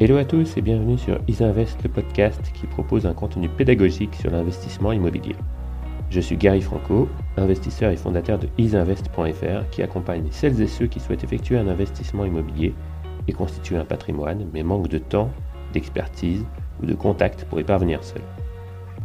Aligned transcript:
Hello 0.00 0.16
à 0.16 0.24
tous 0.24 0.56
et 0.56 0.62
bienvenue 0.62 0.96
sur 0.96 1.18
Isinvest, 1.26 1.82
le 1.82 1.88
podcast 1.88 2.52
qui 2.54 2.68
propose 2.68 3.04
un 3.04 3.14
contenu 3.14 3.48
pédagogique 3.48 4.14
sur 4.14 4.30
l'investissement 4.30 4.92
immobilier. 4.92 5.34
Je 6.08 6.20
suis 6.20 6.36
Gary 6.36 6.60
Franco, 6.60 7.08
investisseur 7.36 7.90
et 7.90 7.96
fondateur 7.96 8.38
de 8.38 8.46
isinvest.fr 8.58 9.68
qui 9.72 9.82
accompagne 9.82 10.28
celles 10.30 10.62
et 10.62 10.68
ceux 10.68 10.86
qui 10.86 11.00
souhaitent 11.00 11.24
effectuer 11.24 11.58
un 11.58 11.66
investissement 11.66 12.24
immobilier 12.24 12.74
et 13.26 13.32
constituer 13.32 13.76
un 13.76 13.84
patrimoine 13.84 14.46
mais 14.54 14.62
manquent 14.62 14.86
de 14.86 14.98
temps, 14.98 15.30
d'expertise 15.72 16.46
ou 16.80 16.86
de 16.86 16.94
contact 16.94 17.44
pour 17.46 17.58
y 17.58 17.64
parvenir 17.64 18.04
seul. 18.04 18.22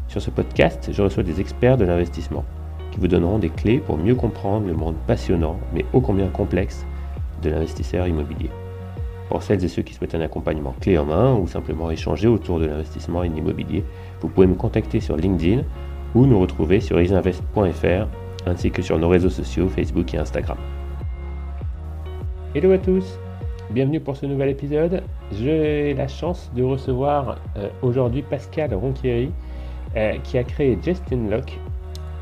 Sur 0.07 0.21
ce 0.21 0.30
podcast, 0.30 0.91
je 0.91 1.02
reçois 1.02 1.23
des 1.23 1.41
experts 1.41 1.77
de 1.77 1.85
l'investissement 1.85 2.46
qui 2.91 2.99
vous 2.99 3.07
donneront 3.07 3.40
des 3.40 3.49
clés 3.49 3.80
pour 3.80 3.98
mieux 3.98 4.13
comprendre 4.13 4.68
le 4.68 4.76
monde 4.76 4.98
passionnant 5.07 5.57
mais 5.73 5.85
ô 5.91 6.02
combien 6.02 6.27
complexe 6.27 6.85
de 7.41 7.49
l'investisseur 7.49 8.07
immobilier. 8.07 8.52
Pour 9.30 9.41
celles 9.41 9.63
et 9.63 9.68
ceux 9.68 9.82
qui 9.82 9.94
souhaitent 9.94 10.16
un 10.16 10.22
accompagnement 10.22 10.76
clé 10.82 10.98
en 10.98 11.05
main 11.05 11.34
ou 11.34 11.48
simplement 11.48 11.90
échanger 11.90 12.27
autour 12.27 12.59
de 12.59 12.66
l'investissement 12.66 13.20
en 13.20 13.23
immobilier, 13.23 13.84
vous 14.22 14.27
pouvez 14.27 14.48
me 14.48 14.55
contacter 14.55 14.99
sur 14.99 15.16
LinkedIn 15.16 15.63
ou 16.13 16.26
nous 16.26 16.40
retrouver 16.40 16.80
sur 16.80 17.02
isinvest.fr 17.02 18.08
ainsi 18.46 18.72
que 18.72 18.82
sur 18.82 18.99
nos 18.99 19.09
réseaux 19.09 19.30
sociaux 19.30 19.70
Facebook 19.70 20.13
et 20.13 20.18
Instagram. 20.18 20.58
Hello 22.54 22.72
à 22.72 22.77
tous, 22.77 23.18
bienvenue 23.72 23.99
pour 23.99 24.18
ce 24.18 24.26
nouvel 24.26 24.49
épisode. 24.49 25.02
J'ai 25.32 25.94
la 25.94 26.08
chance 26.08 26.52
de 26.55 26.62
recevoir 26.62 27.38
euh, 27.58 27.70
aujourd'hui 27.82 28.21
Pascal 28.21 28.74
Ronchieri 28.76 29.32
euh, 29.96 30.18
qui 30.24 30.38
a 30.38 30.44
créé 30.44 30.77
Justin 30.84 31.30
Lock, 31.30 31.58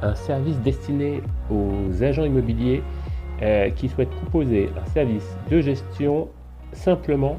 un 0.02 0.16
service 0.16 0.60
destiné 0.60 1.22
aux 1.50 2.04
agents 2.04 2.26
immobiliers 2.26 2.84
euh, 3.42 3.70
qui 3.72 3.90
souhaitent 3.90 4.12
proposer 4.12 4.70
un 4.82 4.86
service 4.92 5.36
de 5.50 5.62
gestion 5.62 6.30
simplement 6.74 7.38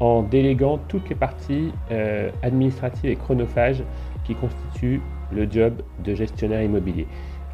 en 0.00 0.22
déléguant 0.22 0.78
toutes 0.88 1.08
les 1.08 1.14
parties 1.14 1.72
euh, 1.90 2.30
administratives 2.42 3.10
et 3.10 3.16
chronophages 3.16 3.82
qui 4.24 4.34
constituent 4.34 5.02
le 5.32 5.50
job 5.50 5.82
de 6.04 6.14
gestionnaire 6.14 6.62
immobilier. 6.62 7.06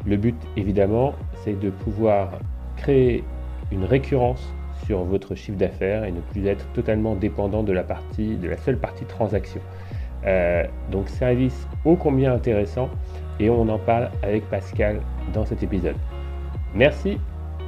Le 0.05 0.17
but, 0.17 0.35
évidemment, 0.55 1.13
c'est 1.43 1.59
de 1.59 1.69
pouvoir 1.69 2.39
créer 2.77 3.23
une 3.71 3.83
récurrence 3.83 4.53
sur 4.85 5.03
votre 5.03 5.35
chiffre 5.35 5.57
d'affaires 5.57 6.03
et 6.03 6.11
ne 6.11 6.21
plus 6.21 6.45
être 6.45 6.65
totalement 6.73 7.15
dépendant 7.15 7.63
de 7.63 7.73
la, 7.73 7.83
partie, 7.83 8.35
de 8.35 8.47
la 8.47 8.57
seule 8.57 8.77
partie 8.77 9.05
transaction. 9.05 9.61
Euh, 10.25 10.65
donc 10.91 11.07
service 11.09 11.67
ô 11.83 11.95
combien 11.95 12.33
intéressant 12.33 12.89
et 13.39 13.49
on 13.49 13.67
en 13.69 13.77
parle 13.77 14.09
avec 14.23 14.47
Pascal 14.49 15.01
dans 15.33 15.45
cet 15.45 15.63
épisode. 15.63 15.95
Merci 16.73 17.17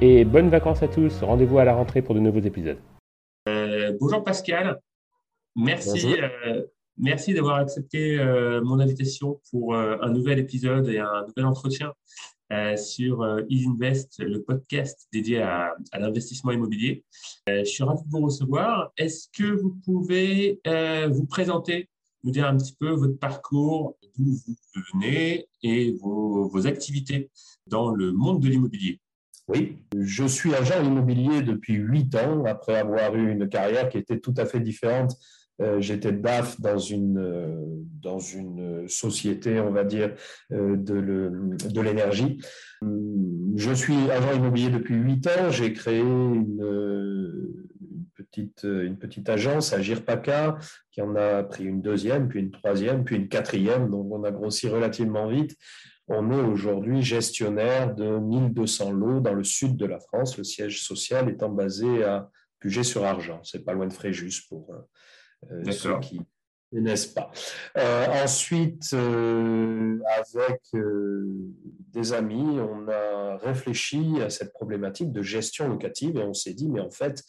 et 0.00 0.24
bonnes 0.24 0.48
vacances 0.48 0.82
à 0.82 0.88
tous. 0.88 1.22
Rendez-vous 1.22 1.58
à 1.58 1.64
la 1.64 1.74
rentrée 1.74 2.02
pour 2.02 2.14
de 2.14 2.20
nouveaux 2.20 2.40
épisodes. 2.40 2.78
Euh, 3.48 3.96
bonjour 3.98 4.22
Pascal. 4.22 4.78
Merci, 5.56 6.20
euh, 6.20 6.62
merci 6.98 7.32
d'avoir 7.32 7.56
accepté 7.56 8.18
euh, 8.18 8.60
mon 8.62 8.78
invitation 8.78 9.40
pour 9.50 9.74
un 9.74 10.10
nouvel 10.10 10.38
épisode 10.38 10.88
et 10.88 10.98
un 10.98 11.24
nouvel 11.26 11.46
entretien 11.46 11.92
sur 12.76 13.26
Isinvest, 13.50 14.20
le 14.20 14.42
podcast 14.42 15.06
dédié 15.12 15.42
à, 15.42 15.74
l'investissement 15.98 16.50
immobilier. 16.50 17.04
je 17.46 17.64
suis 17.64 17.84
ravi 17.84 18.02
de 18.04 18.10
vous 18.10 18.24
recevoir. 18.24 18.90
Est-ce 18.96 19.28
que 19.36 19.50
vous 19.60 19.76
pouvez 19.84 20.58
vous 21.10 21.26
présenter, 21.26 21.90
nous 22.24 22.30
dire 22.30 22.46
un 22.46 22.56
petit 22.56 22.74
peu 22.74 22.90
votre 22.90 23.18
parcours, 23.18 23.98
d'où 24.16 24.32
vous 24.46 24.56
venez 24.94 25.46
et 25.62 25.92
vos, 26.00 26.48
vos 26.48 26.66
activités 26.66 27.30
dans 27.66 27.90
le 27.90 28.12
monde 28.12 28.40
de 28.40 28.48
l'immobilier? 28.48 28.98
Oui, 29.48 29.78
je 29.98 30.24
suis 30.24 30.54
agent 30.54 30.82
immobilier 30.82 31.42
depuis 31.42 31.74
huit 31.74 32.14
ans, 32.14 32.44
après 32.44 32.76
avoir 32.76 33.14
eu 33.14 33.30
une 33.30 33.48
carrière 33.48 33.88
qui 33.88 33.98
était 33.98 34.20
tout 34.20 34.34
à 34.36 34.44
fait 34.44 34.60
différente. 34.60 35.16
Euh, 35.60 35.80
j'étais 35.80 36.12
DAF 36.12 36.60
dans 36.60 36.78
une, 36.78 37.18
euh, 37.18 37.64
dans 38.00 38.20
une 38.20 38.88
société, 38.88 39.58
on 39.58 39.72
va 39.72 39.84
dire, 39.84 40.14
euh, 40.52 40.76
de 40.76 41.80
l'énergie. 41.80 42.40
Je 43.56 43.72
suis 43.72 44.10
agent 44.10 44.34
immobilier 44.34 44.70
depuis 44.70 44.94
huit 44.94 45.26
ans. 45.26 45.50
J'ai 45.50 45.72
créé 45.72 45.98
une, 45.98 46.62
petite, 48.14 48.62
une 48.62 48.98
petite 48.98 49.28
agence 49.28 49.72
à 49.72 49.80
Girpaca 49.80 50.58
qui 50.92 51.02
en 51.02 51.16
a 51.16 51.42
pris 51.42 51.64
une 51.64 51.82
deuxième, 51.82 52.28
puis 52.28 52.38
une 52.38 52.52
troisième, 52.52 53.02
puis 53.02 53.16
une 53.16 53.28
quatrième. 53.28 53.90
Donc, 53.90 54.12
on 54.12 54.22
a 54.22 54.30
grossi 54.30 54.68
relativement 54.68 55.26
vite 55.26 55.56
on 56.08 56.30
est 56.30 56.40
aujourd'hui 56.40 57.02
gestionnaire 57.02 57.94
de 57.94 58.18
1200 58.18 58.92
lots 58.92 59.20
dans 59.20 59.34
le 59.34 59.44
sud 59.44 59.76
de 59.76 59.86
la 59.86 60.00
France, 60.00 60.38
le 60.38 60.44
siège 60.44 60.82
social 60.82 61.28
étant 61.28 61.50
basé 61.50 62.04
à 62.04 62.30
Puget-sur-Argent. 62.60 63.40
C'est 63.44 63.64
pas 63.64 63.74
loin 63.74 63.86
de 63.86 63.92
Fréjus 63.92 64.42
pour 64.48 64.74
euh, 64.74 65.52
euh, 65.52 65.70
ceux 65.70 65.98
qui 66.00 66.20
ne 66.20 66.80
connaissent 66.80 67.06
pas. 67.06 67.30
Euh, 67.76 68.06
ensuite, 68.24 68.94
avec 68.94 70.62
des 71.92 72.12
amis, 72.12 72.58
on 72.58 72.88
a 72.88 73.36
réfléchi 73.36 74.20
à 74.22 74.30
cette 74.30 74.52
problématique 74.52 75.12
de 75.12 75.22
gestion 75.22 75.68
locative 75.68 76.16
et 76.16 76.22
on 76.22 76.34
s'est 76.34 76.54
dit, 76.54 76.68
mais 76.68 76.80
en 76.80 76.90
fait, 76.90 77.22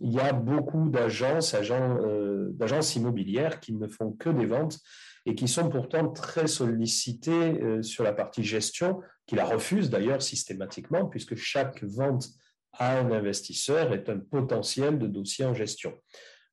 il 0.00 0.12
y 0.12 0.20
a 0.20 0.32
beaucoup 0.32 0.88
d'agences, 0.88 1.54
d'agences 1.54 2.96
immobilières 2.96 3.60
qui 3.60 3.72
ne 3.74 3.86
font 3.86 4.12
que 4.12 4.30
des 4.30 4.46
ventes 4.46 4.78
et 5.26 5.34
qui 5.34 5.48
sont 5.48 5.68
pourtant 5.68 6.08
très 6.08 6.46
sollicités 6.46 7.62
euh, 7.62 7.82
sur 7.82 8.04
la 8.04 8.12
partie 8.12 8.42
gestion, 8.42 9.00
qui 9.26 9.36
la 9.36 9.44
refusent 9.44 9.90
d'ailleurs 9.90 10.22
systématiquement, 10.22 11.06
puisque 11.06 11.36
chaque 11.36 11.82
vente 11.84 12.28
à 12.72 12.98
un 12.98 13.12
investisseur 13.12 13.92
est 13.92 14.08
un 14.08 14.18
potentiel 14.18 14.98
de 14.98 15.06
dossier 15.06 15.44
en 15.44 15.54
gestion. 15.54 15.94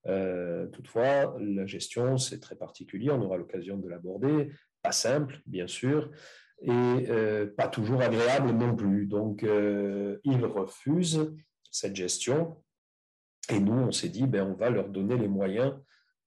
Euh, 0.08 0.68
toutefois, 0.68 1.36
la 1.40 1.66
gestion, 1.66 2.18
c'est 2.18 2.40
très 2.40 2.56
particulier, 2.56 3.10
on 3.10 3.22
aura 3.22 3.38
l'occasion 3.38 3.78
de 3.78 3.88
l'aborder, 3.88 4.52
pas 4.82 4.92
simple, 4.92 5.42
bien 5.46 5.68
sûr, 5.68 6.12
et 6.62 6.70
euh, 6.72 7.48
pas 7.48 7.68
toujours 7.68 8.02
agréable 8.02 8.52
non 8.52 8.76
plus. 8.76 9.08
Donc, 9.08 9.44
ils 9.44 10.46
refusent 10.46 11.34
cette 11.72 11.96
gestion, 11.96 12.58
et 13.50 13.60
nous, 13.60 13.74
on 13.74 13.92
s'est 13.92 14.10
dit, 14.10 14.28
ben, 14.28 14.44
on 14.44 14.54
va 14.54 14.70
leur 14.70 14.90
donner 14.90 15.18
les 15.18 15.28
moyens 15.28 15.74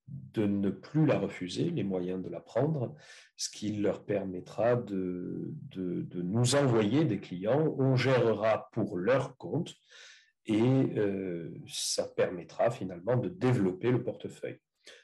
de 0.09 0.47
ne 0.47 0.71
plus 0.71 1.07
la 1.07 1.19
refuser, 1.19 1.71
les 1.71 1.85
moyens 1.85 2.23
de 2.23 2.29
la 2.29 2.41
prendre, 2.41 2.95
ce 3.37 3.49
qui 3.51 3.73
leur 3.77 4.05
permettra 4.05 4.77
de, 4.77 5.53
de, 5.71 6.23
nous 6.23 6.55
envoyer 6.55 7.05
des 7.05 7.21
clients. 7.21 7.75
On 7.79 7.97
gérera 7.97 8.69
pour 8.73 8.97
leur 8.97 9.37
compte 9.37 9.75
et 10.47 10.61
euh, 10.61 11.51
ça 11.69 12.09
permettra 12.09 12.71
finalement 12.71 13.17
de 13.17 13.29
développer 13.29 13.91
le 13.91 14.03
portefeuille. 14.03 14.59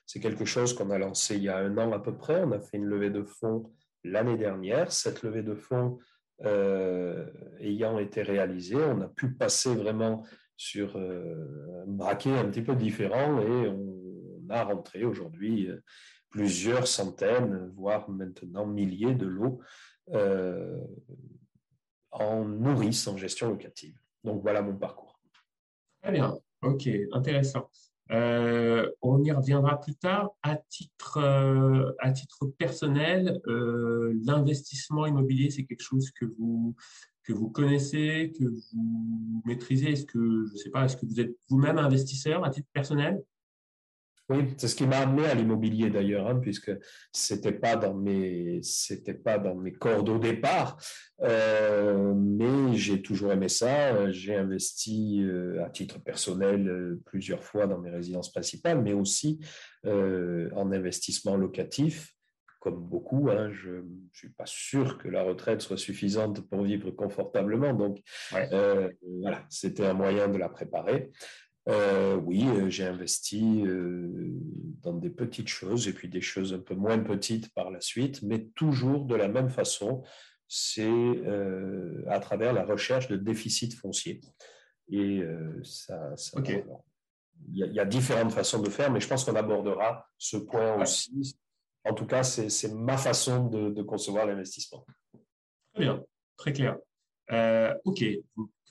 C'est 0.06 0.20
quelque 0.20 0.44
chose 0.44 0.74
qu'on 0.74 0.90
a 0.90 0.98
lancé 0.98 1.36
il 1.36 1.44
y 1.44 1.48
a 1.48 1.58
un 1.58 1.76
an 1.78 1.92
à 1.92 2.00
peu 2.00 2.16
près. 2.16 2.42
On 2.42 2.52
a 2.52 2.60
fait 2.60 2.78
une 2.78 2.86
levée 2.86 3.10
de 3.10 3.22
fonds 3.22 3.70
l'année 4.04 4.36
dernière. 4.36 4.90
Cette 4.90 5.22
levée 5.22 5.42
de 5.42 5.54
fonds 5.54 5.98
euh, 6.44 7.26
ayant 7.60 7.98
été 7.98 8.22
réalisée, 8.22 8.76
on 8.76 9.00
a 9.00 9.08
pu 9.08 9.32
passer 9.32 9.74
vraiment 9.74 10.24
sur 10.56 10.96
euh, 10.96 11.84
un 11.84 11.90
braquet 11.90 12.36
un 12.36 12.46
petit 12.46 12.62
peu 12.62 12.74
différent 12.74 13.40
et 13.40 13.68
on 13.68 14.07
a 14.50 14.64
rentré 14.64 15.04
aujourd'hui 15.04 15.68
euh, 15.68 15.82
plusieurs 16.30 16.86
centaines, 16.86 17.70
voire 17.74 18.08
maintenant 18.10 18.66
milliers 18.66 19.14
de 19.14 19.26
lots 19.26 19.60
euh, 20.12 20.78
en 22.10 22.44
nourrice, 22.44 23.06
en 23.06 23.16
gestion 23.16 23.48
locative. 23.48 23.98
Donc 24.24 24.42
voilà 24.42 24.62
mon 24.62 24.76
parcours. 24.76 25.20
Très 26.02 26.12
bien, 26.12 26.36
ok, 26.62 26.88
intéressant. 27.12 27.70
Euh, 28.10 28.90
on 29.02 29.22
y 29.22 29.32
reviendra 29.32 29.80
plus 29.80 29.94
tard. 29.94 30.30
À 30.42 30.56
titre, 30.56 31.18
à 31.98 32.10
titre 32.12 32.46
personnel, 32.58 33.40
l'investissement 34.24 35.06
immobilier, 35.06 35.50
c'est 35.50 35.64
quelque 35.64 35.82
chose 35.82 36.10
que 36.12 36.24
vous, 36.24 36.74
que 37.28 37.34
vous 37.34 37.50
connaissez, 37.50 38.32
que 38.38 38.44
vous 38.44 39.42
maîtrisez? 39.44 39.92
Est-ce 39.92 40.06
que, 40.06 40.46
je 40.50 40.56
sais 40.56 40.70
pas, 40.70 40.86
est-ce 40.86 40.96
que 40.96 41.04
vous 41.04 41.20
êtes 41.20 41.36
vous-même 41.50 41.76
investisseur 41.76 42.42
à 42.42 42.50
titre 42.50 42.68
personnel? 42.72 43.22
Oui, 44.30 44.54
c'est 44.58 44.68
ce 44.68 44.76
qui 44.76 44.86
m'a 44.86 44.98
amené 44.98 45.26
à 45.26 45.34
l'immobilier 45.34 45.88
d'ailleurs, 45.88 46.26
hein, 46.28 46.38
puisque 46.38 46.70
c'était 47.12 47.52
pas 47.52 47.76
dans 47.76 47.94
mes 47.94 48.60
c'était 48.62 49.14
pas 49.14 49.38
dans 49.38 49.54
mes 49.54 49.72
cordes 49.72 50.10
au 50.10 50.18
départ, 50.18 50.76
euh, 51.22 52.12
mais 52.14 52.76
j'ai 52.76 53.00
toujours 53.00 53.32
aimé 53.32 53.48
ça. 53.48 54.10
J'ai 54.10 54.36
investi 54.36 55.22
euh, 55.22 55.64
à 55.64 55.70
titre 55.70 55.98
personnel 55.98 56.68
euh, 56.68 57.00
plusieurs 57.06 57.42
fois 57.42 57.66
dans 57.66 57.78
mes 57.78 57.90
résidences 57.90 58.30
principales, 58.30 58.82
mais 58.82 58.92
aussi 58.92 59.40
en 59.84 60.72
investissement 60.72 61.36
locatif. 61.36 62.12
Comme 62.60 62.76
beaucoup, 62.76 63.30
hein, 63.30 63.50
je 63.52 63.70
ne 63.70 64.08
suis 64.12 64.30
pas 64.30 64.44
sûr 64.44 64.98
que 64.98 65.08
la 65.08 65.22
retraite 65.22 65.62
soit 65.62 65.78
suffisante 65.78 66.46
pour 66.50 66.64
vivre 66.64 66.90
confortablement. 66.90 67.72
Donc, 67.72 68.00
voilà, 68.32 69.46
c'était 69.48 69.86
un 69.86 69.94
moyen 69.94 70.28
de 70.28 70.36
la 70.36 70.50
préparer. 70.50 71.10
Euh, 71.68 72.16
oui, 72.16 72.46
euh, 72.46 72.70
j'ai 72.70 72.86
investi 72.86 73.62
euh, 73.66 74.30
dans 74.82 74.94
des 74.94 75.10
petites 75.10 75.48
choses 75.48 75.86
et 75.86 75.92
puis 75.92 76.08
des 76.08 76.22
choses 76.22 76.54
un 76.54 76.60
peu 76.60 76.74
moins 76.74 76.98
petites 76.98 77.52
par 77.52 77.70
la 77.70 77.80
suite, 77.80 78.22
mais 78.22 78.46
toujours 78.54 79.04
de 79.04 79.14
la 79.14 79.28
même 79.28 79.50
façon, 79.50 80.02
c'est 80.46 80.88
à 82.06 82.20
travers 82.20 82.54
la 82.54 82.64
recherche 82.64 83.08
de 83.08 83.16
déficit 83.16 83.74
foncier. 83.74 84.22
Et 84.90 85.22
ça, 85.62 86.14
il 87.52 87.58
y, 87.58 87.80
a, 87.80 87.84
différentes 87.84 88.32
façons 88.32 88.62
de 88.62 88.70
faire, 88.70 88.90
mais 88.90 89.00
je 89.00 89.08
pense 89.08 89.24
qu'on 89.24 89.36
abordera 89.36 90.06
ce 90.16 90.38
point 90.38 90.80
aussi. 90.80 91.38
En 91.84 91.92
tout 91.92 92.06
cas, 92.06 92.22
c'est 92.22 92.72
ma 92.74 92.96
façon 92.96 93.46
de, 93.46 93.82
concevoir 93.82 94.26
l'investissement. 94.26 94.86
Très 95.74 95.84
bien, 95.84 96.04
très 96.36 96.52
clair. 96.52 96.78
Euh, 97.30 97.74
OK, 97.84 98.04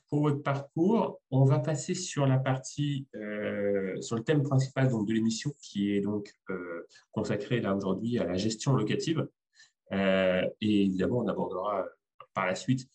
pour 0.09 0.21
votre 0.21 0.41
parcours, 0.41 1.19
on 1.31 1.43
va 1.43 1.59
passer 1.59 1.93
sur 1.93 2.25
la 2.25 2.37
partie, 2.37 3.07
euh, 3.15 3.99
sur 4.01 4.15
le 4.15 4.23
thème 4.23 4.43
principal 4.43 4.89
donc, 4.89 5.07
de 5.07 5.13
l'émission 5.13 5.53
qui 5.61 5.91
est 5.91 6.01
donc 6.01 6.33
euh, 6.49 6.87
consacré 7.11 7.59
là 7.59 7.75
aujourd'hui 7.75 8.17
à 8.17 8.23
la 8.25 8.35
gestion 8.35 8.73
locative. 8.73 9.27
et 9.91 10.83
évidemment, 10.83 11.19
on 11.19 11.27
abordera 11.27 11.85
par 12.33 12.45
la 12.45 12.55
suite 12.55 12.87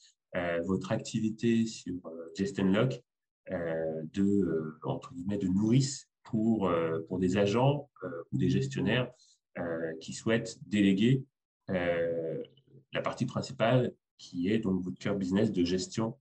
votre 0.64 0.92
activité 0.92 1.66
sur 1.66 2.00
Justin 2.34 2.72
Lock 2.72 3.02
euh, 3.50 4.02
de, 4.14 4.22
euh, 4.22 4.78
entre 4.84 5.12
guillemets, 5.12 5.38
de 5.38 5.48
nourrice 5.48 6.08
pour, 6.22 6.68
euh, 6.68 7.00
pour 7.08 7.18
des 7.18 7.36
agents 7.36 7.90
ou 8.30 8.38
des 8.38 8.48
gestionnaires 8.48 9.10
qui 10.00 10.14
souhaitent 10.14 10.58
déléguer 10.66 11.22
la 11.68 13.02
partie 13.02 13.26
principale 13.26 13.92
qui 14.16 14.48
est 14.48 14.58
donc 14.58 14.82
votre 14.82 14.98
cœur 14.98 15.14
business 15.14 15.52
de 15.52 15.62
gestion 15.62 16.16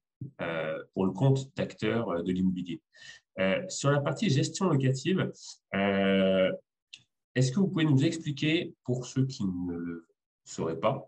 pour 0.93 1.05
le 1.05 1.11
compte 1.11 1.55
d'acteurs 1.55 2.23
de 2.23 2.31
l'immobilier. 2.31 2.81
sur 3.69 3.91
la 3.91 4.01
partie 4.01 4.29
gestion 4.29 4.67
locative, 4.67 5.31
est-ce 7.35 7.51
que 7.51 7.59
vous 7.59 7.67
pouvez 7.67 7.85
nous 7.85 8.03
expliquer, 8.03 8.73
pour 8.83 9.05
ceux 9.05 9.25
qui 9.25 9.45
ne 9.45 9.73
le 9.73 10.07
sauraient 10.43 10.79
pas, 10.79 11.07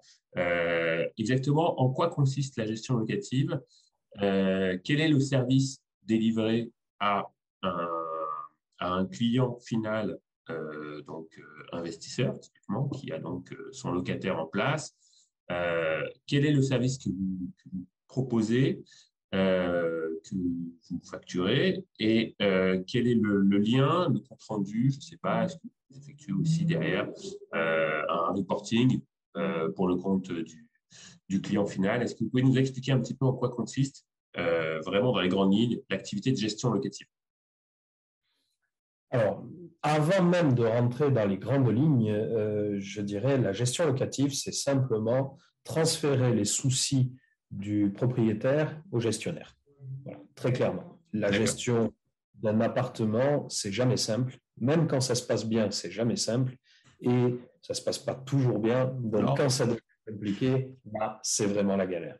exactement 1.17 1.79
en 1.81 1.89
quoi 1.89 2.09
consiste 2.09 2.57
la 2.57 2.65
gestion 2.65 2.97
locative, 2.97 3.59
quel 4.19 5.01
est 5.01 5.09
le 5.09 5.19
service 5.19 5.81
délivré 6.05 6.71
à 6.99 7.29
un, 8.79 9.05
client 9.05 9.57
final, 9.59 10.19
euh, 10.49 11.01
donc 11.03 11.27
euh, 11.37 11.43
investisseur 11.77 12.37
typiquement, 12.39 12.89
qui 12.89 13.11
a 13.11 13.19
donc 13.19 13.51
euh, 13.53 13.69
son 13.71 13.91
locataire 13.91 14.39
en 14.39 14.45
place. 14.45 14.95
quel 16.27 16.45
est 16.45 16.51
le 16.51 16.61
service 16.61 16.97
que 16.97 17.09
vous, 17.09 17.85
proposez, 18.07 18.83
que 19.31 20.35
vous 20.35 21.01
facturez, 21.09 21.83
et 21.99 22.35
quel 22.87 23.07
est 23.07 23.15
le, 23.15 23.57
lien, 23.57 24.07
le 24.09 24.19
compte 24.19 24.43
rendu, 24.43 24.91
je 24.91 24.97
ne 24.97 25.01
sais 25.01 25.17
pas, 25.17 25.45
est-ce 25.45 25.55
que 25.55 25.67
vous 25.89 25.97
effectuez 25.97 26.33
aussi 26.33 26.65
derrière 26.65 27.09
un 27.53 28.33
reporting 28.33 29.01
pour 29.75 29.87
le 29.87 29.95
compte 29.95 30.31
du, 30.31 30.67
du 31.29 31.41
client 31.41 31.65
final? 31.65 32.01
Est-ce 32.01 32.15
que 32.15 32.23
vous 32.23 32.29
pouvez 32.29 32.43
nous 32.43 32.57
expliquer 32.57 32.91
un 32.91 32.99
petit 32.99 33.15
peu 33.15 33.25
en 33.25 33.33
quoi 33.33 33.49
consiste 33.49 34.05
euh, 34.37 34.79
vraiment 34.81 35.11
dans 35.11 35.21
les 35.21 35.29
grandes 35.29 35.53
lignes, 35.53 35.79
l'activité 35.89 36.31
de 36.31 36.37
gestion 36.37 36.71
locative? 36.71 37.07
Alors, 39.11 39.45
avant 39.83 40.23
même 40.23 40.53
de 40.53 40.63
rentrer 40.63 41.11
dans 41.11 41.27
les 41.27 41.37
grandes 41.37 41.69
lignes, 41.69 42.09
euh, 42.09 42.75
je 42.79 43.01
dirais 43.01 43.37
la 43.37 43.53
gestion 43.53 43.85
locative, 43.85 44.33
c'est 44.33 44.53
simplement 44.53 45.37
transférer 45.63 46.33
les 46.33 46.45
soucis 46.45 47.13
du 47.53 47.91
propriétaire 47.91 48.81
au 48.91 48.99
gestionnaire. 48.99 49.55
très 50.35 50.51
clairement. 50.51 50.99
La 51.13 51.31
gestion 51.31 51.93
d'un 52.35 52.59
appartement, 52.61 53.47
c'est 53.49 53.71
jamais 53.71 53.97
simple. 53.97 54.37
Même 54.57 54.87
quand 54.87 54.99
ça 54.99 55.15
se 55.15 55.25
passe 55.25 55.45
bien, 55.45 55.69
c'est 55.71 55.91
jamais 55.91 56.15
simple. 56.15 56.55
Et 57.01 57.39
ça 57.61 57.73
se 57.73 57.81
passe 57.81 57.99
pas 57.99 58.15
toujours 58.15 58.59
bien. 58.59 58.85
Donc, 58.99 59.37
quand 59.37 59.49
ça 59.49 59.67
compliqué, 60.05 60.69
bah, 60.85 61.19
c'est 61.23 61.45
vraiment 61.45 61.77
la 61.77 61.87
galère. 61.87 62.17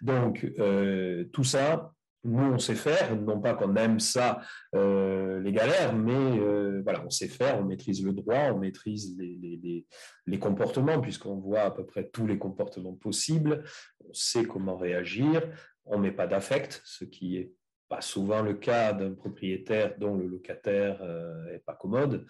Donc, 0.00 0.44
euh, 0.58 1.24
tout 1.32 1.44
ça, 1.44 1.92
nous, 2.24 2.54
on 2.54 2.58
sait 2.58 2.74
faire, 2.74 3.14
non 3.16 3.40
pas 3.40 3.54
qu'on 3.54 3.76
aime 3.76 4.00
ça, 4.00 4.40
euh, 4.74 5.40
les 5.40 5.52
galères, 5.52 5.94
mais 5.94 6.40
euh, 6.40 6.80
voilà, 6.82 7.04
on 7.04 7.10
sait 7.10 7.28
faire, 7.28 7.58
on 7.58 7.64
maîtrise 7.64 8.04
le 8.04 8.12
droit, 8.12 8.52
on 8.52 8.58
maîtrise 8.58 9.14
les, 9.18 9.36
les, 9.36 9.86
les 10.26 10.38
comportements, 10.38 11.00
puisqu'on 11.00 11.36
voit 11.36 11.62
à 11.62 11.70
peu 11.70 11.84
près 11.84 12.08
tous 12.08 12.26
les 12.26 12.38
comportements 12.38 12.94
possibles, 12.94 13.64
on 14.08 14.12
sait 14.12 14.44
comment 14.44 14.76
réagir, 14.76 15.42
on 15.84 15.98
met 15.98 16.12
pas 16.12 16.26
d'affect, 16.26 16.80
ce 16.84 17.04
qui 17.04 17.36
est 17.36 17.52
pas 17.90 18.00
souvent 18.00 18.40
le 18.40 18.54
cas 18.54 18.94
d'un 18.94 19.12
propriétaire 19.12 19.94
dont 19.98 20.16
le 20.16 20.26
locataire 20.26 20.98
euh, 21.02 21.58
pas 21.66 21.74
commode. 21.74 22.24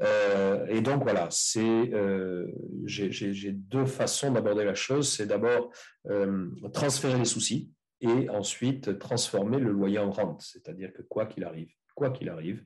Euh, 0.00 0.66
et 0.68 0.80
donc 0.80 1.02
voilà, 1.02 1.26
c'est 1.30 1.92
j'ai 2.84 3.52
deux 3.52 3.86
façons 3.86 4.30
d'aborder 4.30 4.64
la 4.64 4.76
chose. 4.76 5.10
C'est 5.10 5.26
d'abord 5.26 5.72
transférer 6.72 7.18
les 7.18 7.24
soucis 7.24 7.72
et 8.02 8.28
ensuite 8.28 8.98
transformer 8.98 9.58
le 9.58 9.70
loyer 9.70 9.98
en 9.98 10.10
rente. 10.10 10.42
C'est-à-dire 10.42 10.92
que 10.92 11.02
quoi 11.02 11.26
qu'il 11.26 11.44
arrive, 11.44 11.72
quoi 11.94 12.10
qu'il 12.10 12.28
arrive, 12.28 12.64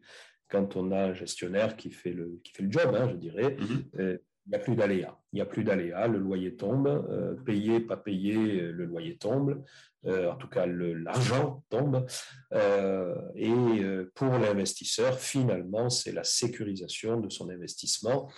quand 0.49 0.77
on 0.77 0.91
a 0.93 1.07
un 1.07 1.15
gestionnaire 1.15 1.77
qui 1.77 1.91
fait 1.91 2.13
le, 2.13 2.41
qui 2.43 2.53
fait 2.53 2.63
le 2.65 2.73
job, 2.73 2.95
hein, 2.95 3.09
je 3.11 3.17
dirais, 3.17 3.57
mm-hmm 3.57 4.19
il 4.47 4.51
n'y 4.51 4.57
a 4.57 4.59
plus 4.61 4.77
d'aléas. 4.77 5.19
Il 5.33 5.37
n'y 5.37 5.43
a 5.43 5.47
plus 5.47 5.65
d'aléas, 5.65 6.07
le 6.07 6.19
loyer 6.19 6.55
tombe, 6.55 6.87
euh, 6.87 7.35
payé, 7.35 7.81
pas 7.81 7.97
payé, 7.97 8.61
le 8.61 8.85
loyer 8.85 9.17
tombe, 9.17 9.65
euh, 10.07 10.31
en 10.31 10.37
tout 10.37 10.49
cas 10.49 10.67
l'argent 10.67 11.65
tombe. 11.69 12.07
Euh, 12.53 13.17
et 13.35 13.83
pour 14.15 14.31
l'investisseur, 14.39 15.19
finalement, 15.19 15.91
c'est 15.91 16.13
la 16.13 16.23
sécurisation 16.23 17.21
de 17.21 17.29
son 17.29 17.51
investissement. 17.51 18.31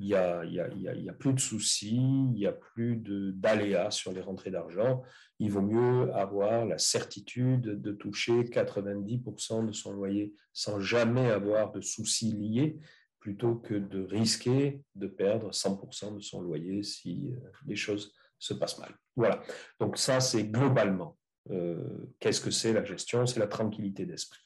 Il 0.00 0.06
n'y 0.06 0.14
a, 0.14 1.12
plus 1.12 1.34
de 1.34 1.40
soucis, 1.40 1.94
il 1.94 2.32
n'y 2.32 2.46
a 2.46 2.52
plus 2.52 2.96
d'aléas 3.34 3.90
sur 3.90 4.12
les 4.12 4.22
rentrées 4.22 4.50
d'argent. 4.50 5.02
Il 5.38 5.50
vaut 5.50 5.60
mieux 5.60 6.10
avoir 6.14 6.64
la 6.64 6.78
certitude 6.78 7.60
de 7.60 7.92
toucher 7.92 8.44
90% 8.44 9.66
de 9.66 9.72
son 9.72 9.92
loyer 9.92 10.32
sans 10.54 10.80
jamais 10.80 11.30
avoir 11.30 11.70
de 11.70 11.82
soucis 11.82 12.32
liés 12.32 12.78
plutôt 13.20 13.56
que 13.56 13.74
de 13.74 14.02
risquer 14.02 14.82
de 14.94 15.06
perdre 15.06 15.50
100% 15.50 16.16
de 16.16 16.20
son 16.20 16.40
loyer 16.40 16.82
si 16.82 17.28
euh, 17.30 17.50
les 17.66 17.76
choses 17.76 18.14
se 18.38 18.54
passent 18.54 18.78
mal. 18.78 18.94
Voilà. 19.14 19.42
Donc 19.78 19.98
ça, 19.98 20.20
c'est 20.20 20.44
globalement 20.44 21.18
euh, 21.50 22.06
qu'est-ce 22.18 22.40
que 22.40 22.50
c'est 22.50 22.72
la 22.72 22.84
gestion? 22.84 23.26
C'est 23.26 23.40
la 23.40 23.46
tranquillité 23.46 24.06
d'esprit. 24.06 24.40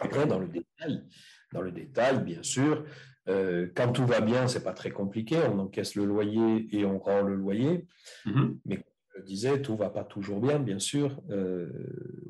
Après, 0.00 0.26
dans 0.26 0.38
le 0.38 0.48
détail, 0.48 1.04
dans 1.52 1.60
le 1.60 1.70
détail, 1.70 2.22
bien 2.24 2.42
sûr, 2.42 2.84
euh, 3.28 3.68
quand 3.74 3.92
tout 3.92 4.06
va 4.06 4.20
bien, 4.20 4.48
c'est 4.48 4.64
pas 4.64 4.72
très 4.72 4.90
compliqué. 4.90 5.38
On 5.52 5.58
encaisse 5.58 5.94
le 5.94 6.04
loyer 6.04 6.68
et 6.76 6.84
on 6.84 6.98
rend 6.98 7.22
le 7.22 7.34
loyer. 7.34 7.86
Mm-hmm. 8.26 8.56
Mais 8.66 8.84
je 9.16 9.22
disais, 9.22 9.60
tout 9.62 9.76
va 9.76 9.90
pas 9.90 10.04
toujours 10.04 10.40
bien, 10.40 10.58
bien 10.58 10.78
sûr. 10.78 11.20
Euh, 11.30 11.68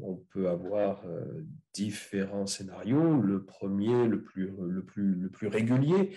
on 0.02 0.16
peut 0.30 0.48
avoir 0.48 1.04
euh, 1.06 1.46
différents 1.72 2.46
scénarios. 2.46 3.20
Le 3.20 3.44
premier, 3.44 4.06
le 4.06 4.22
plus, 4.22 4.52
le 4.60 4.84
plus, 4.84 5.14
le 5.14 5.28
plus 5.28 5.48
régulier, 5.48 6.16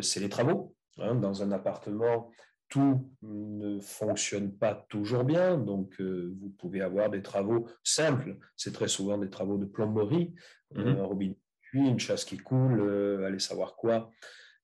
c'est 0.00 0.20
les 0.20 0.28
travaux. 0.28 0.74
Hein. 0.98 1.14
dans 1.14 1.42
un 1.42 1.52
appartement, 1.52 2.30
tout 2.70 3.06
ne 3.20 3.78
fonctionne 3.80 4.50
pas 4.50 4.86
toujours 4.88 5.24
bien, 5.24 5.58
donc 5.58 6.00
vous 6.00 6.48
pouvez 6.58 6.80
avoir 6.80 7.10
des 7.10 7.20
travaux 7.20 7.68
simples. 7.84 8.38
C'est 8.56 8.72
très 8.72 8.88
souvent 8.88 9.18
des 9.18 9.28
travaux 9.28 9.58
de 9.58 9.66
plomberie, 9.66 10.34
mm-hmm. 10.74 10.98
un 10.98 11.04
robinet 11.04 11.38
puis 11.76 11.88
une 11.88 11.98
chasse 11.98 12.24
qui 12.24 12.38
coule, 12.38 13.22
allez 13.24 13.38
savoir 13.38 13.76
quoi. 13.76 14.10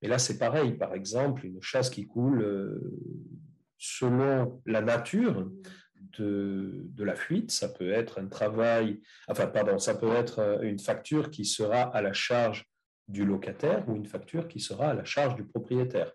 Mais 0.01 0.09
là, 0.09 0.19
c'est 0.19 0.39
pareil. 0.39 0.73
Par 0.73 0.95
exemple, 0.95 1.45
une 1.47 1.61
chasse 1.61 1.91
qui 1.91 2.07
coule 2.07 2.81
selon 3.79 4.63
la 4.65 4.81
nature 4.81 5.51
de, 6.19 6.83
de, 6.85 7.05
la 7.05 7.15
fuite. 7.15 7.51
Ça 7.51 7.69
peut 7.69 7.91
être 7.91 8.21
un 8.21 8.27
travail, 8.27 9.01
enfin, 9.29 9.47
pardon, 9.47 9.79
ça 9.79 9.95
peut 9.95 10.13
être 10.13 10.39
euh, 10.41 10.61
une 10.63 10.79
facture 10.79 11.31
qui 11.31 11.45
sera 11.45 11.83
à 11.83 12.03
la 12.03 12.13
charge 12.13 12.65
du 13.09 13.25
locataire 13.25 13.89
ou 13.89 13.97
une 13.97 14.07
facture 14.07 14.49
qui 14.49 14.61
sera 14.61 14.91
à 14.91 14.95
la 14.95 15.05
charge 15.05 15.35
du 15.35 15.45
propriétaire. 15.45 16.13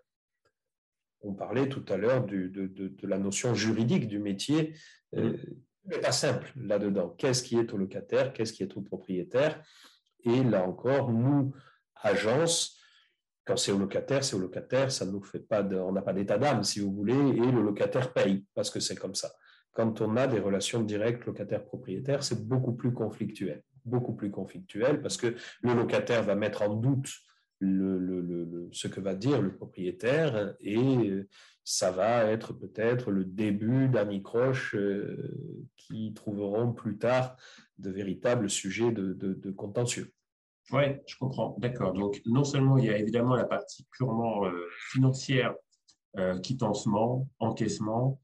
On 1.20 1.34
parlait 1.34 1.68
tout 1.68 1.84
à 1.88 1.96
l'heure 1.96 2.24
de, 2.24 2.46
de, 2.46 2.66
de, 2.66 3.06
la 3.06 3.18
notion 3.18 3.54
juridique 3.54 4.08
du 4.08 4.18
métier. 4.18 4.74
Euh, 5.16 5.36
n'est 5.84 6.00
pas 6.00 6.12
simple 6.12 6.52
là-dedans. 6.56 7.14
Qu'est-ce 7.18 7.42
qui 7.42 7.58
est 7.58 7.72
au 7.72 7.76
locataire? 7.76 8.32
Qu'est-ce 8.32 8.52
qui 8.52 8.62
est 8.62 8.76
au 8.76 8.82
propriétaire? 8.82 9.62
Et 10.24 10.42
là 10.44 10.66
encore, 10.66 11.10
nous, 11.10 11.52
agences, 12.02 12.78
quand 13.44 13.56
c'est 13.56 13.72
au 13.72 13.78
locataire, 13.78 14.24
c'est 14.24 14.36
au 14.36 14.40
locataire, 14.40 14.92
ça 14.92 15.06
nous 15.06 15.22
fait 15.22 15.40
pas 15.40 15.62
on 15.62 15.92
n'a 15.92 16.02
pas 16.02 16.12
d'état 16.12 16.38
d'âme, 16.38 16.64
si 16.64 16.80
vous 16.80 16.92
voulez, 16.92 17.14
et 17.14 17.52
le 17.52 17.62
locataire 17.62 18.12
paye, 18.12 18.44
parce 18.54 18.70
que 18.70 18.80
c'est 18.80 18.96
comme 18.96 19.14
ça. 19.14 19.30
Quand 19.72 20.00
on 20.00 20.16
a 20.16 20.26
des 20.26 20.40
relations 20.40 20.82
directes 20.82 21.24
locataire-propriétaire, 21.24 22.22
c'est 22.22 22.46
beaucoup 22.46 22.74
plus 22.74 22.92
conflictuel, 22.92 23.62
beaucoup 23.84 24.14
plus 24.14 24.30
conflictuel, 24.30 25.00
parce 25.00 25.16
que 25.16 25.34
le 25.62 25.74
locataire 25.74 26.22
va 26.24 26.34
mettre 26.34 26.62
en 26.62 26.74
doute 26.74 27.08
ce 27.60 28.86
que 28.86 29.00
va 29.00 29.14
dire 29.14 29.40
le 29.40 29.54
propriétaire, 29.54 30.54
et 30.60 31.26
ça 31.64 31.90
va 31.90 32.24
être 32.24 32.52
peut-être 32.52 33.10
le 33.10 33.24
début 33.24 33.88
d'anicroches 33.88 34.74
euh, 34.74 35.66
qui 35.76 36.14
trouveront 36.14 36.72
plus 36.72 36.96
tard 36.96 37.36
de 37.78 37.90
véritables 37.90 38.50
sujets 38.50 38.92
de 38.92 39.50
contentieux. 39.52 40.12
Oui, 40.70 40.82
je 41.06 41.16
comprends. 41.16 41.56
D'accord. 41.58 41.92
Donc, 41.94 42.20
non 42.26 42.44
seulement 42.44 42.76
il 42.76 42.84
y 42.86 42.90
a 42.90 42.98
évidemment 42.98 43.34
la 43.34 43.44
partie 43.44 43.86
purement 43.90 44.44
euh, 44.44 44.68
financière, 44.90 45.54
euh, 46.18 46.38
quittancement, 46.40 47.26
encaissement, 47.38 48.20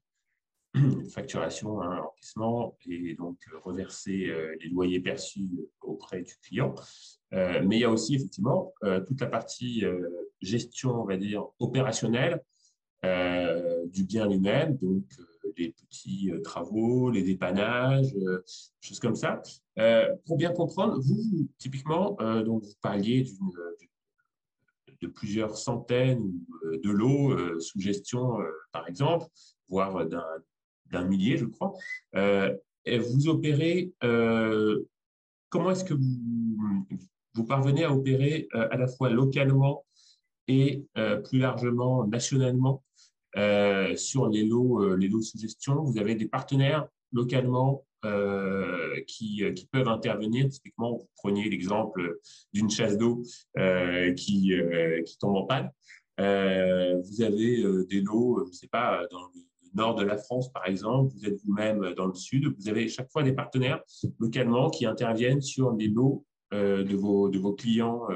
facturation, 1.13 1.81
un 1.81 1.99
encaissement 1.99 2.77
et 2.85 3.15
donc 3.15 3.37
reverser 3.63 4.31
les 4.61 4.69
loyers 4.69 4.99
perçus 4.99 5.49
auprès 5.81 6.21
du 6.21 6.35
client. 6.43 6.75
mais 7.31 7.77
il 7.77 7.79
y 7.79 7.85
a 7.85 7.89
aussi 7.89 8.15
effectivement 8.15 8.73
toute 9.07 9.21
la 9.21 9.27
partie 9.27 9.85
gestion, 10.41 11.01
on 11.01 11.05
va 11.05 11.15
dire, 11.15 11.45
opérationnelle 11.59 12.41
du 13.01 14.03
bien 14.03 14.27
lui-même, 14.27 14.75
donc 14.75 15.05
les 15.57 15.71
petits 15.73 16.31
travaux, 16.43 17.09
les 17.09 17.23
dépannages, 17.23 18.13
choses 18.81 18.99
comme 18.99 19.15
ça. 19.15 19.41
pour 20.25 20.37
bien 20.37 20.51
comprendre, 20.51 20.99
vous, 20.99 21.47
typiquement, 21.57 22.17
donc 22.43 22.63
vous 22.63 22.73
parliez 22.81 23.25
de 25.01 25.07
plusieurs 25.07 25.57
centaines 25.57 26.31
de 26.83 26.89
lots 26.89 27.59
sous 27.59 27.79
gestion, 27.79 28.37
par 28.71 28.87
exemple, 28.87 29.25
voire 29.67 30.05
d'un 30.91 31.05
millier, 31.05 31.37
je 31.37 31.45
crois. 31.45 31.73
et 32.13 32.99
vous 32.99 33.27
opérez, 33.27 33.93
comment 35.49 35.71
est-ce 35.71 35.83
que 35.83 35.95
vous 37.33 37.45
parvenez 37.45 37.83
à 37.83 37.93
opérer 37.93 38.47
à 38.53 38.77
la 38.77 38.87
fois 38.87 39.09
localement 39.09 39.85
et 40.47 40.85
plus 41.25 41.39
largement 41.39 42.07
nationalement? 42.07 42.84
Sur 43.35 44.29
les 44.29 44.43
lots, 44.43 44.95
les 44.95 45.07
lots 45.07 45.21
gestion 45.21 45.83
Vous 45.83 45.97
avez 45.97 46.15
des 46.15 46.27
partenaires 46.27 46.87
localement 47.11 47.85
euh, 48.05 49.01
qui, 49.07 49.43
euh, 49.43 49.53
peuvent 49.71 49.87
intervenir. 49.87 50.47
Typiquement, 50.49 50.97
vous 50.97 51.09
preniez 51.15 51.49
l'exemple 51.49 52.19
d'une 52.53 52.69
chasse 52.69 52.97
d'eau 52.97 53.23
euh, 53.57 54.13
qui, 54.13 54.53
qui 55.05 55.17
tombe 55.17 55.35
en 55.35 55.45
panne. 55.45 55.71
vous 56.17 57.21
avez 57.23 57.63
des 57.85 58.01
lots, 58.01 58.41
je 58.43 58.49
ne 58.49 58.53
sais 58.53 58.67
pas, 58.67 59.07
dans 59.09 59.23
le 59.23 59.41
nord 59.73 59.95
de 59.95 60.03
la 60.03 60.17
France, 60.17 60.51
par 60.51 60.67
exemple, 60.67 61.13
vous 61.15 61.25
êtes 61.25 61.41
vous-même 61.43 61.93
dans 61.95 62.05
le 62.05 62.13
sud, 62.13 62.53
vous 62.57 62.69
avez 62.69 62.87
chaque 62.87 63.11
fois 63.11 63.23
des 63.23 63.33
partenaires 63.33 63.81
localement 64.19 64.69
qui 64.69 64.85
interviennent 64.85 65.41
sur 65.41 65.71
les 65.73 65.87
lots 65.87 66.25
de, 66.51 66.95
vos, 66.95 67.29
de 67.29 67.39
vos 67.39 67.53
clients, 67.53 68.07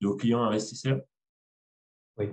de 0.00 0.06
vos 0.06 0.16
clients 0.16 0.42
investisseurs. 0.42 1.00
Oui. 2.18 2.26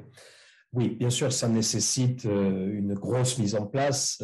Oui, 0.73 0.89
bien 0.89 1.09
sûr, 1.09 1.33
ça 1.33 1.49
nécessite 1.49 2.25
une 2.25 2.93
grosse 2.93 3.39
mise 3.39 3.55
en 3.55 3.65
place 3.65 4.21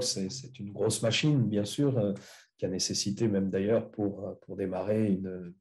c'est 0.00 0.58
une 0.58 0.72
grosse 0.72 1.02
machine, 1.02 1.48
bien 1.48 1.64
sûr, 1.64 1.98
euh, 1.98 2.14
qui 2.58 2.66
a 2.66 2.68
nécessité 2.68 3.28
même 3.28 3.50
d'ailleurs 3.50 3.90
pour, 3.90 4.26
euh, 4.26 4.34
pour 4.42 4.56
démarrer 4.56 5.06
une, 5.06 5.54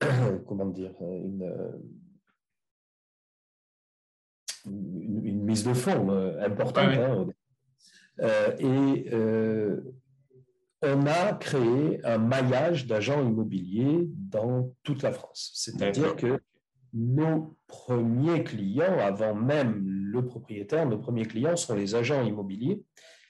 comment 0.46 0.66
dire, 0.66 0.94
une, 1.00 1.80
une, 4.66 5.42
mise 5.42 5.64
de 5.64 5.74
fonds 5.74 6.10
euh, 6.10 6.44
importante. 6.44 6.88
Hein, 6.88 7.26
et 8.58 9.10
on 10.82 11.06
a 11.06 11.32
créé 11.34 12.04
un 12.04 12.18
maillage 12.18 12.86
d'agents 12.86 13.26
immobiliers 13.26 14.08
dans 14.08 14.72
toute 14.82 15.02
la 15.02 15.12
France. 15.12 15.50
C'est-à-dire 15.54 16.16
que 16.16 16.40
nos 16.92 17.56
premiers 17.66 18.44
clients, 18.44 18.98
avant 18.98 19.34
même 19.34 19.84
le 19.86 20.24
propriétaire, 20.24 20.86
nos 20.86 20.98
premiers 20.98 21.26
clients 21.26 21.56
sont 21.56 21.74
les 21.74 21.94
agents 21.94 22.24
immobiliers. 22.24 22.82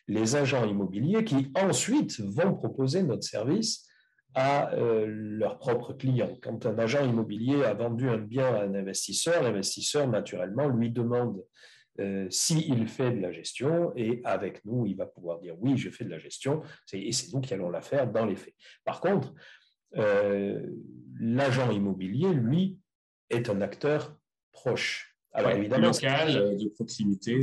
Les 0.09 0.37
agents 0.37 0.65
immobiliers 0.65 1.25
qui 1.25 1.51
ensuite 1.55 2.21
vont 2.21 2.55
proposer 2.55 3.03
notre 3.03 3.25
service 3.25 3.87
à 4.35 4.73
euh, 4.75 5.07
leurs 5.09 5.59
propres 5.59 5.95
clients. 5.95 6.37
Quand 6.43 6.67
un 6.67 6.79
agent 6.79 7.05
immobilier 7.05 7.65
a 7.65 7.75
vendu 7.75 8.09
un 8.09 8.19
bien 8.19 8.55
à 8.55 8.63
un 8.65 8.75
investisseur, 8.75 9.43
l'investisseur, 9.43 10.07
naturellement, 10.07 10.69
lui 10.69 10.91
demande 10.91 11.43
euh, 11.99 12.27
s'il 12.29 12.87
fait 12.89 13.13
de 13.13 13.21
la 13.21 13.33
gestion 13.33 13.93
et 13.97 14.21
avec 14.25 14.63
nous, 14.67 14.85
il 14.85 14.97
va 14.97 15.07
pouvoir 15.07 15.41
dire 15.41 15.55
oui, 15.59 15.79
je 15.79 15.89
fais 15.89 16.05
de 16.05 16.11
la 16.11 16.19
gestion 16.19 16.63
et 16.93 17.11
c'est 17.13 17.33
nous 17.33 17.41
qui 17.41 17.55
allons 17.55 17.71
la 17.71 17.81
faire 17.81 18.13
dans 18.13 18.27
les 18.27 18.37
faits. 18.37 18.55
Par 18.85 19.01
contre, 19.01 19.33
euh, 19.97 20.61
l'agent 21.19 21.71
immobilier, 21.71 22.35
lui, 22.35 22.79
est 23.30 23.49
un 23.50 23.61
acteur 23.61 24.16
proche. 24.52 25.16
Alors 25.33 25.50
évidemment, 25.50 25.88
local, 25.88 26.37
euh, 26.37 26.56
de 26.56 26.68
proximité. 26.71 27.40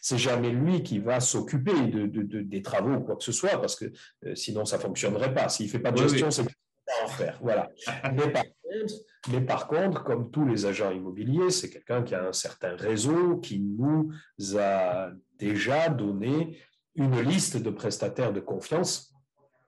C'est 0.00 0.16
jamais 0.16 0.50
lui 0.50 0.82
qui 0.82 0.98
va 0.98 1.20
s'occuper 1.20 1.74
de, 1.86 2.06
des 2.06 2.62
travaux 2.62 2.94
ou 2.94 3.00
quoi 3.00 3.16
que 3.16 3.24
ce 3.24 3.32
soit, 3.32 3.60
parce 3.60 3.76
que 3.76 3.92
euh, 4.24 4.34
sinon 4.34 4.64
ça 4.64 4.78
fonctionnerait 4.78 5.34
pas. 5.34 5.48
S'il 5.50 5.68
fait 5.68 5.78
pas 5.78 5.92
de 5.92 5.98
gestion, 5.98 6.30
c'est 6.30 6.44
pas 6.44 7.04
en 7.04 7.08
faire. 7.08 7.38
Voilà. 7.42 7.70
mais, 8.14 8.30
par 8.30 8.44
contre, 8.44 8.94
mais 9.30 9.40
par 9.42 9.68
contre, 9.68 10.04
comme 10.04 10.30
tous 10.30 10.46
les 10.46 10.64
agents 10.64 10.90
immobiliers, 10.90 11.50
c'est 11.50 11.68
quelqu'un 11.68 12.02
qui 12.02 12.14
a 12.14 12.26
un 12.26 12.32
certain 12.32 12.74
réseau, 12.76 13.36
qui 13.36 13.60
nous 13.60 14.10
a 14.58 15.10
déjà 15.38 15.90
donné 15.90 16.58
une 16.94 17.20
liste 17.20 17.58
de 17.58 17.70
prestataires 17.70 18.32
de 18.32 18.40
confiance. 18.40 19.14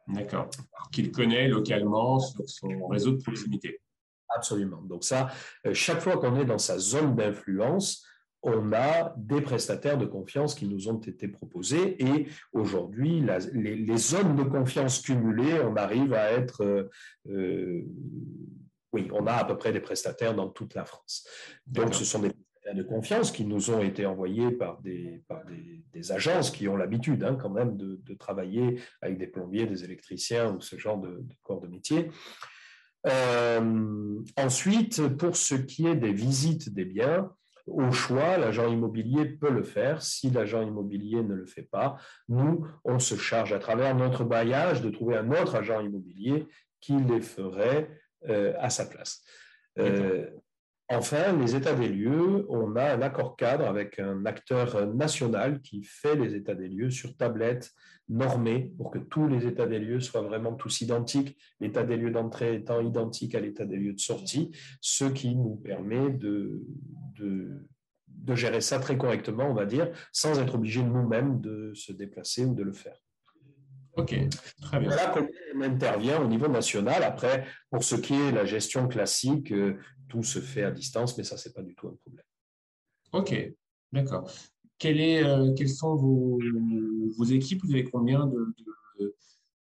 D'accord. 0.09 0.49
Qu'il 0.93 1.13
connaît 1.13 1.47
localement 1.47 2.19
sur 2.19 2.49
son 2.49 2.87
réseau 2.89 3.13
de 3.13 3.23
proximité. 3.23 3.81
Absolument. 4.35 4.83
Donc 4.83 5.05
ça, 5.05 5.29
euh, 5.67 5.75
chaque 5.75 6.01
fois 6.01 6.19
qu'on 6.19 6.37
est 6.37 6.45
dans 6.45 6.59
sa 6.59 6.79
zone 6.79 7.17
d'influence, 7.17 8.05
on 8.43 8.73
a 8.73 9.15
des 9.17 9.41
prestataires 9.43 9.99
de 9.99 10.07
confiance 10.07 10.55
qui 10.55 10.67
nous 10.67 10.89
ont 10.89 10.99
été 10.99 11.29
proposés 11.29 12.03
et 12.03 12.27
aujourd'hui, 12.53 13.23
les, 13.53 13.97
zones 13.99 14.37
de 14.37 14.45
confiance 14.45 15.01
cumulées, 15.01 15.61
on 15.61 15.77
arrive 15.77 16.15
à 16.15 16.33
être, 16.33 16.65
euh, 16.65 16.91
euh, 17.29 17.85
oui, 18.93 19.09
on 19.13 19.27
a 19.27 19.33
à 19.33 19.45
peu 19.45 19.59
près 19.59 19.73
des 19.73 19.81
prestataires 19.81 20.35
dans 20.35 20.49
toute 20.49 20.75
la 20.75 20.85
France. 20.85 21.29
Donc 21.67 21.95
ce 21.95 22.05
sont 22.05 22.21
des 22.21 22.31
prestataires 22.31 22.83
de 22.83 22.83
confiance 22.83 23.31
qui 23.31 23.45
nous 23.45 23.71
ont 23.71 23.83
été 23.83 24.07
envoyés 24.07 24.53
par 24.53 24.81
des, 24.81 25.23
par 25.29 25.43
des, 25.45 26.13
agences 26.13 26.51
qui 26.51 26.67
ont 26.67 26.77
l'habitude 26.77 27.23
hein, 27.23 27.37
quand 27.37 27.51
même 27.51 27.77
de, 27.77 28.15
travailler 28.15 28.81
avec 29.03 29.19
des 29.19 29.27
plombiers, 29.27 29.67
des 29.67 29.85
électriciens 29.85 30.55
ou 30.55 30.61
ce 30.61 30.79
genre 30.79 30.99
de, 30.99 31.21
de 31.21 31.35
corps 31.43 31.61
de 31.61 31.69
métier. 31.69 32.11
Euh, 33.07 34.21
ensuite, 34.37 35.07
pour 35.17 35.37
ce 35.37 35.55
qui 35.55 35.87
est 35.87 35.97
des 35.97 36.13
visites 36.13 36.73
des 36.75 36.85
biens, 36.85 37.31
au 37.67 37.93
choix, 37.93 38.37
l'agent 38.37 38.69
immobilier 38.69 39.27
peut 39.27 39.51
le 39.51 39.63
faire. 39.63 40.03
Si 40.03 40.31
l'agent 40.31 40.63
immobilier 40.63 41.23
ne 41.23 41.35
le 41.35 41.47
fait 41.47 41.63
pas, 41.63 41.97
nous, 42.29 42.67
on 42.85 42.99
se 42.99 43.17
charge 43.17 43.53
à 43.53 43.59
travers 43.59 43.95
notre 43.95 44.25
bailliage 44.25 44.83
de 44.83 44.91
trouver 44.91 45.17
un 45.17 45.31
autre 45.31 45.55
agent 45.55 45.81
immobilier 45.81 46.47
qui 46.81 46.97
les 46.97 47.21
ferait 47.21 47.89
euh, 48.29 48.55
à 48.59 48.71
sa 48.71 48.87
place. 48.87 49.23
Euh, 49.79 50.27
enfin, 50.91 51.37
les 51.39 51.57
états 51.57 51.75
des 51.75 51.89
lieux, 51.89 52.47
on 52.49 52.77
a 52.77 52.93
un 52.93 53.03
accord 53.03 53.37
cadre 53.37 53.67
avec 53.67 53.99
un 53.99 54.27
acteur 54.27 54.87
national 54.87 55.61
qui 55.61 55.83
fait 55.83 56.17
les 56.17 56.35
états 56.35 56.55
des 56.55 56.69
lieux 56.69 56.91
sur 56.91 57.17
tablette 57.17 57.73
normé 58.11 58.73
pour 58.77 58.91
que 58.91 58.99
tous 58.99 59.29
les 59.29 59.47
états 59.47 59.67
des 59.67 59.79
lieux 59.79 60.01
soient 60.01 60.23
vraiment 60.23 60.55
tous 60.55 60.81
identiques, 60.81 61.39
l'état 61.61 61.85
des 61.85 61.97
lieux 61.97 62.11
d'entrée 62.11 62.57
étant 62.57 62.81
identique 62.81 63.35
à 63.35 63.41
l'état 63.41 63.65
des 63.65 63.77
lieux 63.77 63.93
de 63.93 64.01
sortie, 64.01 64.51
ce 64.81 65.05
qui 65.05 65.37
nous 65.37 65.55
permet 65.57 66.11
de, 66.11 66.61
de, 67.19 68.35
gérer 68.35 68.61
ça 68.61 68.79
très 68.79 68.97
correctement, 68.97 69.45
on 69.51 69.55
va 69.55 69.67
dire, 69.67 69.91
sans 70.13 70.39
être 70.41 70.55
obligé 70.55 70.83
nous-mêmes 70.83 71.41
de 71.41 71.73
se 71.75 71.93
déplacer 71.93 72.45
ou 72.45 72.55
de 72.55 72.63
le 72.63 72.73
faire. 72.73 72.97
Ok, 73.95 74.15
très 74.63 74.79
bien. 74.79 74.89
Voilà 74.89 75.11
comment 75.13 75.29
on 75.57 75.61
intervient 75.63 76.21
au 76.21 76.29
niveau 76.29 76.47
national. 76.47 77.03
Après, 77.03 77.45
pour 77.71 77.83
ce 77.83 77.97
qui 77.97 78.15
est 78.15 78.31
la 78.31 78.45
gestion 78.45 78.87
classique, 78.87 79.51
euh, 79.51 79.79
tout 80.11 80.23
se 80.23 80.41
fait 80.41 80.65
à 80.65 80.71
distance, 80.71 81.17
mais 81.17 81.25
ça, 81.25 81.39
c'est 81.39 81.55
pas 81.55 81.63
du 81.63 81.75
tout 81.75 81.89
un 81.89 81.95
problème. 81.95 82.25
Ok, 83.13 83.55
d'accord. 83.93 84.31
est, 85.01 85.25
euh, 85.25 85.55
quelles 85.55 85.71
sont 85.71 85.95
vos, 85.95 86.39
vos, 87.17 87.25
équipes? 87.25 87.63
Vous 87.65 87.73
avez 87.73 87.85
combien 87.85 88.27
de, 88.27 88.55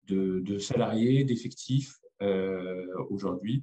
de, 0.09 0.40
de, 0.40 0.59
salariés, 0.59 1.25
d'effectifs 1.25 1.99
euh, 2.23 2.87
aujourd'hui? 3.11 3.62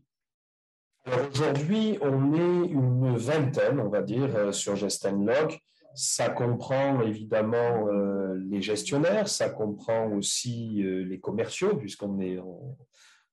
Aujourd'hui, 1.32 1.98
on 2.02 2.34
est 2.34 2.68
une 2.70 3.16
vingtaine, 3.18 3.80
on 3.80 3.90
va 3.90 4.02
dire, 4.02 4.54
sur 4.54 4.76
Gestenlog. 4.76 5.58
Ça 5.96 6.30
comprend 6.30 7.02
évidemment 7.02 7.88
euh, 7.88 8.36
les 8.50 8.62
gestionnaires, 8.62 9.28
ça 9.28 9.50
comprend 9.50 10.12
aussi 10.12 10.84
euh, 10.84 11.04
les 11.04 11.20
commerciaux, 11.20 11.76
puisqu'on 11.76 12.20
est 12.20 12.38
en, 12.38 12.78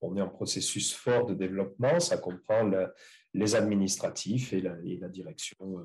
on 0.00 0.16
est 0.16 0.22
en 0.22 0.30
processus 0.30 0.94
fort 0.94 1.26
de 1.26 1.34
développement, 1.34 2.00
ça 2.00 2.16
comprend 2.16 2.70
les 3.34 3.54
administratifs 3.54 4.52
et 4.52 4.60
la, 4.60 5.08
direction 5.08 5.56
euh, 5.60 5.84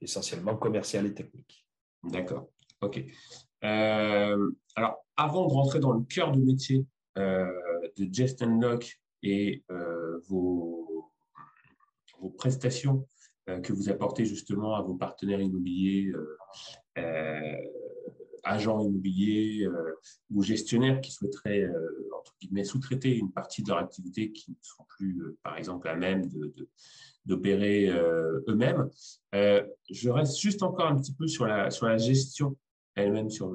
essentiellement 0.00 0.56
commerciale 0.56 1.06
et 1.06 1.14
technique. 1.14 1.66
D'accord, 2.02 2.50
ok. 2.80 3.04
alors, 3.62 5.06
avant 5.16 5.46
de 5.46 5.52
rentrer 5.52 5.78
dans 5.78 5.92
le 5.92 6.02
cœur 6.04 6.32
du 6.32 6.40
métier 6.40 6.84
de 7.16 8.08
Just 8.12 8.42
Lock 8.42 9.00
et 9.22 9.64
vos, 10.28 10.82
prestations 12.30 13.06
euh, 13.48 13.60
que 13.60 13.72
vous 13.72 13.90
apportez 13.90 14.24
justement 14.24 14.76
à 14.76 14.82
vos 14.82 14.94
partenaires 14.94 15.40
immobiliers, 15.40 16.12
euh, 16.14 16.38
euh, 16.98 17.56
agents 18.44 18.80
immobiliers 18.80 19.66
ou 20.30 20.42
gestionnaires 20.42 21.00
qui 21.00 21.12
souhaiteraient, 21.12 21.68
entre 22.22 22.34
guillemets, 22.40 22.64
sous-traiter 22.64 23.16
une 23.16 23.32
partie 23.32 23.62
de 23.62 23.68
leur 23.68 23.78
activité 23.78 24.32
qui 24.32 24.52
ne 24.52 24.56
sont 24.62 24.84
plus, 24.88 25.36
par 25.42 25.58
exemple, 25.58 25.88
à 25.88 25.96
même 25.96 26.28
d'opérer 27.26 27.90
eux-mêmes. 28.48 28.88
je 29.32 30.08
reste 30.08 30.38
juste 30.38 30.62
encore 30.62 30.86
un 30.86 30.96
petit 30.96 31.12
peu 31.12 31.26
sur 31.26 31.46
la, 31.46 31.70
sur 31.70 31.86
la 31.86 31.98
gestion 31.98 32.56
elle-même 32.94 33.30
sur 33.30 33.52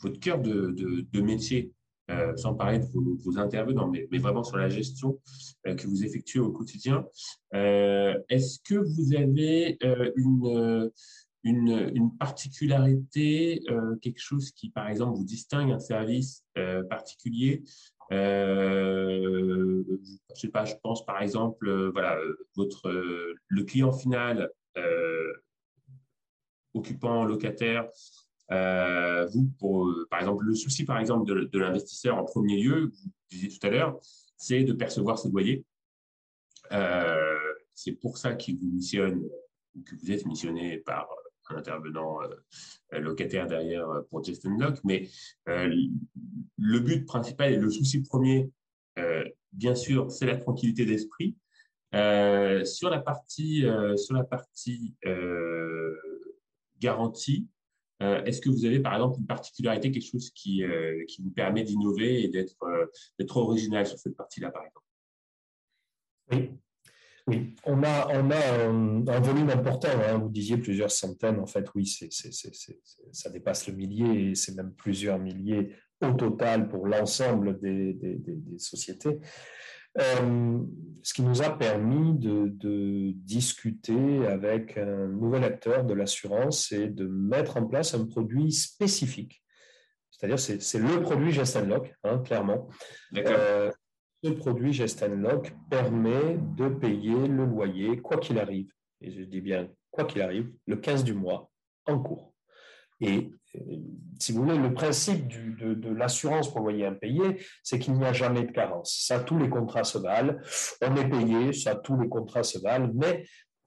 votre 0.00 0.20
cœur 0.20 0.40
de, 0.40 0.74
de, 1.12 1.20
métier, 1.20 1.72
euh, 2.10 2.36
sans 2.36 2.54
parler 2.54 2.78
de 2.78 2.86
vos, 2.86 3.38
intervenants, 3.38 3.88
mais, 3.88 4.06
mais, 4.10 4.18
vraiment 4.18 4.42
sur 4.42 4.56
la 4.56 4.68
gestion 4.68 5.20
euh, 5.66 5.74
que 5.74 5.86
vous 5.86 6.04
effectuez 6.04 6.40
au 6.40 6.50
quotidien. 6.50 7.06
Est-ce 7.52 8.58
que 8.60 8.74
vous 8.74 9.14
avez 9.14 9.78
une, 10.16 10.90
une, 11.44 12.10
particularité, 12.18 13.62
quelque 14.02 14.20
chose 14.20 14.50
qui, 14.50 14.70
par 14.70 14.88
exemple, 14.88 15.16
vous 15.16 15.24
distingue 15.24 15.70
un 15.70 15.78
service 15.78 16.44
particulier 16.90 17.62
euh, 18.12 19.84
je 20.34 20.40
sais 20.40 20.48
pas, 20.48 20.64
je 20.64 20.74
pense 20.82 21.04
par 21.04 21.20
exemple, 21.20 21.68
euh, 21.68 21.90
voilà, 21.90 22.18
votre 22.56 22.90
le 23.48 23.64
client 23.64 23.92
final 23.92 24.50
euh, 24.78 25.32
occupant 26.72 27.24
locataire, 27.24 27.88
vous 28.50 29.52
par 30.10 30.20
exemple 30.20 30.44
le 30.44 30.54
souci 30.54 30.84
par 30.84 30.98
exemple 30.98 31.26
de, 31.26 31.58
l'investisseur 31.58 32.16
en 32.16 32.24
premier 32.24 32.62
lieu, 32.62 32.86
vous 32.86 33.10
disiez 33.30 33.48
tout 33.48 33.66
à 33.66 33.70
l'heure, 33.70 33.98
c'est 34.36 34.64
de 34.64 34.72
percevoir 34.72 35.18
ses 35.18 35.28
loyers. 35.28 35.64
c'est 37.74 37.92
pour 37.92 38.16
ça 38.16 38.34
qu'il 38.34 38.58
vous 38.58 38.70
missionne 38.70 39.22
ou 39.74 39.82
que 39.82 39.94
vous 39.96 40.10
êtes 40.10 40.24
missionné 40.24 40.78
par 40.78 41.08
un 41.50 41.56
intervenant 41.56 42.18
euh, 42.22 43.00
locataire 43.00 43.46
derrière 43.46 43.88
euh, 43.88 44.02
pour 44.10 44.24
Justin 44.24 44.56
Locke. 44.58 44.78
Mais 44.84 45.08
euh, 45.48 45.72
le 46.56 46.80
but 46.80 47.04
principal 47.04 47.52
et 47.52 47.56
le 47.56 47.70
souci 47.70 48.02
premier, 48.02 48.50
bien 49.52 49.76
sûr, 49.76 50.10
c'est 50.10 50.26
la 50.26 50.36
tranquillité 50.36 50.84
d'esprit. 50.84 51.36
sur 51.92 52.90
la 52.90 52.98
partie, 52.98 53.64
sur 53.96 54.14
la 54.14 54.24
partie 54.24 54.96
garantie, 56.80 57.46
Est-ce 58.00 58.40
que 58.40 58.50
vous 58.50 58.64
avez 58.64 58.80
par 58.80 58.94
exemple 58.94 59.20
une 59.20 59.26
particularité, 59.26 59.92
quelque 59.92 60.10
chose 60.10 60.30
qui, 60.30 60.64
qui 61.06 61.22
vous 61.22 61.30
permet 61.30 61.62
d'innover 61.62 62.24
et 62.24 62.28
d'être 62.28 62.58
d'être 63.20 63.36
original 63.36 63.86
sur 63.86 63.98
cette 63.98 64.16
partie-là, 64.16 64.50
par 64.50 64.64
exemple? 64.64 64.86
Oui, 66.32 66.50
oui, 67.28 67.54
on 67.64 67.82
a, 67.82 68.08
on 68.14 68.30
a 68.30 69.12
un, 69.14 69.20
volume 69.20 69.50
important, 69.50 69.88
hein. 70.08 70.16
vous 70.16 70.30
disiez 70.30 70.56
plusieurs 70.56 70.90
centaines, 70.90 71.38
en 71.38 71.46
fait, 71.46 71.66
oui, 71.74 71.86
c'est, 71.86 72.10
ça 73.12 73.30
dépasse 73.30 73.68
le 73.68 73.74
millier 73.74 74.30
et 74.30 74.34
c'est 74.34 74.54
même 74.54 74.72
plusieurs 74.72 75.18
milliers 75.18 75.76
au 76.00 76.12
total 76.12 76.68
pour 76.68 76.86
l'ensemble 76.86 77.60
des, 77.60 78.18
sociétés. 78.56 79.18
Euh, 79.98 80.58
ce 81.02 81.12
qui 81.12 81.22
nous 81.22 81.42
a 81.42 81.50
permis 81.50 82.18
de, 82.18 83.12
discuter 83.12 84.26
avec 84.26 84.78
un 84.78 85.08
nouvel 85.08 85.44
acteur 85.44 85.84
de 85.84 85.92
l'assurance 85.92 86.72
et 86.72 86.88
de 86.88 87.06
mettre 87.06 87.58
en 87.58 87.66
place 87.66 87.94
un 87.94 88.06
produit 88.06 88.52
spécifique. 88.52 89.42
C'est-à-dire, 90.10 90.38
c'est, 90.38 90.78
le 90.78 91.02
produit 91.02 91.30
Gestenlock, 91.30 91.94
hein, 92.04 92.18
clairement. 92.18 92.68
Euh, 93.16 93.70
ce 94.22 94.30
produit 94.30 94.72
Gestenlock 94.72 95.54
permet 95.70 96.38
de 96.56 96.68
payer 96.68 97.28
le 97.28 97.44
loyer 97.44 97.98
quoi 97.98 98.18
qu'il 98.18 98.38
arrive, 98.38 98.72
et 99.00 99.10
je 99.10 99.22
dis 99.22 99.40
bien 99.40 99.68
quoi 99.90 100.04
qu'il 100.04 100.22
arrive, 100.22 100.50
le 100.66 100.76
15 100.76 101.04
du 101.04 101.14
mois 101.14 101.50
en 101.86 101.98
cours. 102.00 102.34
Et 103.00 103.30
euh, 103.54 103.76
si 104.18 104.32
vous 104.32 104.42
voulez, 104.42 104.58
le 104.58 104.74
principe 104.74 105.28
de, 105.28 105.92
l'assurance 105.92 106.52
pour 106.52 106.62
loyer 106.62 106.86
impayé, 106.86 107.40
c'est 107.62 107.78
qu'il 107.78 107.94
n'y 107.94 108.04
a 108.04 108.12
jamais 108.12 108.42
de 108.42 108.50
carence. 108.50 109.04
Ça, 109.06 109.20
tous 109.20 109.38
les 109.38 109.48
contrats 109.48 109.84
se 109.84 109.98
valent. 109.98 110.36
On 110.82 110.96
est 110.96 111.08
payé, 111.08 111.52
ça, 111.52 111.76
tous 111.76 111.98
les 111.98 112.08
contrats 112.08 112.42
se 112.42 112.58
valent. 112.58 112.90
Mais 112.94 113.24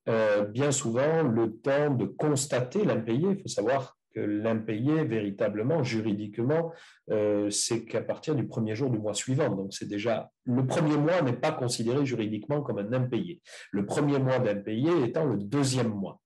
euh, 0.09 0.45
bien 0.45 0.71
souvent, 0.71 1.23
le 1.23 1.55
temps 1.57 1.91
de 1.91 2.05
constater 2.05 2.83
l'impayé, 2.83 3.29
il 3.31 3.41
faut 3.41 3.47
savoir 3.47 3.97
que 4.13 4.19
l'impayé, 4.19 5.03
véritablement, 5.03 5.83
juridiquement, 5.83 6.71
euh, 7.09 7.49
c'est 7.49 7.85
qu'à 7.85 8.01
partir 8.01 8.35
du 8.35 8.47
premier 8.47 8.75
jour 8.75 8.89
du 8.89 8.99
mois 8.99 9.13
suivant. 9.13 9.49
Donc, 9.49 9.73
c'est 9.73 9.87
déjà 9.87 10.29
le 10.45 10.65
premier 10.65 10.97
mois 10.97 11.21
n'est 11.21 11.33
pas 11.33 11.51
considéré 11.51 12.05
juridiquement 12.05 12.61
comme 12.61 12.79
un 12.79 12.93
impayé. 12.93 13.41
Le 13.71 13.85
premier 13.85 14.19
mois 14.19 14.39
d'impayé 14.39 14.89
étant 15.05 15.25
le 15.25 15.37
deuxième 15.37 15.89
mois. 15.89 16.19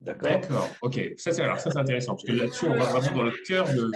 D'accord? 0.00 0.30
D'accord, 0.30 0.68
ok. 0.80 0.98
Ça, 1.18 1.32
c'est, 1.32 1.42
alors, 1.42 1.60
ça, 1.60 1.70
c'est 1.70 1.78
intéressant, 1.78 2.12
parce 2.12 2.24
que 2.24 2.32
là-dessus, 2.32 2.66
on 2.66 2.74
va 2.74 2.84
vraiment 2.86 3.16
dans 3.18 3.24
le 3.24 3.34
cœur 3.46 3.66
de. 3.66 3.90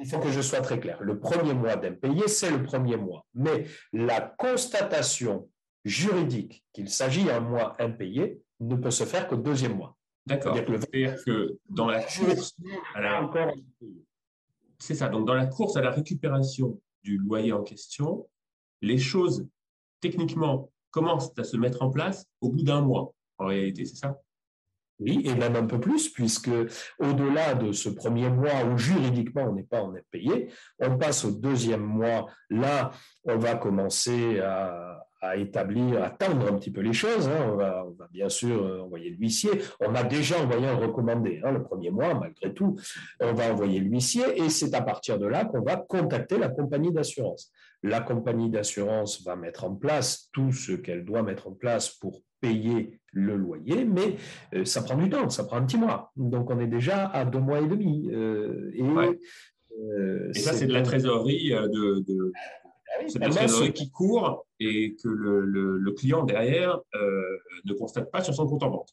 Il 0.00 0.06
faut 0.06 0.18
que 0.18 0.30
je 0.30 0.40
sois 0.40 0.60
très 0.60 0.78
clair. 0.78 0.98
Le 1.00 1.18
premier 1.18 1.54
mois 1.54 1.76
d'impayé, 1.76 2.28
c'est 2.28 2.50
le 2.50 2.62
premier 2.62 2.96
mois. 2.96 3.24
Mais 3.34 3.64
la 3.92 4.20
constatation 4.20 5.48
juridique 5.84 6.64
qu'il 6.72 6.88
s'agit 6.90 7.24
d'un 7.24 7.40
mois 7.40 7.74
impayé 7.82 8.40
ne 8.60 8.76
peut 8.76 8.90
se 8.90 9.04
faire 9.04 9.26
qu'au 9.26 9.36
deuxième 9.36 9.76
mois. 9.76 9.96
D'accord. 10.28 10.54
C'est-à-dire 10.56 11.16
que 11.24 11.58
dans 11.70 11.86
la 11.86 12.02
course 12.02 12.54
à 12.94 13.00
la... 13.00 13.30
C'est 14.78 14.94
ça. 14.94 15.08
Donc, 15.08 15.26
dans 15.26 15.34
la 15.34 15.46
course 15.46 15.76
à 15.76 15.80
la 15.80 15.90
récupération 15.90 16.80
du 17.02 17.18
loyer 17.18 17.52
en 17.52 17.62
question, 17.62 18.28
les 18.82 18.98
choses, 18.98 19.48
techniquement, 20.00 20.70
commencent 20.90 21.36
à 21.38 21.44
se 21.44 21.56
mettre 21.56 21.82
en 21.82 21.90
place 21.90 22.26
au 22.40 22.50
bout 22.50 22.62
d'un 22.62 22.82
mois, 22.82 23.12
en 23.38 23.46
réalité, 23.46 23.84
c'est 23.84 23.96
ça? 23.96 24.20
Oui, 25.00 25.22
et 25.24 25.34
même 25.34 25.54
un 25.54 25.66
peu 25.66 25.78
plus, 25.78 26.08
puisque 26.08 26.50
au-delà 26.98 27.54
de 27.54 27.72
ce 27.72 27.88
premier 27.88 28.28
mois 28.28 28.64
où 28.64 28.76
juridiquement 28.76 29.44
on 29.44 29.52
n'est 29.52 29.62
pas 29.62 29.80
en 29.80 29.94
payé, 30.10 30.50
on 30.80 30.98
passe 30.98 31.24
au 31.24 31.30
deuxième 31.30 31.84
mois. 31.84 32.26
Là, 32.50 32.90
on 33.24 33.38
va 33.38 33.54
commencer 33.54 34.40
à, 34.40 35.06
à 35.20 35.36
établir, 35.36 36.02
à 36.02 36.10
tendre 36.10 36.46
un 36.52 36.56
petit 36.58 36.70
peu 36.70 36.80
les 36.80 36.92
choses. 36.92 37.28
Hein. 37.28 37.50
On, 37.52 37.56
va, 37.56 37.86
bien 38.12 38.28
sûr 38.28 38.64
euh, 38.64 38.82
envoyer 38.82 39.10
l'huissier. 39.10 39.50
On 39.80 39.94
a 39.94 40.02
déjà 40.02 40.40
envoyé 40.40 40.66
un 40.66 40.76
recommandé 40.76 41.40
hein, 41.44 41.52
le 41.52 41.62
premier 41.62 41.90
mois, 41.90 42.14
malgré 42.14 42.52
tout. 42.54 42.78
On 43.20 43.32
va 43.32 43.52
envoyer 43.52 43.80
l'huissier 43.80 44.24
et 44.36 44.48
c'est 44.48 44.74
à 44.74 44.82
partir 44.82 45.18
de 45.18 45.26
là 45.26 45.44
qu'on 45.44 45.62
va 45.62 45.76
contacter 45.76 46.38
la 46.38 46.48
compagnie 46.48 46.92
d'assurance. 46.92 47.52
La 47.82 48.00
compagnie 48.00 48.50
d'assurance 48.50 49.22
va 49.24 49.36
mettre 49.36 49.64
en 49.64 49.74
place 49.74 50.28
tout 50.32 50.52
ce 50.52 50.72
qu'elle 50.72 51.04
doit 51.04 51.22
mettre 51.22 51.48
en 51.48 51.52
place 51.52 51.90
pour 51.90 52.22
payer 52.40 53.00
le 53.12 53.36
loyer, 53.36 53.84
mais 53.84 54.16
euh, 54.54 54.64
ça 54.64 54.82
prend 54.82 54.96
du 54.96 55.10
temps, 55.10 55.28
ça 55.28 55.44
prend 55.44 55.56
un 55.56 55.64
petit 55.64 55.78
mois. 55.78 56.12
Donc 56.16 56.50
on 56.50 56.60
est 56.60 56.68
déjà 56.68 57.06
à 57.06 57.24
deux 57.24 57.40
mois 57.40 57.60
et 57.60 57.66
demi. 57.66 58.08
Euh, 58.12 58.70
et, 58.74 60.38
ça, 60.40 60.52
c'est 60.52 60.66
de 60.66 60.72
la 60.72 60.82
trésorerie 60.82 61.50
de 61.50 62.32
c'est 63.06 63.18
la 63.18 63.28
trésorerie 63.28 63.72
qui 63.72 63.90
court 63.90 64.46
et 64.60 64.96
que 65.02 65.08
le, 65.08 65.92
client 65.92 66.24
derrière 66.24 66.78
euh, 66.94 67.38
ne 67.64 67.72
constate 67.74 68.10
pas 68.10 68.22
sur 68.22 68.34
son 68.34 68.46
compte 68.46 68.62
en 68.62 68.70
banque. 68.70 68.88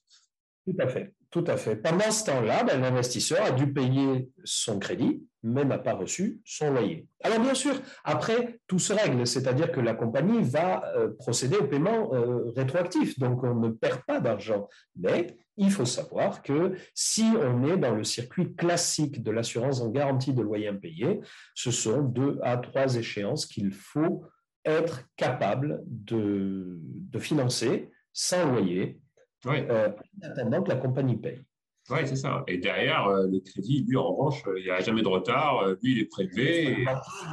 Tout 0.66 0.76
à 0.80 0.88
fait, 0.88 1.14
tout 1.36 1.44
à 1.48 1.58
fait. 1.58 1.76
Pendant 1.76 2.12
ce 2.12 2.24
temps-là, 2.28 2.64
ben, 2.64 2.80
l'investisseur 2.80 3.44
a 3.44 3.52
dû 3.52 3.74
payer 3.74 4.30
son 4.46 4.80
crédit, 4.80 5.22
mais 5.44 5.66
n'a 5.66 5.78
pas 5.78 5.92
reçu 5.92 6.40
son 6.46 6.72
loyer. 6.72 7.08
Alors 7.22 7.42
bien 7.42 7.54
sûr, 7.54 7.74
après, 8.06 8.62
tout 8.68 8.80
se 8.80 8.94
règle, 8.94 9.28
c'est-à-dire 9.28 9.70
que 9.74 9.82
la 9.82 9.96
compagnie 9.96 10.42
va 10.44 10.86
euh, 10.96 11.10
procéder 11.20 11.58
au 11.58 11.66
paiement 11.66 12.14
euh, 12.14 12.54
rétroactif, 12.56 13.20
donc 13.20 13.44
on 13.44 13.56
ne 13.56 13.68
perd 13.68 14.04
pas 14.08 14.22
d'argent. 14.22 14.70
Mais 14.96 15.36
il 15.58 15.72
faut 15.72 15.84
savoir 15.84 16.42
que 16.42 16.78
si 16.94 17.24
on 17.24 17.66
est 17.68 17.76
dans 17.76 17.94
le 17.94 18.06
circuit 18.06 18.56
classique 18.56 19.22
de 19.22 19.32
l'assurance 19.32 19.82
en 19.82 19.90
garantie 19.90 20.34
de 20.34 20.42
loyer 20.42 20.70
impayé, 20.70 21.20
ce 21.54 21.70
sont 21.70 22.02
deux 22.02 22.40
à 22.44 22.56
trois 22.56 22.96
échéances 22.96 23.46
qu'il 23.46 23.74
faut 23.74 24.24
être 24.64 25.02
capable 25.18 25.84
de, 25.86 26.80
de 26.80 27.20
financer 27.20 27.90
sans 28.14 28.50
loyer 28.50 29.02
euh, 29.46 29.90
en 30.24 30.28
attendant 30.28 30.64
que 30.64 30.70
la 30.70 30.78
compagnie 30.78 31.18
paye. 31.18 31.44
Oui, 31.90 32.00
c'est 32.06 32.16
ça. 32.16 32.44
Et 32.48 32.58
derrière, 32.58 33.06
euh, 33.08 33.28
le 33.28 33.40
crédit, 33.40 33.86
lui, 33.88 33.96
en 33.96 34.12
revanche, 34.12 34.42
euh, 34.48 34.60
il 34.60 34.64
n'y 34.64 34.72
a 34.72 34.80
jamais 34.80 35.04
de 35.04 35.08
retard. 35.08 35.68
lui, 35.84 35.92
il 35.92 36.00
est 36.00 36.06
prélevé. 36.06 36.86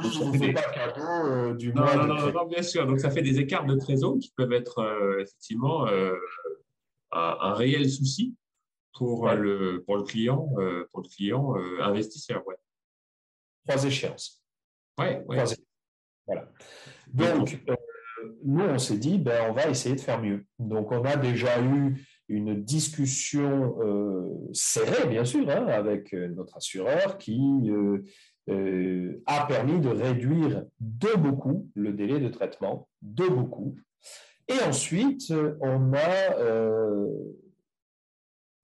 Il 0.03 0.31
ne 0.31 0.37
fait 0.37 0.53
pas 0.53 0.61
cadeau 0.61 1.55
du 1.55 1.73
non, 1.73 1.85
non, 1.85 2.05
non, 2.05 2.31
non, 2.31 2.45
bien 2.45 2.61
sûr. 2.61 2.85
Donc, 2.85 2.99
ça 2.99 3.09
fait 3.09 3.23
des 3.23 3.39
écarts 3.39 3.65
de 3.65 3.75
trésor 3.75 4.17
qui 4.19 4.31
peuvent 4.35 4.53
être 4.53 5.17
effectivement 5.19 5.87
un, 7.11 7.53
réel 7.53 7.89
souci 7.89 8.35
pour, 8.95 9.27
le, 9.31 9.83
pour 9.85 9.97
le 9.97 10.03
client, 10.03 10.47
pour 10.91 11.01
le 11.01 11.09
client 11.09 11.55
investisseur. 11.79 12.45
Ouais. 12.45 12.55
Trois 13.67 13.83
échéances. 13.85 14.43
Oui, 14.99 15.05
ouais. 15.27 15.43
Voilà. 16.27 16.47
Donc, 17.07 17.59
nous, 18.43 18.63
on 18.63 18.79
s'est 18.79 18.97
dit, 18.97 19.17
ben, 19.17 19.49
on 19.49 19.53
va 19.53 19.67
essayer 19.67 19.95
de 19.95 20.01
faire 20.01 20.21
mieux. 20.21 20.45
Donc, 20.59 20.91
on 20.91 21.03
a 21.03 21.15
déjà 21.15 21.61
eu 21.61 22.05
une 22.27 22.63
discussion 22.63 23.77
euh, 23.81 24.29
serrée, 24.53 25.07
bien 25.07 25.25
sûr, 25.25 25.49
hein, 25.49 25.67
avec 25.67 26.13
euh, 26.13 26.29
notre 26.29 26.57
assureur 26.57 27.17
qui 27.17 27.71
euh, 28.49 29.21
a 29.25 29.45
permis 29.45 29.79
de 29.79 29.89
réduire 29.89 30.65
de 30.79 31.17
beaucoup 31.17 31.69
le 31.75 31.93
délai 31.93 32.19
de 32.19 32.29
traitement, 32.29 32.87
de 33.01 33.27
beaucoup. 33.27 33.75
Et 34.47 34.59
ensuite, 34.67 35.33
on 35.61 35.93
a 35.93 36.35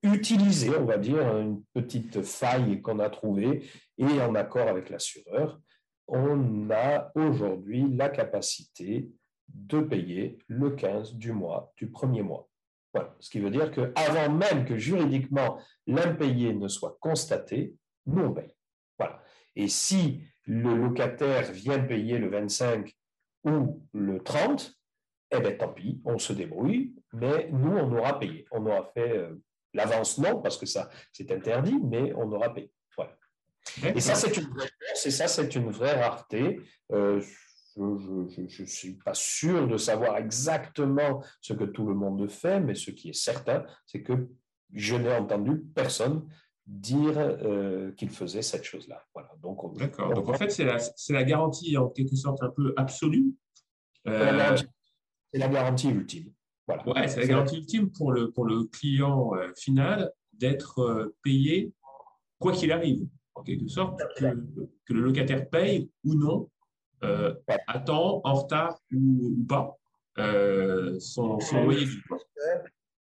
utilisé, 0.02 0.70
on 0.76 0.84
va 0.84 0.98
dire, 0.98 1.38
une 1.38 1.62
petite 1.72 2.22
faille 2.22 2.82
qu'on 2.82 2.98
a 2.98 3.08
trouvée 3.08 3.64
et 3.96 4.20
en 4.20 4.34
accord 4.34 4.68
avec 4.68 4.90
l'assureur, 4.90 5.58
on 6.06 6.68
a 6.70 7.10
aujourd'hui 7.14 7.86
la 7.88 8.10
capacité 8.10 9.08
de 9.54 9.80
payer 9.80 10.38
le 10.46 10.70
15 10.70 11.14
du 11.14 11.32
mois, 11.32 11.72
du 11.76 11.90
premier 11.90 12.22
mois. 12.22 12.48
Voilà. 12.92 13.14
Ce 13.20 13.30
qui 13.30 13.40
veut 13.40 13.50
dire 13.50 13.70
qu'avant 13.70 14.32
même 14.32 14.64
que 14.64 14.76
juridiquement 14.76 15.60
l'impayé 15.86 16.54
ne 16.54 16.68
soit 16.68 16.96
constaté, 17.00 17.76
nous 18.06 18.24
on 18.24 18.32
paye. 18.32 18.54
Voilà. 18.98 19.22
Et 19.56 19.68
si 19.68 20.22
le 20.44 20.74
locataire 20.74 21.52
vient 21.52 21.78
payer 21.78 22.18
le 22.18 22.28
25 22.28 22.92
ou 23.44 23.82
le 23.92 24.22
30, 24.22 24.74
eh 25.32 25.40
bien 25.40 25.52
tant 25.52 25.68
pis, 25.68 26.00
on 26.04 26.18
se 26.18 26.32
débrouille, 26.32 26.94
mais 27.12 27.48
nous 27.52 27.76
on 27.76 27.92
aura 27.96 28.18
payé. 28.18 28.44
On 28.50 28.66
aura 28.66 28.90
fait 28.92 29.16
euh, 29.16 29.40
l'avance, 29.72 30.18
non, 30.18 30.40
parce 30.40 30.58
que 30.58 30.66
ça 30.66 30.88
c'est 31.12 31.30
interdit, 31.30 31.78
mais 31.82 32.12
on 32.14 32.30
aura 32.32 32.52
payé. 32.52 32.72
Voilà. 32.96 33.16
Et 33.94 34.00
ça 34.00 34.16
c'est 34.16 34.36
une 34.36 34.48
vraie 34.48 34.68
ça 34.94 35.28
c'est 35.28 35.54
une 35.54 35.70
vraie 35.70 36.02
rareté. 36.02 36.60
Euh, 36.90 37.22
je 37.76 38.62
ne 38.62 38.66
suis 38.66 38.94
pas 38.94 39.14
sûr 39.14 39.68
de 39.68 39.76
savoir 39.76 40.16
exactement 40.16 41.22
ce 41.40 41.52
que 41.52 41.64
tout 41.64 41.86
le 41.86 41.94
monde 41.94 42.28
fait, 42.28 42.60
mais 42.60 42.74
ce 42.74 42.90
qui 42.90 43.10
est 43.10 43.20
certain, 43.20 43.64
c'est 43.86 44.02
que 44.02 44.28
je 44.72 44.96
n'ai 44.96 45.12
entendu 45.12 45.62
personne 45.74 46.28
dire 46.66 47.18
euh, 47.18 47.92
qu'il 47.92 48.10
faisait 48.10 48.42
cette 48.42 48.64
chose-là. 48.64 49.02
Voilà. 49.14 49.30
Donc, 49.42 49.76
D'accord. 49.76 50.14
Donc, 50.14 50.28
en 50.28 50.34
fait, 50.34 50.50
c'est 50.50 50.64
la, 50.64 50.78
la, 51.08 51.24
garantie 51.24 51.76
en 51.76 51.88
quelque 51.88 52.14
sorte 52.14 52.42
un 52.42 52.50
peu 52.50 52.72
absolue. 52.76 53.34
Euh, 54.06 54.56
c'est 55.32 55.38
la 55.38 55.48
garantie 55.48 55.88
ultime. 55.88 56.32
Voilà. 56.66 56.88
Ouais, 56.88 57.08
c'est 57.08 57.20
la 57.20 57.26
garantie 57.26 57.56
ultime 57.56 57.90
pour 57.90 58.12
le, 58.12 58.30
pour 58.30 58.44
le 58.44 58.64
client 58.64 59.34
euh, 59.34 59.52
final 59.56 60.12
d'être 60.32 61.12
payé 61.22 61.72
quoi 62.38 62.52
qu'il 62.52 62.72
arrive. 62.72 63.06
En 63.34 63.42
quelque 63.42 63.68
sorte, 63.68 64.00
que, 64.16 64.24
que, 64.84 64.92
le 64.92 65.00
locataire 65.00 65.48
paye 65.48 65.90
ou 66.04 66.14
non 66.14 66.50
euh, 67.02 67.34
à 67.66 67.78
temps, 67.78 68.20
en 68.24 68.34
retard 68.34 68.78
ou, 68.92 69.44
pas, 69.48 69.76
euh, 70.18 70.98
son, 71.00 71.38
loyer 71.64 71.86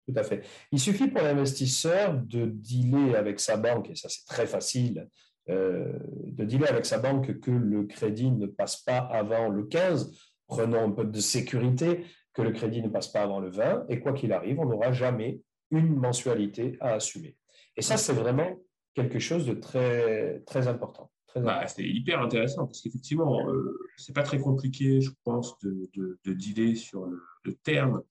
Tout 0.06 0.14
à 0.16 0.22
fait. 0.22 0.42
Il 0.72 0.80
suffit 0.80 1.08
pour 1.08 1.22
l'investisseur 1.22 2.14
de 2.14 2.46
dealer 2.46 3.14
avec 3.14 3.40
sa 3.40 3.56
banque, 3.56 3.90
et 3.90 3.94
ça 3.94 4.08
c'est 4.08 4.26
très 4.26 4.46
facile, 4.46 5.08
euh, 5.48 5.92
de 6.26 6.44
dealer 6.44 6.70
avec 6.70 6.86
sa 6.86 6.98
banque 6.98 7.38
que 7.40 7.50
le 7.50 7.84
crédit 7.84 8.30
ne 8.30 8.46
passe 8.46 8.76
pas 8.76 8.98
avant 8.98 9.48
le 9.48 9.64
15. 9.64 10.12
Prenons 10.46 10.84
un 10.84 10.90
peu 10.90 11.04
de 11.04 11.20
sécurité, 11.20 12.04
que 12.32 12.42
le 12.42 12.50
crédit 12.50 12.82
ne 12.82 12.88
passe 12.88 13.08
pas 13.08 13.22
avant 13.22 13.40
le 13.40 13.50
20, 13.50 13.86
et 13.88 14.00
quoi 14.00 14.12
qu'il 14.12 14.32
arrive, 14.32 14.58
on 14.58 14.66
n'aura 14.66 14.92
jamais 14.92 15.40
une 15.70 15.94
mensualité 15.94 16.76
à 16.80 16.94
assumer. 16.94 17.36
Et 17.76 17.82
ça, 17.82 17.96
c'est 17.96 18.12
vraiment 18.12 18.58
quelque 18.94 19.18
chose 19.18 19.46
de 19.46 19.54
très, 19.54 20.40
très 20.46 20.68
important. 20.68 21.10
Bah, 21.36 21.66
c'est 21.66 21.84
hyper 21.84 22.20
intéressant 22.20 22.66
parce 22.66 22.80
qu'effectivement, 22.80 23.48
euh, 23.48 23.76
c'est 23.96 24.12
pas 24.12 24.22
très 24.22 24.38
compliqué, 24.38 25.00
je 25.00 25.10
pense, 25.24 25.58
de, 25.60 25.90
de, 25.94 26.18
de 26.24 26.32
dealer 26.32 26.76
sur 26.76 27.06
le, 27.06 27.54
terme 27.54 28.02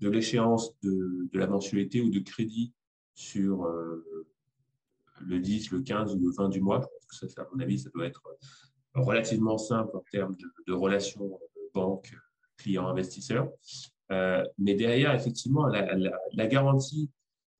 de 0.00 0.08
l'échéance 0.08 0.78
de, 0.82 1.28
de, 1.32 1.38
la 1.38 1.48
mensualité 1.48 2.00
ou 2.00 2.10
de 2.10 2.20
crédit 2.20 2.72
sur 3.14 3.64
euh, 3.64 4.06
le 5.26 5.40
10, 5.40 5.72
le 5.72 5.80
15 5.80 6.14
ou 6.14 6.20
le 6.20 6.32
20 6.36 6.50
du 6.50 6.60
mois. 6.60 6.80
Je 6.80 6.86
pense 6.86 7.20
que 7.20 7.26
ça, 7.26 7.42
à 7.42 7.48
mon 7.52 7.60
avis, 7.60 7.80
ça 7.80 7.90
doit 7.92 8.06
être 8.06 8.22
relativement 8.94 9.58
simple 9.58 9.96
en 9.96 10.04
termes 10.12 10.36
de, 10.36 10.46
de 10.68 10.72
relations 10.72 11.40
banque, 11.74 12.14
client, 12.58 12.86
investisseur. 12.86 13.50
Euh, 14.12 14.44
mais 14.56 14.74
derrière, 14.74 15.12
effectivement, 15.14 15.66
la, 15.66 15.96
la, 15.96 16.16
la 16.32 16.46
garantie, 16.46 17.10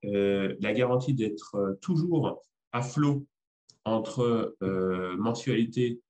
euh, 0.04 0.54
la 0.61 0.72
garantie 0.72 1.12
d'être 1.12 1.76
toujours 1.83 2.40
à 2.70 2.83
flot 2.83 3.26
entre 3.88 4.57
euh, 4.62 5.16
mensualité 5.16 6.01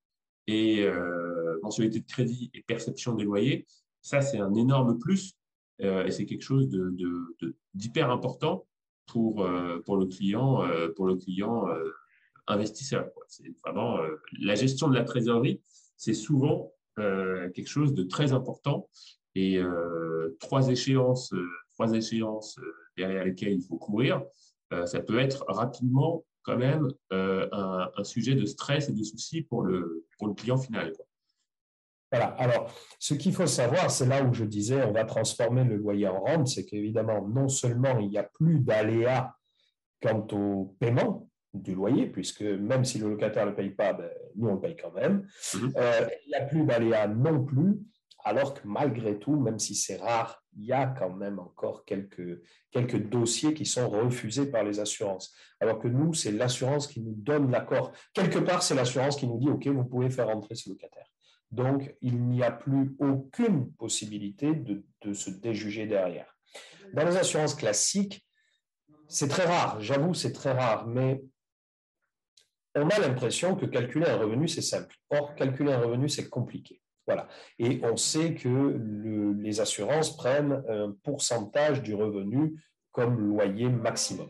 et 0.46 0.82
euh, 0.82 1.58
mensualité 1.62 2.00
de 2.00 2.06
crédit 2.06 2.50
et 2.54 2.62
perception 2.62 3.14
des 3.14 3.24
loyers, 3.24 3.66
ça 4.00 4.20
c'est 4.20 4.38
un 4.38 4.54
énorme 4.54 4.98
plus 4.98 5.34
euh, 5.82 6.04
et 6.04 6.10
c'est 6.10 6.26
quelque 6.26 6.42
chose 6.42 6.68
d'hyper 7.74 8.10
important 8.10 8.66
pour 9.06 9.46
pour 9.86 9.96
le 9.96 10.06
client 10.06 10.62
pour 10.94 11.06
le 11.06 11.16
client 11.16 11.66
investisseur. 12.46 13.08
C'est 13.26 13.50
vraiment 13.64 13.98
la 14.38 14.54
gestion 14.54 14.88
de 14.88 14.94
la 14.94 15.04
trésorerie, 15.04 15.62
c'est 15.96 16.12
souvent 16.12 16.74
quelque 16.96 17.68
chose 17.68 17.94
de 17.94 18.02
très 18.02 18.34
important 18.34 18.90
et 19.34 19.62
trois 20.40 20.68
échéances 20.68 21.32
trois 21.72 21.92
échéances 21.94 22.60
derrière 22.98 23.24
lesquelles 23.24 23.54
il 23.54 23.62
faut 23.62 23.78
courir, 23.78 24.22
ça 24.84 25.00
peut 25.00 25.18
être 25.18 25.46
rapidement 25.48 26.26
quand 26.48 26.56
même 26.56 26.88
euh, 27.12 27.46
un, 27.52 28.04
sujet 28.04 28.34
de 28.34 28.46
stress 28.46 28.88
et 28.88 28.92
de 28.92 29.02
soucis 29.02 29.42
pour 29.42 29.62
le, 29.62 30.06
pour 30.18 30.28
le 30.28 30.34
client 30.34 30.56
final. 30.56 30.92
Voilà. 32.10 32.28
Alors, 32.38 32.72
ce 32.98 33.12
qu'il 33.12 33.34
faut 33.34 33.46
savoir, 33.46 33.90
c'est 33.90 34.06
là 34.06 34.24
où 34.24 34.32
je 34.32 34.44
disais 34.44 34.82
on 34.82 34.92
va 34.92 35.04
transformer 35.04 35.64
le 35.64 35.76
loyer 35.76 36.08
en 36.08 36.20
rente, 36.20 36.48
c'est 36.48 36.64
qu'évidemment, 36.64 37.28
non 37.28 37.48
seulement 37.48 37.98
il 37.98 38.08
n'y 38.08 38.16
a 38.16 38.22
plus 38.22 38.60
d'aléas 38.60 39.34
quant 40.00 40.26
au 40.32 40.74
paiement 40.80 41.28
du 41.52 41.74
loyer, 41.74 42.06
puisque 42.06 42.42
même 42.42 42.84
si 42.84 42.98
le 42.98 43.10
locataire 43.10 43.44
ne 43.44 43.50
le 43.50 43.56
paye 43.56 43.70
pas, 43.70 43.92
ben, 43.92 44.08
nous 44.36 44.48
on 44.48 44.54
le 44.54 44.60
paye 44.60 44.76
quand 44.76 44.92
même. 44.92 45.26
Euh, 45.54 46.08
il 46.24 46.28
n'y 46.28 46.34
a 46.34 46.46
plus 46.46 46.64
d'aléas 46.64 47.08
non 47.08 47.44
plus, 47.44 47.78
alors 48.24 48.54
que 48.54 48.60
malgré 48.66 49.18
tout, 49.18 49.36
même 49.36 49.58
si 49.58 49.74
c'est 49.74 49.96
rare, 49.96 50.42
il 50.56 50.66
y 50.66 50.72
a 50.72 50.86
quand 50.86 51.10
même 51.10 51.38
encore 51.38 51.84
quelques, 51.84 52.40
dossiers 53.08 53.54
qui 53.54 53.64
sont 53.64 53.88
refusés 53.88 54.50
par 54.50 54.64
les 54.64 54.80
assurances. 54.80 55.34
Alors 55.60 55.78
que 55.78 55.88
nous, 55.88 56.14
c'est 56.14 56.32
l'assurance 56.32 56.86
qui 56.86 57.00
nous 57.00 57.14
donne 57.14 57.50
l'accord. 57.50 57.92
Quelque 58.12 58.38
part, 58.38 58.62
c'est 58.62 58.74
l'assurance 58.74 59.16
qui 59.16 59.26
nous 59.26 59.38
dit, 59.38 59.48
OK, 59.48 59.66
vous 59.68 59.84
pouvez 59.84 60.10
faire 60.10 60.28
entrer 60.28 60.54
ce 60.54 60.68
locataire. 60.68 61.06
Donc, 61.50 61.94
il 62.02 62.20
n'y 62.20 62.42
a 62.42 62.50
plus 62.50 62.94
aucune 62.98 63.72
possibilité 63.72 64.52
de, 64.52 64.84
de 65.02 65.12
se 65.12 65.30
déjuger 65.30 65.86
derrière. 65.86 66.36
Dans 66.92 67.04
les 67.04 67.16
assurances 67.16 67.54
classiques, 67.54 68.26
c'est 69.06 69.28
très 69.28 69.46
rare, 69.46 69.80
j'avoue, 69.80 70.12
c'est 70.12 70.32
très 70.32 70.52
rare, 70.52 70.86
mais 70.86 71.22
on 72.74 72.88
a 72.88 72.98
l'impression 72.98 73.56
que 73.56 73.66
calculer 73.66 74.06
un 74.06 74.18
revenu, 74.18 74.48
c'est 74.48 74.62
simple. 74.62 74.94
Or, 75.10 75.34
calculer 75.34 75.72
un 75.72 75.80
revenu, 75.80 76.08
c'est 76.08 76.28
compliqué. 76.28 76.82
Voilà. 77.08 77.26
Et 77.58 77.80
on 77.84 77.96
sait 77.96 78.34
que 78.34 78.78
les 79.40 79.60
assurances 79.60 80.14
prennent 80.14 80.62
un 80.68 80.94
pourcentage 81.02 81.82
du 81.82 81.94
revenu 81.94 82.62
comme 82.92 83.18
loyer 83.18 83.70
maximum. 83.70 84.28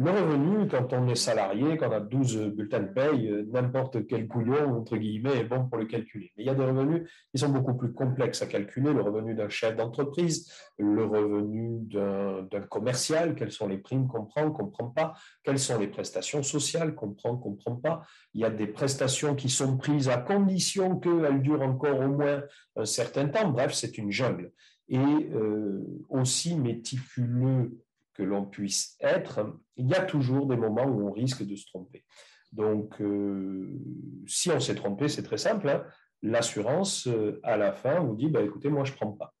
Le 0.00 0.12
revenu, 0.12 0.68
quand 0.68 0.92
on 0.92 1.08
est 1.08 1.16
salarié, 1.16 1.76
quand 1.76 1.88
on 1.88 1.92
a 1.92 1.98
12 1.98 2.54
bulletins 2.54 2.78
de 2.78 2.92
paye, 2.92 3.32
euh, 3.32 3.44
n'importe 3.50 4.06
quel 4.06 4.28
couillon, 4.28 4.78
entre 4.78 4.96
guillemets, 4.96 5.38
est 5.38 5.44
bon 5.44 5.68
pour 5.68 5.76
le 5.76 5.86
calculer. 5.86 6.32
Mais 6.36 6.44
il 6.44 6.46
y 6.46 6.50
a 6.50 6.54
des 6.54 6.64
revenus 6.64 7.10
qui 7.32 7.40
sont 7.40 7.48
beaucoup 7.48 7.74
plus 7.74 7.92
complexes 7.92 8.40
à 8.40 8.46
calculer. 8.46 8.92
Le 8.92 9.00
revenu 9.00 9.34
d'un 9.34 9.48
chef 9.48 9.74
d'entreprise, 9.74 10.52
le 10.78 11.04
revenu 11.04 11.80
d'un 11.88 12.60
commercial, 12.70 13.34
quelles 13.34 13.50
sont 13.50 13.66
les 13.66 13.78
primes 13.78 14.06
qu'on 14.06 14.24
prend, 14.24 14.52
qu'on 14.52 14.66
ne 14.66 14.70
prend 14.70 14.86
pas, 14.86 15.14
quelles 15.42 15.58
sont 15.58 15.80
les 15.80 15.88
prestations 15.88 16.44
sociales 16.44 16.94
qu'on 16.94 17.10
prend, 17.10 17.36
qu'on 17.36 17.50
ne 17.50 17.56
prend 17.56 17.74
pas. 17.74 18.02
Il 18.34 18.40
y 18.42 18.44
a 18.44 18.50
des 18.50 18.68
prestations 18.68 19.34
qui 19.34 19.48
sont 19.48 19.76
prises 19.78 20.08
à 20.08 20.18
condition 20.18 21.00
qu'elles 21.00 21.42
durent 21.42 21.62
encore 21.62 21.98
au 21.98 22.08
moins 22.08 22.44
un 22.76 22.84
certain 22.84 23.26
temps. 23.26 23.50
Bref, 23.50 23.72
c'est 23.72 23.98
une 23.98 24.12
jungle. 24.12 24.52
Et 24.88 24.96
euh, 24.96 25.84
aussi 26.08 26.54
méticuleux 26.54 27.76
que 28.18 28.24
l'on 28.24 28.44
puisse 28.44 28.96
être, 29.00 29.56
il 29.76 29.86
y 29.86 29.94
a 29.94 30.02
toujours 30.02 30.46
des 30.46 30.56
moments 30.56 30.84
où 30.84 31.08
on 31.08 31.12
risque 31.12 31.44
de 31.44 31.54
se 31.54 31.66
tromper. 31.66 32.04
Donc, 32.50 33.00
euh, 33.00 33.78
si 34.26 34.50
on 34.50 34.58
s'est 34.58 34.74
trompé, 34.74 35.08
c'est 35.08 35.22
très 35.22 35.38
simple. 35.38 35.68
Hein. 35.68 35.84
L'assurance, 36.22 37.06
euh, 37.06 37.38
à 37.44 37.56
la 37.56 37.72
fin, 37.72 38.00
vous 38.00 38.16
dit, 38.16 38.28
bah, 38.28 38.42
écoutez, 38.42 38.70
moi, 38.70 38.82
je 38.82 38.90
ne 38.90 38.96
prends 38.96 39.12
pas. 39.12 39.32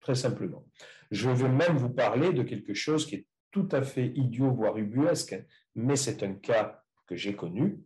Très 0.00 0.14
simplement. 0.14 0.66
Je 1.10 1.30
veux 1.30 1.48
même 1.48 1.76
vous 1.78 1.88
parler 1.88 2.34
de 2.34 2.42
quelque 2.42 2.74
chose 2.74 3.06
qui 3.06 3.14
est 3.14 3.26
tout 3.50 3.68
à 3.72 3.80
fait 3.80 4.08
idiot, 4.08 4.52
voire 4.52 4.76
ubuesque, 4.76 5.42
mais 5.74 5.96
c'est 5.96 6.22
un 6.22 6.34
cas 6.34 6.82
que 7.06 7.16
j'ai 7.16 7.34
connu. 7.34 7.80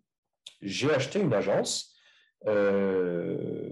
J'ai 0.61 0.93
acheté 0.93 1.21
une 1.21 1.33
agence 1.33 1.95
euh, 2.47 3.71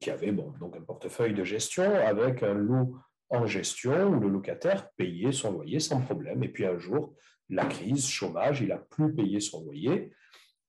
qui 0.00 0.10
avait 0.10 0.32
bon, 0.32 0.54
donc 0.58 0.74
un 0.76 0.80
portefeuille 0.80 1.34
de 1.34 1.44
gestion 1.44 1.94
avec 1.96 2.42
un 2.42 2.54
lot 2.54 2.96
en 3.30 3.46
gestion 3.46 4.08
où 4.08 4.20
le 4.20 4.28
locataire 4.28 4.90
payait 4.92 5.32
son 5.32 5.52
loyer 5.52 5.80
sans 5.80 6.00
problème. 6.00 6.42
Et 6.44 6.48
puis 6.48 6.64
un 6.64 6.78
jour, 6.78 7.14
la 7.48 7.66
crise, 7.66 8.06
chômage, 8.06 8.60
il 8.60 8.72
a 8.72 8.78
plus 8.78 9.14
payé 9.14 9.40
son 9.40 9.64
loyer. 9.64 10.12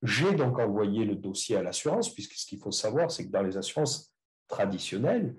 J'ai 0.04 0.34
donc 0.34 0.60
envoyé 0.60 1.06
le 1.06 1.16
dossier 1.16 1.56
à 1.56 1.64
l'assurance, 1.64 2.14
puisque 2.14 2.34
ce 2.34 2.46
qu'il 2.46 2.60
faut 2.60 2.72
savoir, 2.72 3.12
c'est 3.12 3.26
que 3.26 3.32
dans 3.32 3.42
les 3.42 3.58
assurances 3.58 4.14
traditionnelles, 4.48 5.36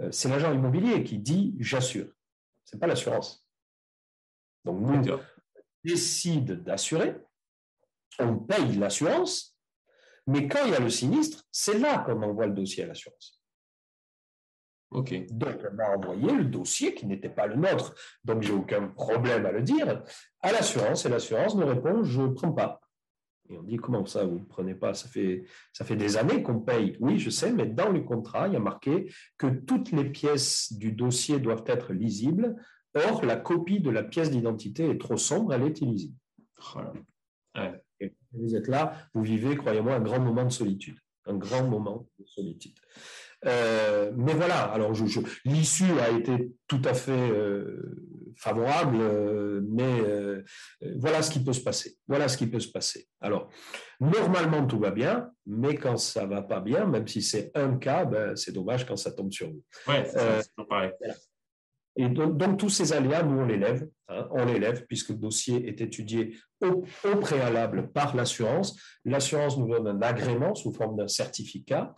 euh, 0.00 0.10
c'est 0.10 0.28
l'agent 0.28 0.52
immobilier 0.52 1.04
qui 1.04 1.18
dit 1.18 1.54
j'assure. 1.58 2.10
Ce 2.64 2.74
n'est 2.74 2.80
pas 2.80 2.86
l'assurance. 2.86 3.46
Donc 4.64 4.80
nous, 4.80 4.94
on 4.94 5.20
décide 5.84 6.62
d'assurer, 6.62 7.16
on 8.18 8.36
paye 8.38 8.76
l'assurance, 8.76 9.58
mais 10.26 10.46
quand 10.46 10.64
il 10.64 10.72
y 10.72 10.74
a 10.76 10.80
le 10.80 10.88
sinistre, 10.88 11.44
c'est 11.50 11.78
là 11.78 11.98
qu'on 11.98 12.22
envoie 12.22 12.46
le 12.46 12.52
dossier 12.52 12.84
à 12.84 12.86
l'assurance. 12.86 13.41
Donc, 14.92 15.56
on 15.72 15.78
a 15.78 15.96
envoyé 15.96 16.32
le 16.32 16.44
dossier 16.44 16.94
qui 16.94 17.06
n'était 17.06 17.28
pas 17.28 17.46
le 17.46 17.56
nôtre, 17.56 17.94
donc 18.24 18.42
j'ai 18.42 18.52
aucun 18.52 18.88
problème 18.88 19.46
à 19.46 19.52
le 19.52 19.62
dire, 19.62 20.02
à 20.40 20.52
l'assurance, 20.52 21.06
et 21.06 21.08
l'assurance 21.08 21.54
nous 21.54 21.66
répond 21.66 22.02
je 22.04 22.22
ne 22.22 22.28
prends 22.28 22.52
pas. 22.52 22.80
Et 23.48 23.58
on 23.58 23.62
dit 23.62 23.76
comment 23.76 24.06
ça, 24.06 24.24
vous 24.24 24.38
ne 24.38 24.44
prenez 24.44 24.74
pas? 24.74 24.94
Ça 24.94 25.08
fait, 25.08 25.44
ça 25.72 25.84
fait 25.84 25.96
des 25.96 26.16
années 26.16 26.42
qu'on 26.42 26.60
paye. 26.60 26.96
Oui, 27.00 27.18
je 27.18 27.30
sais, 27.30 27.52
mais 27.52 27.66
dans 27.66 27.90
le 27.90 28.00
contrat, 28.00 28.48
il 28.48 28.54
y 28.54 28.56
a 28.56 28.60
marqué 28.60 29.12
que 29.36 29.46
toutes 29.46 29.92
les 29.92 30.04
pièces 30.04 30.72
du 30.72 30.92
dossier 30.92 31.38
doivent 31.38 31.64
être 31.66 31.92
lisibles. 31.92 32.56
Or, 32.94 33.24
la 33.24 33.36
copie 33.36 33.80
de 33.80 33.90
la 33.90 34.02
pièce 34.02 34.30
d'identité 34.30 34.88
est 34.88 35.00
trop 35.00 35.16
sombre, 35.16 35.54
elle 35.54 35.62
est 35.62 35.80
illisible. 35.80 36.16
vous 38.32 38.54
êtes 38.54 38.68
là, 38.68 38.96
vous 39.14 39.22
vivez, 39.22 39.56
croyez-moi, 39.56 39.94
un 39.94 40.00
grand 40.00 40.20
moment 40.20 40.44
de 40.44 40.50
solitude. 40.50 40.98
Un 41.26 41.36
grand 41.36 41.68
moment 41.68 42.08
de 42.18 42.24
solitude. 42.26 42.74
Euh, 43.44 44.12
mais 44.16 44.34
voilà, 44.34 44.62
alors 44.64 44.94
je, 44.94 45.20
l'issue 45.44 45.98
a 46.00 46.10
été 46.10 46.52
tout 46.68 46.82
à 46.84 46.94
fait 46.94 47.10
euh, 47.10 47.96
favorable, 48.36 48.98
euh, 49.00 49.60
mais 49.68 49.92
voilà 50.96 51.22
ce 51.22 51.30
qui 51.30 51.42
peut 51.42 51.52
se 51.52 51.60
passer. 51.60 51.96
Voilà 52.06 52.28
ce 52.28 52.36
qui 52.36 52.46
peut 52.46 52.60
se 52.60 52.70
passer. 52.70 53.08
Alors, 53.20 53.50
normalement, 54.00 54.66
tout 54.66 54.78
va 54.78 54.90
bien, 54.90 55.30
mais 55.46 55.76
quand 55.76 55.96
ça 55.96 56.26
va 56.26 56.42
pas 56.42 56.60
bien, 56.60 56.86
même 56.86 57.06
si 57.06 57.22
c'est 57.22 57.50
un 57.54 57.76
cas, 57.76 58.04
ben, 58.04 58.36
c'est 58.36 58.52
dommage 58.52 58.86
quand 58.86 58.96
ça 58.96 59.12
tombe 59.12 59.32
sur 59.32 59.48
vous. 59.48 59.62
Ouais, 59.88 60.04
c'est 60.04 60.66
pareil. 60.68 60.92
Et 61.94 62.08
donc, 62.08 62.56
tous 62.56 62.70
ces 62.70 62.94
aléas, 62.94 63.22
nous, 63.22 63.40
on 63.40 63.44
les 63.44 63.58
lève. 63.58 63.86
Hein, 64.08 64.26
on 64.30 64.46
les 64.46 64.58
lève 64.58 64.86
puisque 64.86 65.10
le 65.10 65.16
dossier 65.16 65.68
est 65.68 65.80
étudié 65.82 66.38
au, 66.62 66.84
au 67.04 67.16
préalable 67.16 67.92
par 67.92 68.16
l'assurance. 68.16 68.80
L'assurance 69.04 69.58
nous 69.58 69.68
donne 69.68 69.86
un 69.86 70.00
agrément 70.00 70.54
sous 70.54 70.72
forme 70.72 70.96
d'un 70.96 71.08
certificat 71.08 71.94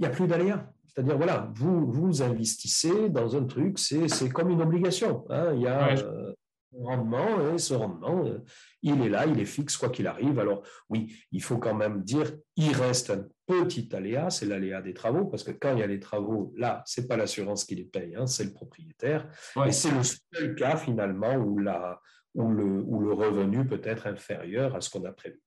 il 0.00 0.04
n'y 0.04 0.06
a 0.06 0.10
plus 0.10 0.26
d'aléas. 0.26 0.66
C'est-à-dire, 0.86 1.18
voilà, 1.18 1.50
vous, 1.54 1.92
vous 1.92 2.22
investissez 2.22 3.10
dans 3.10 3.36
un 3.36 3.44
truc, 3.44 3.78
c'est 3.78 4.30
comme 4.30 4.50
une 4.50 4.62
obligation. 4.62 5.26
Hein. 5.28 5.52
Il 5.54 5.60
y 5.60 5.66
a 5.66 5.90
euh, 5.98 6.32
un 6.80 6.84
rendement, 6.84 7.52
et 7.52 7.58
ce 7.58 7.74
rendement, 7.74 8.24
euh, 8.24 8.38
il 8.82 9.02
est 9.02 9.10
là, 9.10 9.26
il 9.26 9.38
est 9.38 9.44
fixe, 9.44 9.76
quoi 9.76 9.90
qu'il 9.90 10.06
arrive. 10.06 10.40
Alors, 10.40 10.62
oui, 10.88 11.14
il 11.32 11.42
faut 11.42 11.58
quand 11.58 11.74
même 11.74 12.02
dire, 12.02 12.32
il 12.56 12.72
reste 12.72 13.10
un 13.10 13.26
petit 13.46 13.94
aléa, 13.94 14.30
c'est 14.30 14.46
l'aléa 14.46 14.80
des 14.80 14.94
travaux, 14.94 15.26
parce 15.26 15.44
que 15.44 15.52
quand 15.52 15.74
il 15.74 15.80
y 15.80 15.82
a 15.82 15.86
les 15.86 16.00
travaux, 16.00 16.54
là, 16.56 16.82
ce 16.86 17.00
n'est 17.00 17.06
pas 17.06 17.18
l'assurance 17.18 17.64
qui 17.64 17.74
les 17.74 17.84
paye, 17.84 18.16
hein, 18.16 18.26
c'est 18.26 18.44
le 18.44 18.52
propriétaire. 18.52 19.28
Et 19.66 19.72
c'est 19.72 19.92
le 19.92 20.02
seul 20.02 20.54
cas, 20.54 20.76
finalement, 20.76 21.34
où, 21.34 21.58
la, 21.58 22.00
où, 22.34 22.50
le, 22.50 22.64
où 22.64 23.00
le 23.00 23.12
revenu 23.12 23.66
peut 23.66 23.82
être 23.84 24.06
inférieur 24.06 24.74
à 24.74 24.80
ce 24.80 24.88
qu'on 24.88 25.04
a 25.04 25.12
prévu. 25.12 25.40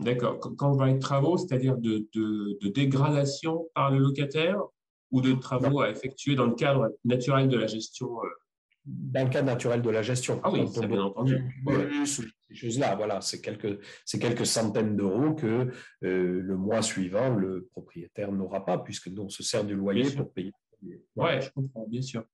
D'accord. 0.00 0.40
Quand 0.40 0.72
on 0.72 0.76
parle 0.76 0.94
de 0.94 0.98
travaux, 0.98 1.36
c'est-à-dire 1.36 1.76
de, 1.76 2.68
dégradation 2.70 3.68
par 3.74 3.90
le 3.90 3.98
locataire 3.98 4.58
ou 5.10 5.20
de 5.20 5.32
travaux 5.32 5.80
à 5.80 5.90
effectuer 5.90 6.34
dans 6.34 6.46
le 6.46 6.54
cadre 6.54 6.96
naturel 7.04 7.48
de 7.48 7.58
la 7.58 7.66
gestion 7.66 8.08
euh? 8.24 8.28
Dans 8.86 9.24
le 9.24 9.30
cadre 9.30 9.46
naturel 9.46 9.82
de 9.82 9.90
la 9.90 10.00
gestion. 10.00 10.40
Ah 10.42 10.50
oui, 10.50 10.66
c'est 10.72 10.86
bien 10.86 11.02
entendu. 11.02 11.38
Ces 12.06 12.54
choses-là, 12.54 12.96
voilà, 12.96 13.20
c'est 13.20 13.40
quelques, 13.40 13.78
quelques 14.18 14.46
centaines 14.46 14.96
d'euros 14.96 15.34
que 15.34 15.70
euh, 16.02 16.40
le 16.40 16.56
mois 16.56 16.80
suivant, 16.80 17.34
le 17.34 17.68
propriétaire 17.70 18.32
n'aura 18.32 18.64
pas, 18.64 18.78
puisque 18.78 19.08
nous, 19.08 19.22
on 19.22 19.28
se 19.28 19.42
sert 19.42 19.64
du 19.64 19.74
loyer 19.74 20.10
pour 20.10 20.32
payer. 20.32 20.52
Oui, 20.82 21.40
je 21.40 21.50
comprends, 21.50 21.86
bien 21.86 22.00
sûr. 22.00 22.24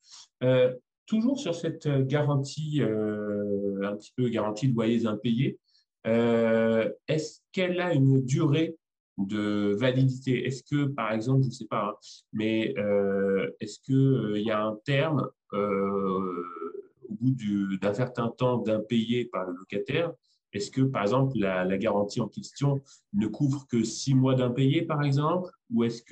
Euh, 0.44 0.72
toujours 1.04 1.38
sur 1.38 1.54
cette 1.54 1.88
garantie, 2.06 2.80
un 2.80 3.96
petit 3.96 4.12
peu 4.16 4.28
garantie 4.28 4.68
de 4.68 4.74
loyers 4.74 5.04
impayés, 5.04 5.58
euh, 5.58 5.65
est-ce 6.06 7.40
qu'elle 7.52 7.80
a 7.80 7.92
une 7.92 8.24
durée 8.24 8.76
de 9.18 9.74
validité? 9.78 10.46
Est-ce 10.46 10.62
que, 10.62 10.86
par 10.86 11.12
exemple, 11.12 11.42
je 11.42 11.48
ne 11.48 11.52
sais 11.52 11.66
pas, 11.66 11.88
hein, 11.88 11.94
mais 12.32 12.74
euh, 12.78 13.50
est-ce 13.60 13.80
qu'il 13.80 13.94
euh, 13.94 14.38
y 14.38 14.50
a 14.50 14.62
un 14.62 14.76
terme 14.84 15.28
au 15.52 17.14
bout 17.14 17.36
d'un 17.80 17.94
certain 17.94 18.28
temps 18.28 18.58
d'impayé 18.58 19.24
par 19.26 19.46
le 19.46 19.54
locataire? 19.54 20.12
Est-ce 20.52 20.70
que, 20.70 20.82
par 20.82 21.02
exemple, 21.02 21.32
la, 21.36 21.78
garantie 21.78 22.20
en 22.20 22.28
question 22.28 22.80
ne 23.14 23.26
couvre 23.26 23.66
que 23.66 23.84
six 23.84 24.14
mois 24.14 24.34
d'impayé, 24.34 24.82
par 24.82 25.02
exemple? 25.02 25.50
Ou 25.70 25.84
est-ce 25.84 26.02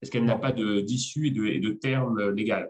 est-ce 0.00 0.10
qu'elle 0.10 0.24
n'a 0.24 0.38
pas 0.38 0.52
d'issue 0.52 1.28
et, 1.28 1.60
de, 1.60 1.70
terme 1.70 2.30
légal? 2.30 2.68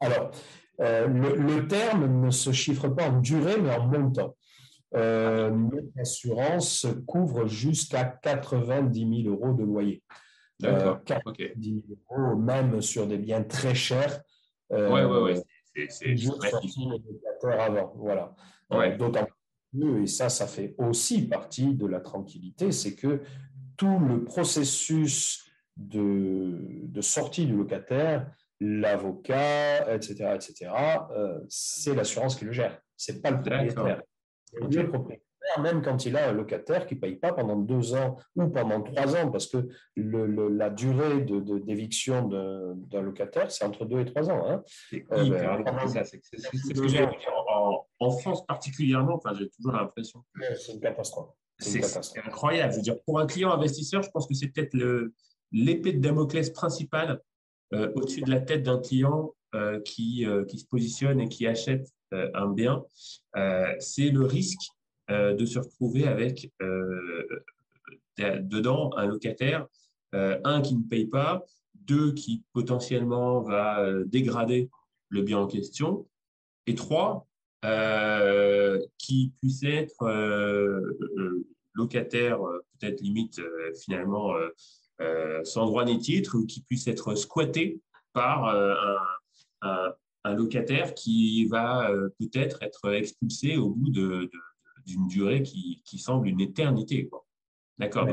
Alors, 0.00 0.30
le, 0.78 1.66
terme 1.66 2.24
ne 2.24 2.30
se 2.30 2.52
chiffre 2.52 2.88
pas 2.88 3.10
en 3.10 3.20
durée, 3.20 3.60
mais 3.60 3.74
en 3.74 3.86
montant. 3.86 4.36
Euh, 4.94 5.50
notre 5.50 5.98
assurance 5.98 6.86
couvre 7.06 7.46
jusqu'à 7.46 8.04
90 8.04 9.22
000 9.24 9.34
euros 9.34 9.52
de 9.52 9.64
loyer. 9.64 10.02
D'accord. 10.58 11.04
90 11.04 11.84
000 11.86 11.98
euros, 12.10 12.36
même 12.36 12.80
sur 12.80 13.06
des 13.06 13.18
biens 13.18 13.42
très 13.42 13.74
chers. 13.74 14.22
Euh, 14.72 14.90
oui, 14.90 15.02
oui, 15.02 15.42
oui. 15.76 15.86
C'est 15.90 16.16
avant. 17.60 17.92
Voilà. 17.96 18.34
Euh, 18.72 18.96
d'autant 18.96 19.26
plus, 19.72 20.02
et 20.02 20.06
ça, 20.06 20.28
ça 20.28 20.46
fait 20.46 20.74
aussi 20.78 21.28
partie 21.28 21.74
de 21.74 21.86
la 21.86 22.00
tranquillité, 22.00 22.72
c'est 22.72 22.94
que 22.94 23.20
tout 23.76 23.98
le 23.98 24.24
processus 24.24 25.44
de, 25.76 26.58
de 26.84 27.00
sortie 27.00 27.46
du 27.46 27.56
locataire, 27.56 28.32
l'avocat, 28.60 29.94
etc., 29.94 30.34
etc., 30.34 30.72
c'est 31.48 31.94
l'assurance 31.94 32.34
qui 32.34 32.46
le 32.46 32.52
gère. 32.52 32.80
C'est 32.96 33.22
pas 33.22 33.30
le 33.30 33.40
propriétaire. 33.40 34.02
Le 34.54 34.88
propriétaire, 34.88 35.24
même 35.60 35.82
quand 35.82 36.04
il 36.04 36.16
a 36.16 36.28
un 36.28 36.32
locataire 36.32 36.86
qui 36.86 36.94
ne 36.94 37.00
paye 37.00 37.16
pas 37.16 37.32
pendant 37.32 37.56
deux 37.56 37.94
ans 37.94 38.16
ou 38.36 38.48
pendant 38.48 38.82
trois 38.82 39.16
ans, 39.16 39.30
parce 39.30 39.46
que 39.46 39.68
le, 39.96 40.48
la 40.48 40.70
durée 40.70 41.20
d'éviction 41.20 42.28
de, 42.28 42.74
d'un 42.74 43.02
locataire, 43.02 43.50
c'est 43.50 43.64
entre 43.64 43.84
deux 43.84 44.00
et 44.00 44.04
trois 44.04 44.30
ans. 44.30 44.46
Hein. 44.46 44.62
C'est 44.90 45.04
ce 45.04 46.74
que 46.74 46.88
j'ai 46.88 47.04
en, 47.04 47.86
en, 48.00 48.10
France 48.10 48.44
particulièrement, 48.46 49.16
enfin, 49.16 49.34
j'ai 49.34 49.48
toujours 49.50 49.72
l'impression 49.72 50.24
que 50.34 50.54
c'est 50.54 50.72
une 50.72 50.80
catastrophe. 50.80 51.30
C'est 51.58 51.82
incroyable. 52.24 52.72
Je 52.72 52.76
veux 52.76 52.82
dire, 52.82 53.02
pour 53.04 53.18
un 53.18 53.26
client 53.26 53.50
investisseur, 53.52 54.02
je 54.02 54.10
pense 54.10 54.26
que 54.26 54.34
c'est 54.34 54.48
peut-être 54.48 54.76
l'épée 55.52 55.92
de 55.92 56.00
Damoclès 56.00 56.50
principale 56.50 57.20
euh, 57.74 57.92
au-dessus 57.96 58.22
de 58.22 58.30
la 58.30 58.40
tête 58.40 58.62
d'un 58.62 58.80
client 58.80 59.34
euh, 59.54 59.80
qui, 59.80 60.24
euh, 60.24 60.44
qui 60.44 60.58
se 60.58 60.66
positionne 60.66 61.20
et 61.20 61.28
qui 61.28 61.46
achète 61.46 61.86
un 62.12 62.48
bien, 62.48 62.84
euh, 63.36 63.74
c'est 63.80 64.10
le 64.10 64.24
risque 64.24 64.70
euh, 65.10 65.34
de 65.34 65.46
se 65.46 65.58
retrouver 65.58 66.06
avec 66.06 66.50
dedans 68.18 68.90
un 68.96 69.06
locataire, 69.06 69.66
un 70.12 70.60
qui 70.60 70.74
ne 70.74 70.82
paye 70.82 71.06
pas, 71.06 71.44
deux 71.74 72.12
qui 72.12 72.42
potentiellement 72.52 73.40
va 73.42 73.84
dégrader 74.06 74.70
le 75.08 75.22
bien 75.22 75.38
en 75.38 75.46
question, 75.46 76.08
et 76.66 76.74
trois 76.74 77.28
qui 78.98 79.32
puisse 79.40 79.62
être 79.62 80.04
locataire 81.74 82.38
peut-être 82.78 83.00
limite 83.00 83.40
finalement 83.80 84.34
sans 85.44 85.66
droit 85.66 85.84
ni 85.84 85.98
titre 86.00 86.36
ou 86.36 86.44
qui 86.44 86.62
puisse 86.62 86.88
être 86.88 87.14
squatté 87.14 87.80
par 88.12 88.48
un 89.62 89.94
locataire 90.34 90.94
qui 90.94 91.46
va 91.46 91.90
euh, 91.90 92.08
peut-être 92.18 92.62
être 92.62 92.92
expulsé 92.92 93.56
au 93.56 93.70
bout 93.70 93.90
d'une 93.90 94.28
de, 94.86 95.08
durée 95.08 95.42
qui, 95.42 95.82
qui, 95.84 95.98
semble 95.98 96.28
une 96.28 96.40
éternité. 96.40 97.10
D'accord? 97.78 98.08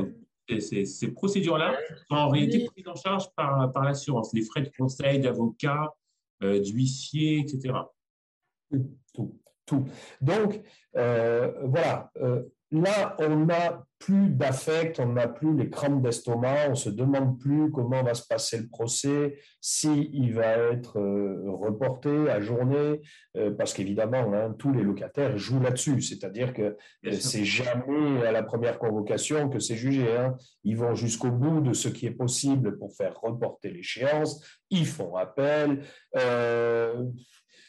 Ces, 0.60 1.12
procédures-là 1.12 1.76
sont 2.08 2.16
en 2.16 2.28
réalité 2.28 2.66
prises 2.66 2.86
en 2.86 2.94
charge 2.94 3.28
par, 3.34 3.72
par 3.72 3.84
l'assurance, 3.84 4.32
les 4.32 4.42
frais 4.42 4.62
de 4.62 4.70
conseil, 4.78 5.18
d'avocat, 5.18 5.94
euh, 6.42 6.60
d'huissier, 6.60 7.40
etc. 7.40 7.74
Tout, 9.12 9.40
tout. 9.64 9.86
Donc, 10.20 10.60
euh, 10.96 11.52
voilà, 11.64 12.12
Là, 12.72 13.14
on 13.20 13.46
n'a 13.46 13.86
plus 14.00 14.28
d'affect, 14.28 14.98
on 14.98 15.12
n'a 15.12 15.28
plus 15.28 15.56
les 15.56 15.70
crampes 15.70 16.02
d'estomac, 16.02 16.68
on 16.68 16.74
se 16.74 16.90
demande 16.90 17.38
plus 17.38 17.70
comment 17.70 18.02
va 18.02 18.14
se 18.14 18.26
passer 18.26 18.58
le 18.58 18.66
procès, 18.66 19.38
si 19.60 20.10
il 20.12 20.34
va 20.34 20.56
être 20.72 20.98
euh, 20.98 21.42
reporté, 21.46 22.28
ajourné, 22.28 23.00
euh, 23.36 23.52
parce 23.52 23.72
qu'évidemment, 23.72 24.32
hein, 24.34 24.54
tous 24.58 24.72
les 24.72 24.82
locataires 24.82 25.38
jouent 25.38 25.60
là-dessus. 25.60 26.02
C'est-à-dire 26.02 26.52
que 26.52 26.76
euh, 27.06 27.12
c'est 27.12 27.44
jamais 27.44 28.26
à 28.26 28.32
la 28.32 28.42
première 28.42 28.78
convocation 28.78 29.48
que 29.48 29.60
c'est 29.60 29.76
jugé. 29.76 30.16
Hein. 30.16 30.36
Ils 30.64 30.76
vont 30.76 30.94
jusqu'au 30.94 31.30
bout 31.30 31.60
de 31.60 31.72
ce 31.72 31.88
qui 31.88 32.06
est 32.06 32.10
possible 32.10 32.78
pour 32.78 32.94
faire 32.94 33.18
reporter 33.20 33.70
l'échéance. 33.70 34.44
Ils 34.70 34.86
font 34.86 35.14
appel 35.14 35.84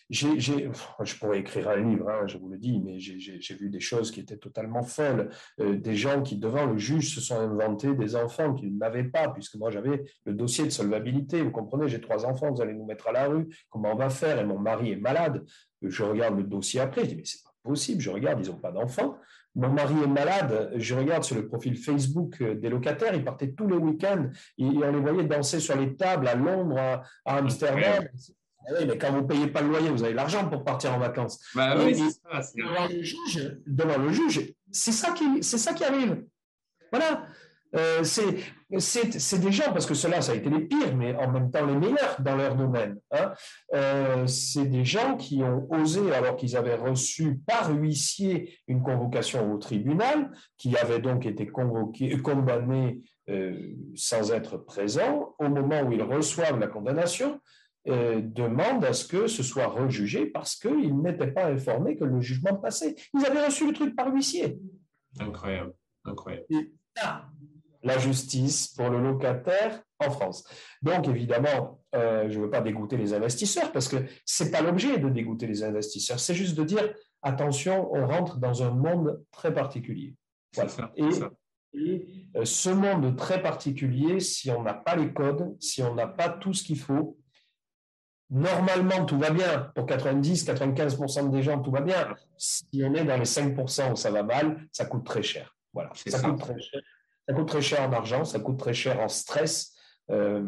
je 0.09 1.19
pourrais 1.19 1.39
écrire 1.39 1.69
un 1.69 1.77
livre, 1.77 2.09
hein, 2.09 2.27
je 2.27 2.37
vous 2.37 2.49
le 2.49 2.57
dis, 2.57 2.79
mais 2.79 2.99
j'ai 2.99 3.55
vu 3.55 3.69
des 3.69 3.79
choses 3.79 4.11
qui 4.11 4.21
étaient 4.21 4.37
totalement 4.37 4.83
folles. 4.83 5.29
Euh, 5.59 5.77
des 5.77 5.95
gens 5.95 6.21
qui, 6.21 6.37
devant 6.37 6.65
le 6.65 6.77
juge, 6.77 7.13
se 7.13 7.21
sont 7.21 7.39
inventés 7.39 7.93
des 7.93 8.15
enfants 8.15 8.53
qu'ils 8.53 8.77
n'avaient 8.77 9.03
pas, 9.03 9.29
puisque 9.29 9.55
moi 9.55 9.69
j'avais 9.69 10.03
le 10.25 10.33
dossier 10.33 10.65
de 10.65 10.69
solvabilité. 10.69 11.41
Vous 11.41 11.51
comprenez, 11.51 11.87
j'ai 11.87 12.01
trois 12.01 12.25
enfants, 12.25 12.51
vous 12.51 12.61
allez 12.61 12.73
nous 12.73 12.85
mettre 12.85 13.07
à 13.07 13.11
la 13.11 13.27
rue, 13.27 13.47
comment 13.69 13.93
on 13.93 13.97
va 13.97 14.09
faire 14.09 14.39
Et 14.39 14.45
mon 14.45 14.59
mari 14.59 14.91
est 14.91 14.97
malade. 14.97 15.45
Je 15.81 16.03
regarde 16.03 16.37
le 16.37 16.43
dossier 16.43 16.79
après, 16.79 17.01
je 17.01 17.09
dis, 17.09 17.15
mais 17.15 17.25
c'est 17.25 17.43
pas 17.43 17.53
possible, 17.63 18.01
je 18.01 18.09
regarde, 18.09 18.39
ils 18.43 18.49
n'ont 18.49 18.57
pas 18.57 18.71
d'enfants. 18.71 19.17
Mon 19.55 19.69
mari 19.69 19.95
est 20.03 20.07
malade, 20.07 20.71
je 20.75 20.93
regarde 20.93 21.23
sur 21.23 21.35
le 21.35 21.47
profil 21.47 21.75
Facebook 21.75 22.35
euh, 22.41 22.53
des 22.53 22.69
locataires, 22.69 23.15
ils 23.15 23.23
partaient 23.23 23.51
tous 23.51 23.67
les 23.67 23.75
week-ends 23.75 24.29
et 24.59 24.65
on 24.65 24.91
les 24.91 24.99
voyait 24.99 25.23
danser 25.23 25.59
sur 25.59 25.75
les 25.75 25.95
tables 25.95 26.27
à 26.27 26.35
Londres, 26.35 26.77
à, 26.77 27.03
Amsterdam. 27.25 28.07
Ah 28.67 28.73
oui, 28.77 28.85
mais 28.85 28.97
quand 28.97 29.11
vous 29.11 29.21
ne 29.21 29.27
payez 29.27 29.47
pas 29.47 29.61
le 29.61 29.69
loyer, 29.69 29.89
vous 29.89 30.03
avez 30.03 30.13
l'argent 30.13 30.47
pour 30.49 30.63
partir 30.63 30.93
en 30.93 30.99
vacances. 30.99 31.39
Bah 31.55 31.75
oui, 31.77 31.93
devant, 31.93 32.87
le 32.89 33.01
juge, 33.01 33.57
devant 33.65 33.97
le 33.97 34.11
juge, 34.11 34.53
c'est 34.71 34.91
ça 34.91 35.11
qui, 35.11 35.41
c'est 35.41 35.57
ça 35.57 35.73
qui 35.73 35.85
arrive. 35.85 36.25
Voilà. 36.91 37.25
Euh, 37.75 38.03
c'est 38.03 39.39
des 39.39 39.51
gens, 39.51 39.71
parce 39.73 39.85
que 39.85 39.93
cela, 39.93 40.21
ça 40.21 40.31
a 40.31 40.35
été 40.35 40.49
les 40.49 40.61
pires, 40.61 40.95
mais 40.95 41.15
en 41.15 41.29
même 41.31 41.51
temps 41.51 41.65
les 41.65 41.75
meilleurs 41.75 42.17
dans 42.19 42.35
leur 42.35 42.55
domaine. 42.55 42.97
Hein. 43.11 43.33
Euh, 43.73 44.25
c'est 44.27 44.65
des 44.65 44.85
gens 44.85 45.17
qui 45.17 45.43
ont 45.43 45.67
osé, 45.71 46.13
alors 46.13 46.35
qu'ils 46.35 46.55
avaient 46.55 46.75
reçu 46.75 47.39
par 47.45 47.71
huissier 47.71 48.57
une 48.67 48.81
convocation 48.81 49.53
au 49.53 49.57
tribunal, 49.57 50.31
qui 50.57 50.77
avaient 50.77 50.99
donc 50.99 51.25
été 51.25 51.47
convoqués, 51.47 52.17
condamnés 52.19 53.01
euh, 53.29 53.73
sans 53.95 54.31
être 54.31 54.57
présents, 54.57 55.35
au 55.37 55.49
moment 55.49 55.81
où 55.81 55.91
ils 55.91 56.03
reçoivent 56.03 56.59
la 56.59 56.67
condamnation, 56.67 57.39
demandent 57.87 58.85
à 58.85 58.93
ce 58.93 59.07
que 59.07 59.27
ce 59.27 59.43
soit 59.43 59.67
rejugé 59.67 60.25
parce 60.25 60.55
qu'ils 60.55 60.99
n'étaient 61.01 61.31
pas 61.31 61.45
informés 61.45 61.95
que 61.95 62.03
le 62.03 62.19
jugement 62.19 62.55
passait. 62.55 62.95
Ils 63.13 63.25
avaient 63.25 63.45
reçu 63.45 63.65
le 63.65 63.73
truc 63.73 63.95
par 63.95 64.13
huissier. 64.13 64.59
Incroyable, 65.19 65.73
incroyable 66.05 66.45
la 67.83 67.97
justice 67.97 68.67
pour 68.67 68.89
le 68.89 69.01
locataire 69.01 69.81
en 69.99 70.11
France. 70.11 70.43
Donc, 70.81 71.07
évidemment, 71.07 71.81
euh, 71.95 72.29
je 72.29 72.37
ne 72.37 72.43
veux 72.43 72.49
pas 72.49 72.61
dégoûter 72.61 72.97
les 72.97 73.13
investisseurs 73.13 73.71
parce 73.71 73.87
que 73.87 73.97
ce 74.25 74.43
n'est 74.43 74.51
pas 74.51 74.61
l'objet 74.61 74.97
de 74.99 75.09
dégoûter 75.09 75.47
les 75.47 75.63
investisseurs. 75.63 76.19
C'est 76.19 76.35
juste 76.35 76.55
de 76.57 76.63
dire, 76.63 76.93
attention, 77.21 77.89
on 77.93 78.05
rentre 78.05 78.37
dans 78.37 78.63
un 78.63 78.71
monde 78.71 79.23
très 79.31 79.53
particulier. 79.53 80.15
et, 80.95 82.29
euh, 82.35 82.45
ce 82.45 82.69
monde 82.69 83.15
très 83.15 83.41
particulier, 83.41 84.19
si 84.19 84.49
on 84.49 84.63
n'a 84.63 84.73
pas 84.73 84.95
les 84.95 85.13
codes, 85.13 85.55
si 85.59 85.83
on 85.83 85.93
n'a 85.93 86.07
pas 86.07 86.29
tout 86.29 86.53
ce 86.53 86.63
qu'il 86.63 86.79
faut, 86.79 87.17
normalement, 88.29 89.05
tout 89.05 89.17
va 89.17 89.29
bien. 89.29 89.71
Pour 89.75 89.85
90-95% 89.85 91.29
des 91.29 91.43
gens, 91.43 91.61
tout 91.61 91.71
va 91.71 91.81
bien. 91.81 92.15
Si 92.37 92.65
on 92.83 92.93
est 92.93 93.05
dans 93.05 93.17
les 93.17 93.25
5% 93.25 93.91
où 93.91 93.95
ça 93.95 94.11
va 94.11 94.23
mal, 94.23 94.67
ça 94.71 94.85
coûte 94.85 95.05
très 95.05 95.23
cher. 95.23 95.55
Voilà, 95.73 95.91
ça, 95.93 96.19
coûte 96.19 96.39
très 96.39 96.59
cher. 96.59 96.81
Ça 97.27 97.33
coûte 97.33 97.47
très 97.47 97.61
cher 97.61 97.81
en 97.81 97.93
argent, 97.93 98.25
ça 98.25 98.39
coûte 98.39 98.59
très 98.59 98.73
cher 98.73 98.99
en 98.99 99.07
stress. 99.07 99.75
Euh, 100.09 100.43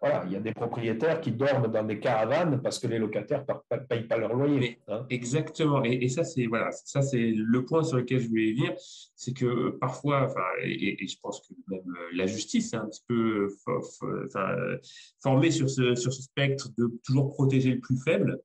voilà, 0.00 0.24
il 0.26 0.32
y 0.32 0.36
a 0.36 0.40
des 0.40 0.52
propriétaires 0.52 1.20
qui 1.20 1.32
dorment 1.32 1.68
dans 1.68 1.84
des 1.84 1.98
caravanes 1.98 2.60
parce 2.62 2.78
que 2.78 2.86
les 2.86 2.98
locataires 2.98 3.44
ne 3.70 3.76
payent 3.78 4.06
pas 4.06 4.18
leur 4.18 4.34
loyer. 4.34 4.80
Hein. 4.88 5.06
Exactement. 5.10 5.82
Et, 5.84 6.08
ça, 6.08 6.24
c'est 6.24 6.46
voilà, 6.46 6.70
ça 6.70 7.02
c'est 7.02 7.32
le 7.34 7.64
point 7.64 7.82
sur 7.82 7.96
lequel 7.96 8.20
je 8.20 8.28
voulais 8.28 8.52
venir, 8.52 8.74
c'est 9.14 9.32
que 9.32 9.70
parfois, 9.80 10.26
enfin, 10.26 10.44
et, 10.62 11.06
je 11.06 11.16
pense 11.20 11.40
que 11.40 11.54
même 11.68 11.80
euh, 11.88 12.08
la 12.14 12.26
justice 12.26 12.72
est 12.72 12.76
un 12.76 12.86
petit 12.86 13.02
peu 13.08 13.48
formée 15.22 15.50
sur 15.50 15.70
ce, 15.70 15.94
sur 15.94 16.12
ce 16.12 16.22
spectre 16.22 16.68
de 16.76 16.92
toujours 17.04 17.32
protéger 17.32 17.72
le 17.72 17.80
plus 17.80 17.96
faible. 17.96 18.40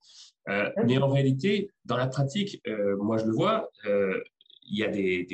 Euh, 0.49 0.69
mais 0.85 0.97
en 0.97 1.09
réalité, 1.09 1.69
dans 1.85 1.97
la 1.97 2.07
pratique, 2.07 2.61
moi 2.97 3.17
je 3.17 3.25
le 3.25 3.33
vois, 3.33 3.69
il 4.71 4.77
y 4.77 4.83
a 4.83 4.87
des, 4.87 5.27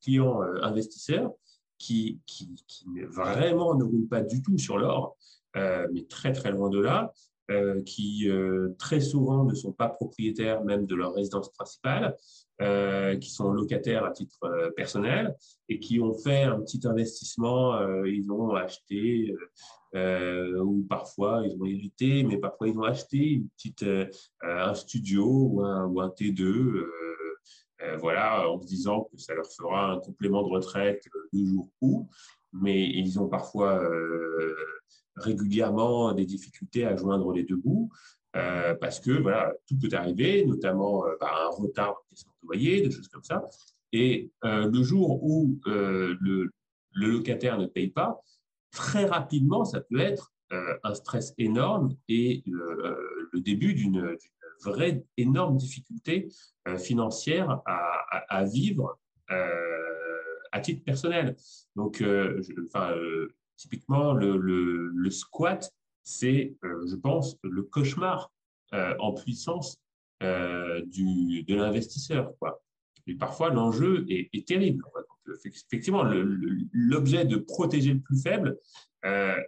clients 0.00 0.42
euh, 0.42 0.62
investisseurs 0.62 1.32
qui, 1.78 2.20
qui, 2.26 2.54
vraiment 3.08 3.74
ne 3.74 3.84
roulent 3.84 4.08
pas 4.08 4.22
du 4.22 4.42
tout 4.42 4.56
sur 4.58 4.78
l'or, 4.78 5.16
euh, 5.16 5.43
mais 5.54 6.04
très 6.08 6.32
très 6.32 6.50
loin 6.50 6.68
de 6.68 6.80
là, 6.80 7.12
euh, 7.50 7.82
qui 7.82 8.28
très 8.78 9.00
souvent 9.00 9.44
ne 9.44 9.54
sont 9.54 9.72
pas 9.72 9.88
propriétaires 9.88 10.64
même 10.64 10.86
de 10.86 10.94
leur 10.94 11.14
résidence 11.14 11.50
principale, 11.52 12.16
qui 13.20 13.30
sont 13.30 13.50
locataires 13.50 14.04
à 14.04 14.12
titre 14.12 14.38
personnel 14.76 15.34
et 15.68 15.80
qui 15.80 16.00
ont 16.00 16.14
fait 16.14 16.44
un 16.44 16.60
petit 16.60 16.80
investissement, 16.86 18.04
ils 18.04 18.30
ont 18.30 18.54
acheté 18.54 19.34
ou 19.94 20.86
parfois 20.88 21.42
ils 21.44 21.60
ont 21.60 21.66
hérité, 21.66 22.22
mais 22.22 22.38
parfois 22.38 22.68
ils 22.68 22.78
ont 22.78 22.84
acheté 22.84 23.18
une 23.18 23.48
petite, 23.50 23.84
un 24.42 24.74
studio 24.74 25.26
ou 25.26 25.62
un, 25.62 25.86
ou 25.86 26.00
un 26.00 26.08
T2 26.08 26.84
euh, 27.84 27.96
voilà, 27.96 28.48
en 28.48 28.60
se 28.60 28.66
disant 28.66 29.08
que 29.10 29.18
ça 29.18 29.34
leur 29.34 29.46
fera 29.46 29.92
un 29.92 29.98
complément 29.98 30.42
de 30.42 30.48
retraite 30.48 31.04
de 31.32 31.44
jour 31.44 31.68
ou, 31.80 32.08
mais 32.52 32.88
ils 32.88 33.18
ont 33.18 33.28
parfois 33.28 33.82
euh, 33.82 34.54
régulièrement 35.16 36.12
des 36.12 36.26
difficultés 36.26 36.84
à 36.84 36.96
joindre 36.96 37.32
les 37.32 37.44
deux 37.44 37.56
bouts. 37.56 37.90
Euh, 38.36 38.74
parce 38.74 38.98
que 38.98 39.12
voilà, 39.12 39.52
tout 39.68 39.78
peut 39.78 39.94
arriver, 39.96 40.44
notamment 40.44 41.04
par 41.20 41.40
un 41.40 41.50
retard 41.50 41.94
de 42.10 42.46
loyer, 42.46 42.80
des 42.80 42.90
choses 42.90 43.08
comme 43.08 43.22
ça. 43.22 43.44
Et 43.92 44.32
le 44.42 44.82
jour 44.82 45.22
où 45.22 45.60
le, 45.66 46.50
locataire 46.94 47.58
ne 47.58 47.66
paye 47.66 47.90
pas, 47.90 48.20
très 48.72 49.04
rapidement, 49.04 49.64
ça 49.64 49.80
peut 49.80 50.00
être 50.00 50.32
un 50.50 50.94
stress 50.94 51.32
énorme 51.38 51.94
et 52.08 52.42
le 52.46 53.40
début 53.40 53.74
d'une 53.74 54.16
vraie 54.64 55.04
énorme 55.16 55.56
difficulté 55.56 56.28
euh, 56.68 56.78
financière 56.78 57.60
à, 57.66 58.44
vivre 58.44 58.98
euh, 59.30 59.36
à 60.52 60.60
titre 60.60 60.84
personnel. 60.84 61.36
Donc, 61.76 62.00
euh, 62.00 62.40
enfin, 62.66 62.94
typiquement, 63.56 64.12
le, 64.12 65.10
squat, 65.10 65.72
c'est, 66.02 66.56
je 66.62 66.96
pense, 66.96 67.36
le 67.42 67.62
cauchemar 67.62 68.30
en 68.72 69.12
puissance 69.12 69.80
du, 70.20 71.44
de 71.44 71.54
l'investisseur. 71.54 72.32
Quoi. 72.38 72.62
Et 73.06 73.14
parfois, 73.14 73.50
l'enjeu 73.50 74.04
est, 74.08 74.46
terrible. 74.46 74.84
effectivement, 75.44 76.04
l'objet 76.72 77.24
de 77.24 77.36
protéger 77.36 77.94
le 77.94 78.00
plus 78.00 78.20
faible, 78.20 78.58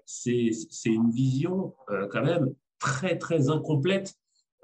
c'est 0.05 0.51
une 0.85 1.11
vision 1.11 1.75
quand 2.11 2.23
même 2.23 2.55
très, 2.79 3.19
très 3.19 3.51
incomplète 3.51 4.14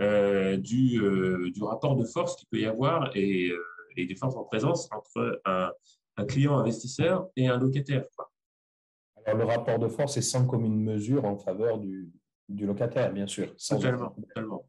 euh, 0.01 0.57
du, 0.57 1.01
euh, 1.01 1.51
du, 1.51 1.63
rapport 1.63 1.97
de 1.97 2.05
force 2.05 2.37
qu'il 2.37 2.49
peut 2.49 2.59
y 2.59 2.67
avoir 2.67 3.15
et, 3.15 3.51
euh, 3.51 3.59
des 3.95 4.15
forces 4.15 4.37
en 4.37 4.45
présence 4.45 4.89
entre 4.91 5.41
un, 5.45 5.71
un 6.17 6.25
client 6.25 6.59
investisseur 6.59 7.29
et 7.37 7.47
un 7.47 7.59
locataire. 7.59 8.05
Alors, 9.27 9.39
le 9.39 9.45
rapport 9.45 9.79
de 9.79 9.89
force 9.89 10.17
est 10.17 10.23
sans 10.23 10.47
commune 10.47 10.83
mesure 10.83 11.25
en 11.25 11.37
faveur 11.37 11.79
du, 11.79 12.11
du 12.49 12.67
locataire, 12.67 13.13
bien 13.13 13.27
sûr. 13.27 13.55
totalement, 13.57 14.11
totalement. 14.11 14.67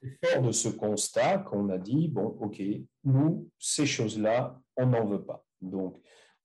C'est 0.00 0.28
fort 0.32 0.42
de 0.42 0.52
ce 0.52 0.68
constat 0.68 1.38
qu'on 1.38 1.68
a 1.70 1.78
dit, 1.78 2.08
bon, 2.08 2.36
OK, 2.40 2.62
nous, 3.04 3.48
ces 3.58 3.86
choses-là, 3.86 4.60
on 4.76 4.86
n'en 4.86 5.04
veut 5.04 5.24
pas. 5.24 5.44
Donc, 5.60 6.00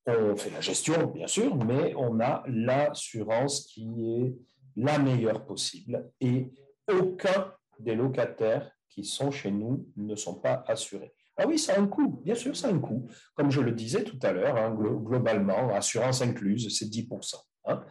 on 0.06 0.36
fait 0.36 0.50
la 0.50 0.60
gestion, 0.60 1.06
bien 1.06 1.26
sûr, 1.26 1.56
mais 1.56 1.94
on 1.96 2.20
a 2.20 2.42
l'assurance 2.46 3.66
qui 3.66 3.88
est 4.20 4.36
la 4.76 4.98
meilleure 4.98 5.44
possible 5.46 6.10
et 6.20 6.52
aucun 6.92 7.52
des 7.78 7.94
locataires 7.94 8.70
qui 8.88 9.04
sont 9.04 9.30
chez 9.30 9.50
nous 9.50 9.88
ne 9.96 10.14
sont 10.14 10.34
pas 10.34 10.64
assurés. 10.66 11.14
Ah 11.36 11.46
oui, 11.46 11.58
ça 11.58 11.74
a 11.74 11.80
un 11.80 11.86
coût, 11.86 12.20
bien 12.24 12.34
sûr, 12.34 12.56
ça 12.56 12.68
a 12.68 12.70
un 12.70 12.78
coût. 12.78 13.08
Comme 13.34 13.50
je 13.50 13.60
le 13.60 13.72
disais 13.72 14.04
tout 14.04 14.18
à 14.22 14.32
l'heure, 14.32 14.56
hein, 14.56 14.72
globalement, 14.72 15.74
assurance 15.74 16.22
incluse, 16.22 16.68
c'est 16.76 16.86
10%. 16.86 17.34
Hein. 17.66 17.84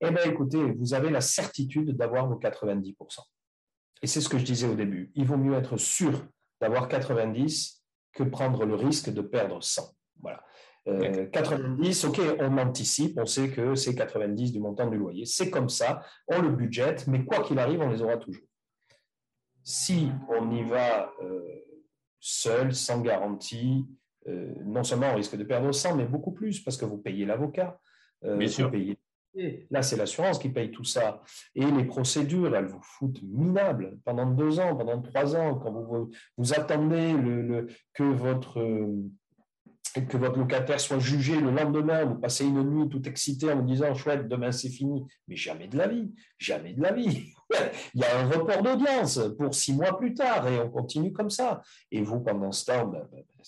Eh 0.00 0.10
bien, 0.10 0.24
écoutez, 0.24 0.62
vous 0.72 0.94
avez 0.94 1.10
la 1.10 1.20
certitude 1.20 1.96
d'avoir 1.96 2.26
vos 2.26 2.38
90%. 2.38 2.94
Et 4.02 4.06
c'est 4.06 4.22
ce 4.22 4.28
que 4.30 4.38
je 4.38 4.44
disais 4.44 4.66
au 4.66 4.74
début. 4.74 5.12
Il 5.14 5.26
vaut 5.26 5.36
mieux 5.36 5.54
être 5.54 5.76
sûr 5.76 6.26
d'avoir 6.60 6.88
90 6.88 7.84
que 8.14 8.22
prendre 8.22 8.64
le 8.64 8.74
risque 8.74 9.10
de 9.10 9.20
perdre 9.20 9.62
100. 9.62 9.82
Voilà. 10.20 10.42
90, 10.86 12.04
euh, 12.04 12.08
ok, 12.08 12.20
on 12.40 12.56
anticipe, 12.56 13.18
on 13.18 13.26
sait 13.26 13.50
que 13.50 13.74
c'est 13.74 13.94
90 13.94 14.52
du 14.52 14.60
montant 14.60 14.88
du 14.88 14.96
loyer. 14.96 15.26
C'est 15.26 15.50
comme 15.50 15.68
ça, 15.68 16.02
on 16.26 16.40
le 16.40 16.50
budgète, 16.50 17.06
mais 17.06 17.24
quoi 17.24 17.42
qu'il 17.42 17.58
arrive, 17.58 17.80
on 17.80 17.90
les 17.90 18.00
aura 18.00 18.16
toujours. 18.16 18.42
Si 19.62 20.10
on 20.30 20.50
y 20.50 20.64
va 20.64 21.12
euh, 21.22 21.42
seul, 22.20 22.74
sans 22.74 23.00
garantie, 23.00 23.86
euh, 24.28 24.52
non 24.64 24.84
seulement 24.84 25.12
on 25.12 25.16
risque 25.16 25.36
de 25.36 25.44
perdre 25.44 25.72
100, 25.72 25.96
mais 25.96 26.04
beaucoup 26.04 26.32
plus 26.32 26.60
parce 26.60 26.76
que 26.76 26.84
vous 26.84 26.98
payez 26.98 27.24
l'avocat. 27.24 27.80
Euh, 28.24 28.36
Bien 28.36 28.48
sûr. 28.48 28.70
Là, 29.70 29.82
c'est 29.82 29.96
l'assurance 29.96 30.40
qui 30.40 30.48
paye 30.48 30.72
tout 30.72 30.84
ça. 30.84 31.22
Et 31.54 31.64
les 31.64 31.84
procédures, 31.84 32.54
elles 32.54 32.66
vous 32.66 32.82
foutent 32.82 33.22
minables 33.22 33.96
pendant 34.04 34.26
deux 34.26 34.58
ans, 34.58 34.76
pendant 34.76 35.00
trois 35.00 35.36
ans, 35.36 35.54
quand 35.54 35.70
vous, 35.70 36.10
vous 36.36 36.52
attendez 36.52 37.12
le, 37.12 37.68
que 37.94 38.02
votre 38.02 38.60
que 39.94 40.16
votre 40.16 40.38
locataire 40.38 40.78
soit 40.78 41.00
jugé 41.00 41.40
le 41.40 41.50
lendemain, 41.50 42.04
vous 42.04 42.14
passez 42.14 42.44
une 42.44 42.62
nuit 42.62 42.88
tout 42.88 43.02
excité 43.08 43.50
en 43.50 43.56
vous 43.56 43.66
disant 43.66 43.92
chouette, 43.94 44.28
demain 44.28 44.52
c'est 44.52 44.68
fini, 44.68 45.04
mais 45.26 45.34
jamais 45.34 45.66
de 45.66 45.76
la 45.76 45.88
vie, 45.88 46.12
jamais 46.38 46.74
de 46.74 46.82
la 46.82 46.92
vie. 46.92 47.32
Il 47.94 48.00
y 48.00 48.04
a 48.04 48.18
un 48.20 48.28
report 48.28 48.62
d'audience 48.62 49.20
pour 49.38 49.54
six 49.54 49.72
mois 49.72 49.96
plus 49.96 50.14
tard 50.14 50.46
et 50.48 50.60
on 50.60 50.70
continue 50.70 51.12
comme 51.12 51.30
ça. 51.30 51.62
Et 51.90 52.02
vous, 52.02 52.20
pendant 52.20 52.52
ce 52.52 52.66
temps, 52.66 52.86
ben, 52.86 53.06
ben, 53.10 53.22
ben, 53.36 53.44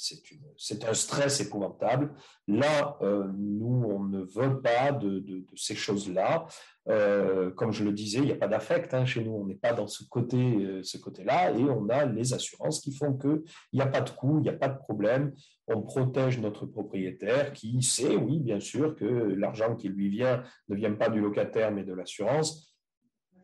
c'est 0.57 0.85
un 0.85 0.95
stress 0.95 1.41
épouvantable. 1.41 2.13
Là, 2.49 2.97
euh, 3.03 3.29
nous, 3.37 3.85
on 3.89 4.05
ne 4.05 4.21
veut 4.21 4.61
pas 4.61 4.93
de, 4.93 5.45
ces 5.55 5.75
choses-là. 5.75 6.47
Euh, 6.89 7.51
comme 7.53 7.73
je 7.73 7.85
le 7.85 7.93
disais, 7.93 8.19
il 8.19 8.25
n'y 8.25 8.33
a 8.33 8.37
pas 8.37 8.49
d'affect 8.49 8.93
hein, 8.93 9.05
chez 9.05 9.23
nous. 9.23 9.33
On 9.33 9.47
n'est 9.47 9.55
pas 9.55 9.73
dans 9.73 9.87
ce 9.87 10.03
côté, 10.05 10.37
euh, 10.37 10.83
ce 10.83 10.99
côté-là, 10.99 11.53
et 11.53 11.63
on 11.63 11.89
a 11.89 12.05
les 12.07 12.35
assurances 12.35 12.81
qui 12.81 12.93
font 12.93 13.13
que 13.13 13.45
il 13.73 13.77
n'y 13.77 13.83
a 13.83 13.87
pas 13.87 14.01
de 14.01 14.11
coût, 14.11 14.39
il 14.39 14.43
n'y 14.43 14.49
a 14.49 14.55
pas 14.55 14.69
de 14.69 14.79
problème. 14.79 15.33
On 15.69 15.83
protège 15.83 16.41
notre 16.41 16.67
propriétaire 16.67 17.53
qui 17.53 17.81
sait, 17.83 18.17
oui, 18.17 18.41
bien 18.41 18.59
sûr, 18.59 18.97
que 18.97 19.05
l'argent 19.05 19.77
qui 19.77 19.89
lui 19.89 20.09
vient 20.09 20.43
ne 20.69 20.75
vient 20.75 20.93
pas 20.93 21.09
du 21.09 21.21
locataire 21.21 21.71
mais 21.71 21.85
de 21.85 21.95
l'assurance 21.95 22.72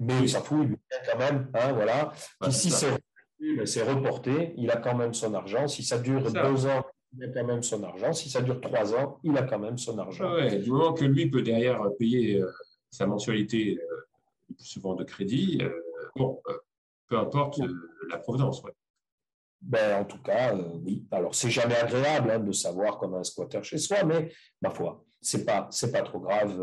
mais 0.00 0.20
il 0.22 0.28
s'en 0.28 0.42
fout, 0.42 0.60
il 0.62 0.68
vient 0.68 1.12
quand 1.12 1.18
même, 1.18 1.50
hein, 1.54 1.72
voilà. 1.72 2.12
si 2.50 2.70
c'est 2.70 3.82
reporté, 3.82 4.54
il 4.56 4.70
a 4.70 4.76
quand 4.76 4.96
même 4.96 5.14
son 5.14 5.34
argent. 5.34 5.68
Si 5.68 5.82
ça 5.82 5.98
dure 5.98 6.30
deux 6.32 6.66
ans 6.66 6.84
il 7.16 7.24
a 7.24 7.28
quand 7.28 7.44
même 7.44 7.62
son 7.62 7.82
argent. 7.82 8.12
Si 8.12 8.28
ça 8.28 8.42
dure 8.42 8.60
trois 8.60 8.94
ans, 8.94 9.18
il 9.22 9.36
a 9.36 9.42
quand 9.42 9.58
même 9.58 9.78
son 9.78 9.98
argent. 9.98 10.34
Ouais, 10.34 10.58
du 10.58 10.70
moment 10.70 10.92
que 10.92 11.04
lui 11.04 11.30
peut 11.30 11.42
derrière 11.42 11.80
payer 11.98 12.40
euh, 12.40 12.50
sa 12.90 13.06
mensualité, 13.06 13.78
euh, 13.78 14.54
souvent 14.58 14.94
de 14.94 15.04
crédit, 15.04 15.58
euh, 15.62 15.70
bon, 16.16 16.40
peu 17.06 17.18
importe 17.18 17.60
la 18.10 18.18
provenance. 18.18 18.62
Ben, 19.60 20.02
en 20.02 20.04
tout 20.04 20.22
cas, 20.22 20.54
oui. 20.54 21.04
Alors, 21.10 21.34
c'est 21.34 21.50
jamais 21.50 21.76
agréable 21.76 22.30
hein, 22.30 22.38
de 22.38 22.52
savoir 22.52 22.98
qu'on 22.98 23.14
a 23.14 23.18
un 23.18 23.24
squatter 23.24 23.62
chez 23.62 23.78
soi, 23.78 24.04
mais 24.04 24.30
ma 24.62 24.70
foi, 24.70 25.04
c'est 25.20 25.44
pas, 25.44 25.68
c'est 25.70 25.90
pas 25.90 26.02
trop 26.02 26.20
grave 26.20 26.60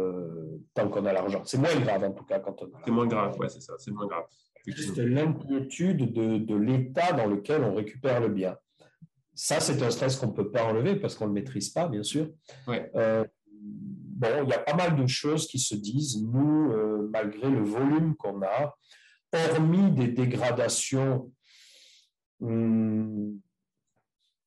tant 0.74 0.89
qu'on 0.89 1.06
a 1.06 1.14
l'argent. 1.14 1.43
C'est 1.45 1.58
moins 1.58 1.76
grave, 1.76 2.03
en 2.03 2.12
tout 2.12 2.26
cas, 2.26 2.39
quand 2.39 2.62
on 2.62 2.66
a 2.68 2.82
C'est 2.86 2.91
moins 2.91 3.08
grave, 3.08 3.38
ouais, 3.39 3.49
c'est 3.49 3.62
ça, 3.62 3.74
c'est 3.78 3.91
moins 3.91 4.08
grave. 4.08 4.26
C'est 4.66 5.06
l'inquiétude 5.06 6.14
de, 6.14 6.38
de 6.38 6.56
l'état 6.56 7.14
dans 7.14 7.28
lequel 7.28 7.64
on 7.64 7.76
récupère 7.76 8.20
le 8.20 8.30
bien. 8.30 8.58
Ça, 9.36 9.60
c'est 9.60 9.82
un 9.84 9.91
stress 9.91 10.16
qu'on 10.16 10.28
ne 10.28 10.32
peut 10.32 10.49
pas 10.49 10.64
enlever 10.64 10.95
parce 10.95 11.16
qu'on 11.16 11.26
ne 11.26 11.30
le 11.30 11.41
maîtrise 11.41 11.70
pas, 11.70 11.89
bien 11.89 12.03
sûr. 12.03 12.30
Euh, 12.70 13.26
bon, 13.51 14.43
il 14.43 14.49
y 14.49 14.53
a 14.53 14.60
pas 14.60 14.74
mal 14.74 14.95
de 14.95 15.06
choses 15.08 15.45
qui 15.45 15.60
se 15.60 15.76
disent, 15.76 16.24
nous, 16.24 16.72
euh, 16.72 17.10
malgré 17.12 17.49
le 17.49 17.62
volume 17.62 18.16
qu'on 18.16 18.41
a, 18.41 18.74
hormis 19.34 19.91
des 19.91 20.08
dégradations 20.08 21.30
hum, 22.39 23.38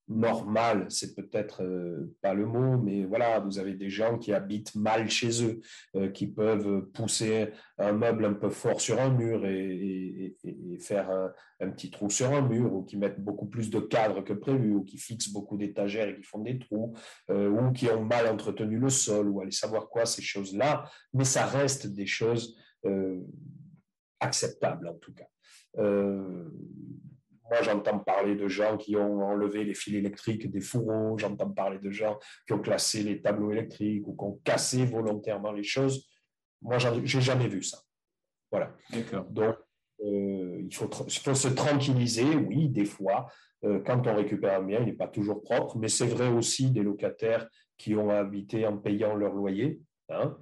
normal, 0.09 0.87
c'est 0.89 1.15
peut-être 1.15 1.63
euh, 1.63 2.15
pas 2.23 2.35
le 2.35 2.47
mot, 2.47 2.79
mais 2.79 3.05
voilà, 3.05 3.41
vous 3.41 3.59
avez 3.59 3.75
des 3.75 3.91
gens 3.91 4.19
qui 4.19 4.33
habitent 4.33 4.75
mal 4.75 5.11
chez 5.11 5.45
eux, 5.45 5.61
euh, 5.97 6.11
qui 6.11 6.27
peuvent 6.27 6.83
pousser 6.93 7.51
un 7.79 7.93
meuble 7.93 8.25
un 8.25 8.33
peu 8.33 8.49
fort 8.49 8.81
sur 8.81 9.01
un 9.01 9.11
mur 9.11 9.45
et, 9.47 10.37
faire 10.81 11.11
un, 11.61 11.71
petit 11.71 11.91
trou 11.91 12.09
sur 12.09 12.33
un 12.33 12.41
mur, 12.41 12.73
ou 12.73 12.85
qui 12.85 12.97
mettent 12.97 13.21
beaucoup 13.21 13.47
plus 13.47 13.71
de 13.71 13.81
cadres 13.81 14.23
que 14.23 14.33
prévu, 14.33 14.73
ou 14.73 14.85
qui 14.85 14.99
fixent 14.99 15.31
beaucoup 15.31 15.57
d'étagères 15.57 16.09
et 16.09 16.17
qui 16.17 16.23
font 16.23 16.41
des 16.41 16.59
trous, 16.59 16.95
euh, 17.31 17.49
ou 17.49 17.73
qui 17.73 17.89
ont 17.91 18.05
mal 18.05 18.27
entretenu 18.29 18.79
le 18.79 18.89
sol, 18.89 19.29
ou 19.29 19.41
allez 19.41 19.51
savoir 19.51 19.89
quoi, 19.89 20.07
ces 20.07 20.23
choses-là, 20.23 20.91
mais 21.13 21.25
ça 21.25 21.47
reste 21.47 21.87
des 21.89 22.07
choses 22.07 22.57
acceptables 24.21 24.87
en 24.89 24.95
tout 24.95 25.13
cas. 25.13 25.29
Moi, 27.51 27.63
j'entends 27.63 27.99
parler 27.99 28.35
de 28.35 28.47
gens 28.49 28.77
qui 28.77 28.97
ont 28.97 29.23
enlevé 29.23 29.65
les 29.65 29.75
fils 29.75 29.95
électriques 29.95 30.51
des 30.51 30.61
fourreaux, 30.61 31.17
j'entends 31.19 31.51
parler 31.51 31.79
de 31.79 31.91
gens 31.91 32.19
qui 32.47 32.53
ont 32.53 32.61
classé 32.61 33.03
les 33.03 33.23
tableaux 33.23 33.53
électriques 33.53 34.07
ou 34.07 34.15
qui 34.15 34.25
ont 34.25 34.41
cassé 34.45 34.85
volontairement 34.85 35.53
les 35.53 35.63
choses. 35.63 36.07
Moi, 36.61 36.79
je 36.79 36.89
n'ai 36.89 37.07
jamais 37.07 37.49
vu 37.49 37.63
ça. 37.63 37.79
Voilà. 38.51 38.75
Donc, 39.31 39.57
euh, 40.05 40.63
il, 40.63 40.75
faut, 40.75 41.35
se 41.35 41.49
tranquilliser, 41.49 42.37
oui, 42.37 42.69
des 42.69 42.85
fois. 42.85 43.27
Euh, 43.65 43.81
quand 43.85 44.07
on 44.07 44.15
récupère 44.15 44.61
un 44.61 44.65
bien, 44.65 44.81
il 44.81 44.87
n'est 44.87 44.93
pas 44.93 45.09
toujours 45.09 45.43
propre, 45.43 45.79
mais 45.79 45.89
c'est 45.89 46.07
vrai 46.07 46.29
aussi 46.29 46.71
des 46.71 46.83
locataires 46.83 47.49
qui 47.77 47.95
ont 47.95 48.11
habité 48.11 48.67
en 48.67 48.77
payant 48.77 49.15
leur 49.15 49.33
loyer. 49.33 49.81
Hein. 50.11 50.37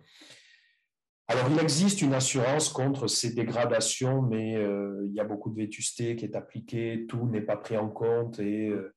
Alors, 1.29 1.51
il 1.51 1.59
existe 1.59 2.03
une 2.03 2.15
assurance 2.15 2.69
contre 2.69 3.09
ces 3.09 3.33
dégradations, 3.35 4.23
mais 4.23 4.57
euh, 4.57 5.05
il 5.09 5.13
y 5.13 5.19
a 5.19 5.25
beaucoup 5.25 5.51
de 5.51 5.57
vétusté 5.57 6.15
qui 6.15 6.25
est 6.25 6.37
appliquée, 6.37 7.07
tout 7.09 7.27
n'est 7.27 7.41
pas 7.41 7.57
pris 7.57 7.77
en 7.77 7.89
compte 7.89 8.39
et 8.39 8.69
euh, 8.69 8.95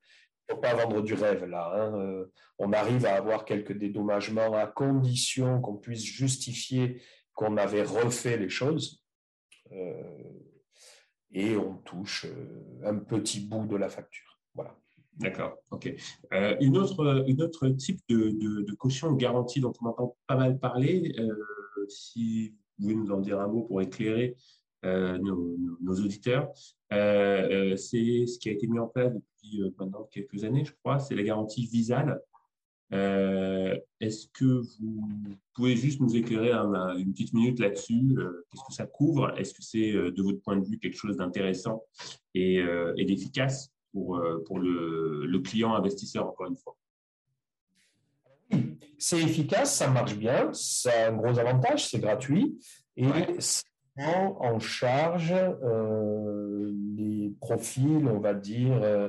il 0.48 0.52
ne 0.52 0.54
faut 0.54 0.60
pas 0.60 0.74
vendre 0.74 1.02
du 1.02 1.14
rêve 1.14 1.44
là. 1.46 1.72
Hein. 1.74 1.98
Euh, 1.98 2.26
on 2.58 2.72
arrive 2.72 3.04
à 3.04 3.16
avoir 3.16 3.44
quelques 3.44 3.76
dédommagements 3.76 4.54
à 4.54 4.66
condition 4.66 5.60
qu'on 5.60 5.76
puisse 5.76 6.04
justifier 6.04 7.02
qu'on 7.34 7.56
avait 7.56 7.82
refait 7.82 8.36
les 8.36 8.48
choses 8.48 9.02
et 11.32 11.56
on 11.56 11.76
touche 11.76 12.26
un 12.84 12.96
petit 12.96 13.40
bout 13.40 13.66
de 13.66 13.76
la 13.76 13.88
facture. 13.88 14.40
Voilà. 14.54 14.76
D'accord, 15.16 15.56
ok. 15.70 15.94
une, 16.60 16.76
autre, 16.76 17.24
une 17.28 17.42
autre 17.42 17.68
type 17.68 18.00
de, 18.08 18.30
de, 18.30 18.74
caution 18.74 19.12
garantie 19.12 19.60
dont 19.60 19.72
on 19.80 19.86
entend 19.86 20.16
pas 20.26 20.36
mal 20.36 20.58
parler, 20.58 21.14
si 21.90 22.54
vous 22.78 22.84
pouvez 22.84 22.94
nous 22.94 23.10
en 23.10 23.20
dire 23.20 23.40
un 23.40 23.48
mot 23.48 23.62
pour 23.62 23.82
éclairer 23.82 24.36
euh, 24.86 25.18
nos, 25.18 26.00
auditeurs, 26.00 26.50
euh, 26.92 27.72
euh, 27.72 27.76
c'est 27.76 28.26
ce 28.26 28.38
qui 28.38 28.48
a 28.48 28.52
été 28.52 28.66
mis 28.66 28.78
en 28.78 28.86
place 28.86 29.12
depuis 29.12 29.62
maintenant 29.78 30.08
quelques 30.10 30.44
années, 30.44 30.64
je 30.64 30.72
crois, 30.82 30.98
c'est 30.98 31.14
la 31.14 31.22
garantie 31.22 31.66
visale. 31.66 32.20
Est-ce 32.90 34.26
que 34.32 34.62
vous 34.80 35.08
pouvez 35.54 35.76
juste 35.76 36.00
nous 36.00 36.16
éclairer 36.16 36.52
une 36.52 37.12
petite 37.12 37.34
minute 37.34 37.60
là-dessus? 37.60 38.16
Qu'est-ce 38.50 38.64
que 38.66 38.72
ça 38.74 38.86
couvre? 38.86 39.38
Est-ce 39.38 39.54
que 39.54 39.62
c'est, 39.62 39.92
de 39.92 40.22
votre 40.22 40.40
point 40.40 40.56
de 40.56 40.64
vue, 40.64 40.78
quelque 40.78 40.96
chose 40.96 41.16
d'intéressant 41.16 41.84
et, 42.34 42.60
d'efficace 42.96 43.70
pour, 43.92 44.18
le 44.18 45.38
client 45.38 45.74
investisseur, 45.74 46.26
encore 46.26 46.46
une 46.46 46.56
fois? 46.56 46.76
C'est 49.00 49.18
efficace, 49.18 49.74
ça 49.74 49.88
marche 49.88 50.14
bien, 50.14 50.50
ça 50.52 50.90
a 50.90 51.08
un 51.08 51.16
gros 51.16 51.38
avantage, 51.38 51.88
c'est 51.88 52.00
gratuit 52.00 52.58
et 52.96 53.08
ça 53.38 53.62
prend 53.96 54.36
en 54.40 54.58
charge 54.58 55.32
euh, 55.32 56.72
les 56.96 57.32
profils, 57.40 58.06
on 58.06 58.20
va 58.20 58.34
dire, 58.34 58.78
euh, 58.82 59.08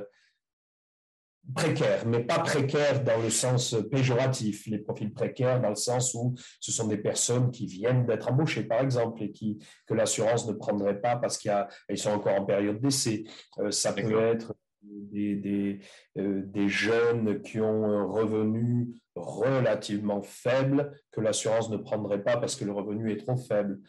précaires, 1.54 2.06
mais 2.06 2.20
pas 2.20 2.38
précaires 2.38 3.04
dans 3.04 3.20
le 3.20 3.28
sens 3.28 3.76
péjoratif, 3.90 4.66
les 4.66 4.78
profils 4.78 5.12
précaires 5.12 5.60
dans 5.60 5.68
le 5.68 5.74
sens 5.74 6.14
où 6.14 6.34
ce 6.58 6.72
sont 6.72 6.86
des 6.86 6.96
personnes 6.96 7.50
qui 7.50 7.66
viennent 7.66 8.06
d'être 8.06 8.30
embauchées, 8.30 8.64
par 8.64 8.80
exemple, 8.80 9.22
et 9.22 9.30
qui, 9.30 9.58
que 9.86 9.94
l'assurance 9.94 10.46
ne 10.46 10.54
prendrait 10.54 11.00
pas 11.00 11.16
parce 11.16 11.36
qu'ils 11.36 11.98
sont 11.98 12.10
encore 12.10 12.40
en 12.40 12.46
période 12.46 12.80
d'essai. 12.80 13.24
Euh, 13.58 13.70
ça 13.70 13.92
peut 13.92 14.22
être 14.22 14.54
des, 14.82 15.36
des, 15.36 15.80
des, 16.16 16.68
jeunes 16.68 17.40
qui 17.42 17.60
ont 17.60 17.84
un 17.84 18.04
revenu 18.04 18.88
relativement 19.14 20.22
faible 20.22 20.92
que 21.10 21.20
l'assurance 21.20 21.70
ne 21.70 21.76
prendrait 21.76 22.22
pas 22.22 22.38
parce 22.38 22.56
que 22.56 22.64
le 22.64 22.72
revenu 22.72 23.12
est 23.12 23.18
trop 23.18 23.36
faible. 23.36 23.80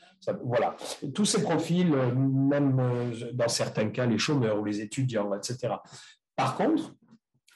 voilà. 0.44 0.76
Tous 1.14 1.26
ces 1.26 1.42
profils, 1.42 1.94
euh, 1.94 2.14
même 2.14 2.80
euh, 2.80 3.32
dans 3.34 3.48
certains 3.48 3.90
cas, 3.90 4.06
les 4.06 4.18
chômeurs 4.18 4.60
ou 4.60 4.66
les 4.66 4.82
étudiants, 4.82 5.34
etc. 5.34 5.76
Par 6.36 6.58
contre, 6.58 6.96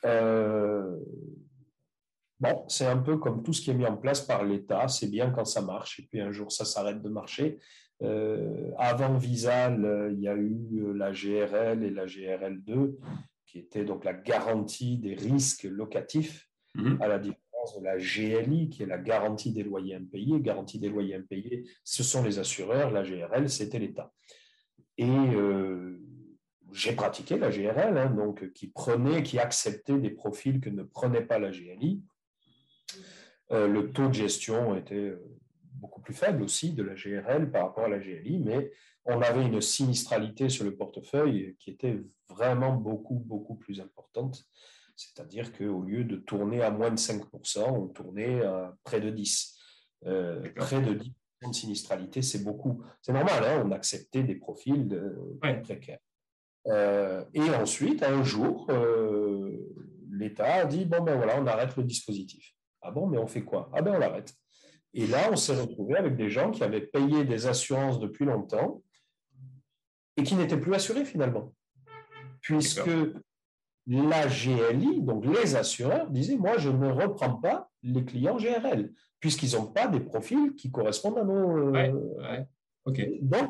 euh, 0.05 0.97
bon, 2.39 2.63
c'est 2.67 2.85
un 2.85 2.97
peu 2.97 3.17
comme 3.17 3.43
tout 3.43 3.53
ce 3.53 3.61
qui 3.61 3.71
est 3.71 3.75
mis 3.75 3.85
en 3.85 3.97
place 3.97 4.21
par 4.21 4.45
l'État. 4.45 4.87
C'est 4.87 5.09
bien 5.09 5.31
quand 5.31 5.45
ça 5.45 5.61
marche 5.61 5.99
et 5.99 6.03
puis 6.03 6.21
un 6.21 6.31
jour 6.31 6.51
ça 6.51 6.65
s'arrête 6.65 7.01
de 7.01 7.09
marcher. 7.09 7.59
avant 8.77 9.17
Visal, 9.17 10.11
il 10.13 10.21
y 10.21 10.27
a 10.27 10.35
eu 10.35 10.93
la 10.93 11.11
GRL 11.11 11.83
et 11.83 11.89
la 11.89 12.05
GRL2 12.05 12.95
qui 13.47 13.59
étaient 13.59 13.85
donc 13.85 14.05
la 14.05 14.13
garantie 14.13 14.97
des 14.97 15.15
risques 15.15 15.63
locatifs 15.63 16.49
mmh. 16.75 17.01
à 17.01 17.07
la 17.07 17.17
de 17.75 17.83
la 17.83 17.97
GLI, 17.97 18.69
qui 18.69 18.83
est 18.83 18.87
la 18.87 18.97
garantie 18.97 19.51
des 19.51 19.63
loyers 19.63 19.95
impayés. 19.95 20.39
Garantie 20.39 20.79
des 20.79 20.89
loyers 20.89 21.15
impayés, 21.15 21.65
ce 21.83 22.03
sont 22.03 22.23
les 22.23 22.39
assureurs, 22.39 22.91
la 22.91 23.03
GRL, 23.03 23.49
c'était 23.49 23.79
l'État. 23.79 24.13
Et 24.97 25.09
euh, 25.09 25.99
j'ai 26.71 26.93
pratiqué 26.93 27.37
la 27.37 27.49
GRL, 27.49 27.97
hein, 27.97 28.09
donc 28.09 28.51
qui 28.53 28.67
prenait, 28.67 29.23
qui 29.23 29.39
acceptait 29.39 29.99
des 29.99 30.09
profils 30.09 30.59
que 30.59 30.69
ne 30.69 30.83
prenait 30.83 31.21
pas 31.21 31.39
la 31.39 31.51
GLI. 31.51 32.01
Euh, 33.51 33.67
le 33.67 33.91
taux 33.91 34.07
de 34.07 34.13
gestion 34.13 34.75
était 34.75 34.95
euh, 34.95 35.23
beaucoup 35.73 36.01
plus 36.01 36.13
faible 36.13 36.43
aussi 36.43 36.73
de 36.73 36.83
la 36.83 36.95
GRL 36.95 37.51
par 37.51 37.67
rapport 37.67 37.85
à 37.85 37.89
la 37.89 37.99
GLI, 37.99 38.39
mais 38.39 38.71
on 39.05 39.21
avait 39.21 39.45
une 39.45 39.61
sinistralité 39.61 40.49
sur 40.49 40.65
le 40.65 40.75
portefeuille 40.75 41.55
qui 41.59 41.69
était 41.69 42.01
vraiment 42.29 42.73
beaucoup, 42.73 43.15
beaucoup 43.15 43.55
plus 43.55 43.79
importante. 43.79 44.45
C'est-à-dire 44.97 45.55
qu'au 45.55 45.81
lieu 45.83 46.03
de 46.03 46.15
tourner 46.15 46.63
à 46.63 46.71
moins 46.71 46.89
de 46.89 46.97
5%, 46.97 47.61
on 47.69 47.87
tournait 47.87 48.43
à 48.43 48.75
près 48.83 48.99
de 48.99 49.11
10%. 49.11 49.53
Euh, 50.05 50.41
près 50.55 50.81
de 50.81 50.93
10% 50.95 51.49
de 51.49 51.53
sinistralité, 51.53 52.21
c'est 52.23 52.43
beaucoup. 52.43 52.83
C'est 53.01 53.13
normal, 53.13 53.43
hein, 53.43 53.63
on 53.65 53.71
acceptait 53.71 54.23
des 54.23 54.35
profils 54.35 54.87
de, 54.87 55.39
précaires. 55.63 55.99
Euh, 56.65 57.23
et 57.33 57.49
ensuite, 57.51 58.01
un 58.01 58.23
jour, 58.23 58.67
euh, 58.71 59.71
l'État 60.11 60.55
a 60.55 60.65
dit, 60.65 60.85
bon 60.85 61.01
ben 61.03 61.15
voilà, 61.15 61.39
on 61.39 61.45
arrête 61.45 61.75
le 61.77 61.83
dispositif. 61.83 62.53
Ah 62.81 62.91
bon, 62.91 63.07
mais 63.07 63.19
on 63.19 63.27
fait 63.27 63.43
quoi? 63.43 63.69
Ah 63.73 63.81
ben 63.81 63.95
on 63.95 63.99
l'arrête. 63.99 64.33
Et 64.93 65.05
là, 65.05 65.29
on 65.31 65.35
s'est 65.35 65.59
retrouvé 65.59 65.95
avec 65.95 66.15
des 66.15 66.29
gens 66.29 66.49
qui 66.49 66.63
avaient 66.63 66.81
payé 66.81 67.23
des 67.23 67.45
assurances 67.45 67.99
depuis 67.99 68.25
longtemps 68.25 68.81
et 70.15 70.23
qui 70.23 70.35
n'étaient 70.35 70.59
plus 70.59 70.73
assurés 70.73 71.05
finalement. 71.05 71.53
Puisque 72.41 72.89
la 73.87 74.27
GLI, 74.27 75.01
donc 75.01 75.25
les 75.25 75.55
assureurs, 75.55 76.09
disaient, 76.09 76.35
moi, 76.35 76.57
je 76.57 76.69
ne 76.69 76.91
reprends 76.91 77.35
pas 77.35 77.69
les 77.83 78.03
clients 78.03 78.37
GRL, 78.37 78.91
puisqu'ils 79.19 79.53
n'ont 79.53 79.67
pas 79.67 79.87
des 79.87 80.01
profils 80.01 80.53
qui 80.55 80.69
correspondent 80.71 81.19
à 81.19 81.23
nos... 81.23 81.75
Euh, 81.75 82.43
donc, 83.21 83.49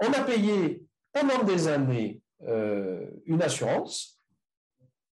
on 0.00 0.12
a 0.12 0.24
payé 0.24 0.84
pendant 1.12 1.44
des 1.44 1.68
années 1.68 2.20
euh, 2.42 3.08
une 3.26 3.42
assurance. 3.42 4.20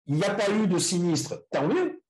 Il 0.06 0.16
n'y 0.16 0.24
a 0.26 0.34
pas 0.34 0.52
eu 0.52 0.68
de 0.68 0.78
sinistre, 0.78 1.46
tant 1.50 1.68
mieux. 1.68 2.02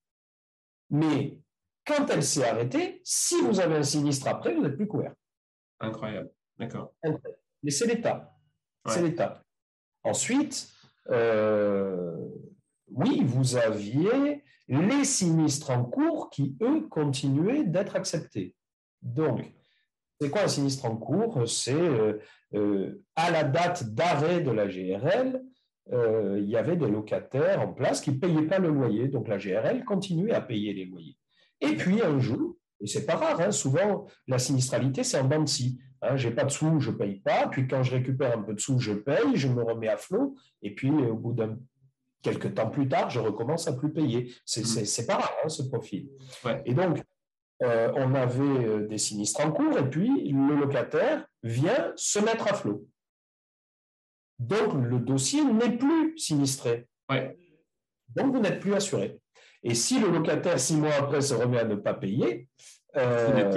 Mais 0.89 1.37
quand 1.85 2.09
elle 2.09 2.23
s'est 2.23 2.47
arrêtée, 2.47 3.01
si 3.03 3.41
vous 3.41 3.59
avez 3.59 3.75
un 3.75 3.83
sinistre 3.83 4.27
après, 4.27 4.53
vous 4.53 4.61
n'êtes 4.61 4.77
plus 4.77 4.87
couvert. 4.87 5.13
Incroyable. 5.79 6.31
D'accord. 6.57 6.93
Mais 7.61 7.71
c'est 7.71 7.87
l'État. 7.87 8.35
C'est 8.87 9.01
l'État. 9.01 9.43
Ensuite, 10.03 10.73
euh, 11.09 12.15
oui, 12.87 13.23
vous 13.25 13.57
aviez 13.57 14.43
les 14.67 15.03
sinistres 15.03 15.71
en 15.71 15.83
cours 15.83 16.29
qui, 16.29 16.55
eux, 16.61 16.87
continuaient 16.89 17.63
d'être 17.63 17.95
acceptés. 17.95 18.55
Donc, 19.01 19.51
c'est 20.19 20.29
quoi 20.29 20.43
un 20.43 20.47
sinistre 20.47 20.85
en 20.85 20.95
cours? 20.95 21.47
C'est 21.49 21.73
euh, 21.73 22.19
euh, 22.53 23.03
à 23.15 23.31
la 23.31 23.43
date 23.43 23.83
d'arrêt 23.93 24.41
de 24.41 24.51
la 24.51 24.67
GRL, 24.67 25.43
euh, 25.91 26.39
il 26.39 26.49
y 26.49 26.55
avait 26.55 26.77
des 26.77 26.87
locataires 26.87 27.61
en 27.61 27.73
place 27.73 27.99
qui 27.99 28.11
ne 28.11 28.19
payaient 28.19 28.47
pas 28.47 28.59
le 28.59 28.69
loyer. 28.69 29.09
Donc 29.09 29.27
la 29.27 29.37
GRL 29.37 29.83
continuait 29.83 30.33
à 30.33 30.41
payer 30.41 30.73
les 30.73 30.85
loyers. 30.85 31.17
Et 31.59 31.75
puis 31.75 32.01
un 32.01 32.19
jour, 32.19 32.55
et 32.79 32.87
c'est 32.87 33.05
pas 33.05 33.15
rare, 33.15 33.41
hein, 33.41 33.51
souvent 33.51 34.05
la 34.27 34.39
sinistralité 34.39 35.03
c'est 35.03 35.19
en 35.19 35.25
bande 35.25 35.49
Hein, 36.03 36.17
j'ai 36.17 36.31
pas 36.31 36.43
de 36.43 36.51
sous, 36.51 36.79
je 36.79 36.91
paye 36.91 37.19
pas. 37.19 37.47
Puis 37.47 37.67
quand 37.67 37.81
je 37.83 37.91
récupère 37.91 38.37
un 38.37 38.41
peu 38.41 38.53
de 38.53 38.59
sous, 38.59 38.79
je 38.79 38.93
paye, 38.93 39.35
je 39.35 39.47
me 39.47 39.63
remets 39.63 39.87
à 39.87 39.97
flot. 39.97 40.35
Et 40.61 40.75
puis 40.75 40.91
au 40.91 41.15
bout 41.15 41.33
d'un 41.33 41.57
quelques 42.21 42.53
temps 42.53 42.69
plus 42.69 42.87
tard, 42.87 43.09
je 43.09 43.19
recommence 43.19 43.67
à 43.67 43.73
plus 43.73 43.91
payer. 43.91 44.33
C'est 44.45 44.63
mmh. 44.63 45.05
pas 45.05 45.15
rare 45.15 45.33
hein, 45.43 45.49
ce 45.49 45.63
profil. 45.63 46.09
Et 46.65 46.73
donc 46.73 47.01
euh, 47.61 47.91
on 47.95 48.13
avait 48.15 48.41
euh, 48.41 48.87
des 48.87 48.97
sinistres 48.97 49.45
en 49.45 49.51
cours 49.51 49.77
et 49.77 49.89
puis 49.89 50.31
le 50.31 50.55
locataire 50.55 51.25
vient 51.43 51.93
se 51.95 52.19
mettre 52.19 52.51
à 52.51 52.55
flot. 52.55 52.85
Donc 54.39 54.73
le 54.73 54.99
dossier 54.99 55.43
n'est 55.45 55.77
plus 55.77 56.17
sinistré. 56.17 56.87
Donc 58.09 58.33
vous 58.33 58.39
n'êtes 58.39 58.59
plus 58.59 58.73
assuré. 58.73 59.19
Et 59.63 59.75
si 59.75 59.99
le 59.99 60.09
locataire, 60.09 60.59
six 60.59 60.75
mois 60.75 60.93
après, 60.93 61.21
se 61.21 61.33
remet 61.33 61.59
à 61.59 61.63
ne 61.63 61.75
pas 61.75 61.93
payer, 61.93 62.49
euh, 62.97 63.49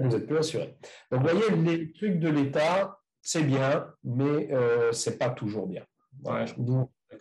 vous 0.00 0.08
n'êtes 0.08 0.26
plus 0.26 0.38
assuré. 0.38 0.76
Donc 1.10 1.22
vous 1.22 1.28
voyez, 1.28 1.50
les 1.56 1.92
trucs 1.92 2.18
de 2.18 2.28
l'État, 2.28 2.98
c'est 3.20 3.42
bien, 3.42 3.86
mais 4.04 4.48
ce 4.92 5.10
n'est 5.10 5.16
pas 5.16 5.30
toujours 5.30 5.66
bien. 5.66 5.84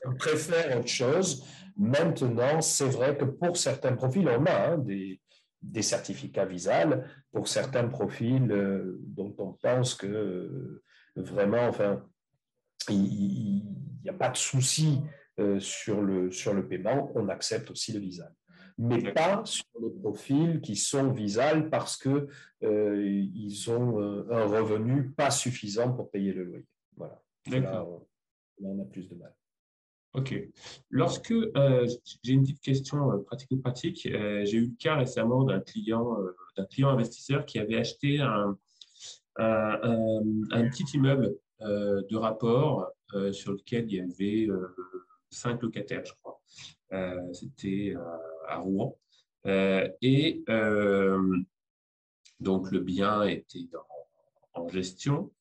on 0.05 0.15
préfère 0.17 0.77
autre 0.77 0.87
chose. 0.87 1.45
Maintenant, 1.75 2.61
c'est 2.61 2.89
vrai 2.89 3.15
que 3.17 3.25
pour 3.25 3.57
certains 3.57 3.93
profils, 3.93 4.27
on 4.27 4.45
a 4.45 4.71
hein, 4.71 4.77
des, 4.77 5.21
des 5.61 5.81
certificats 5.81 6.45
visales 6.45 7.09
pour 7.31 7.47
certains 7.47 7.87
profils 7.87 8.51
euh, 8.51 8.99
dont 9.01 9.33
on 9.37 9.53
pense 9.53 9.95
que 9.95 10.07
euh, 10.07 10.83
vraiment, 11.15 11.67
enfin, 11.67 12.03
il 12.89 13.63
n'y 14.03 14.09
a 14.09 14.13
pas 14.13 14.29
de 14.29 14.37
souci 14.37 15.01
euh, 15.39 15.59
sur, 15.59 16.01
le, 16.01 16.31
sur 16.31 16.53
le 16.53 16.67
paiement, 16.67 17.11
on 17.15 17.29
accepte 17.29 17.69
aussi 17.71 17.93
le 17.93 17.99
visal. 17.99 18.33
Mais 18.79 19.11
pas 19.11 19.43
sur 19.43 19.65
les 19.81 19.89
profils 19.89 20.61
qui 20.61 20.75
sont 20.75 21.11
visales 21.11 21.69
parce 21.69 21.97
qu'ils 21.97 22.27
ils 22.61 23.71
ont 23.71 23.99
un 24.29 24.45
revenu 24.45 25.09
pas 25.11 25.31
suffisant 25.31 25.93
pour 25.93 26.11
payer 26.11 26.33
le 26.33 26.43
loyer. 26.43 26.67
Voilà. 26.95 27.21
Là, 27.47 27.85
on 28.61 28.79
a 28.79 28.85
plus 28.85 29.07
de 29.09 29.15
mal. 29.15 29.33
Ok. 30.13 30.35
Lorsque 30.89 31.31
euh, 31.31 31.87
j'ai 32.23 32.33
une 32.33 32.41
petite 32.41 32.61
question 32.61 33.11
euh, 33.11 33.17
pratico-pratique, 33.17 34.07
euh, 34.07 34.43
j'ai 34.45 34.57
eu 34.57 34.67
le 34.67 34.75
cas 34.79 34.95
récemment 34.95 35.43
d'un 35.43 35.59
client, 35.59 36.17
d'un 36.55 36.65
client 36.65 36.89
investisseur 36.89 37.45
qui 37.45 37.59
avait 37.59 37.77
acheté 37.77 38.19
un, 38.19 38.57
un, 39.37 40.69
petit 40.69 40.85
immeuble 40.95 41.35
de 41.61 42.15
rapport 42.15 42.91
sur 43.31 43.51
lequel 43.51 43.85
il 43.91 43.97
y 43.97 44.01
avait 44.01 44.47
cinq 45.29 45.61
locataires, 45.61 46.03
je 46.03 46.13
crois. 46.21 46.41
C'était 47.33 47.93
à 48.47 48.57
Rouen. 48.59 48.97
et 49.45 50.43
donc 52.39 52.71
le 52.71 52.79
bien 52.79 53.23
était 53.23 53.67
en, 54.53 54.67
gestion. 54.69 55.31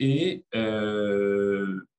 et 0.00 0.44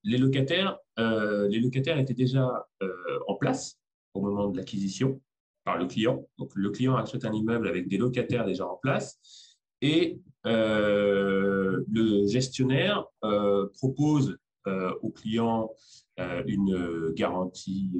les 0.05 0.17
locataires, 0.17 0.77
euh, 0.99 1.47
les 1.49 1.59
locataires 1.59 1.97
étaient 1.97 2.13
déjà 2.13 2.67
euh, 2.81 3.19
en 3.27 3.35
place 3.35 3.79
au 4.13 4.21
moment 4.21 4.49
de 4.49 4.57
l'acquisition 4.57 5.19
par 5.63 5.77
le 5.77 5.87
client. 5.87 6.25
Donc, 6.37 6.51
le 6.55 6.69
client 6.69 6.95
achète 6.95 7.25
un 7.25 7.33
immeuble 7.33 7.67
avec 7.67 7.87
des 7.87 7.97
locataires 7.97 8.45
déjà 8.45 8.67
en 8.67 8.77
place 8.77 9.19
et 9.81 10.19
euh, 10.45 11.83
le 11.91 12.27
gestionnaire 12.27 13.05
propose 13.73 14.37
au 14.65 15.09
client 15.09 15.69
une 16.17 17.11
garantie 17.11 17.91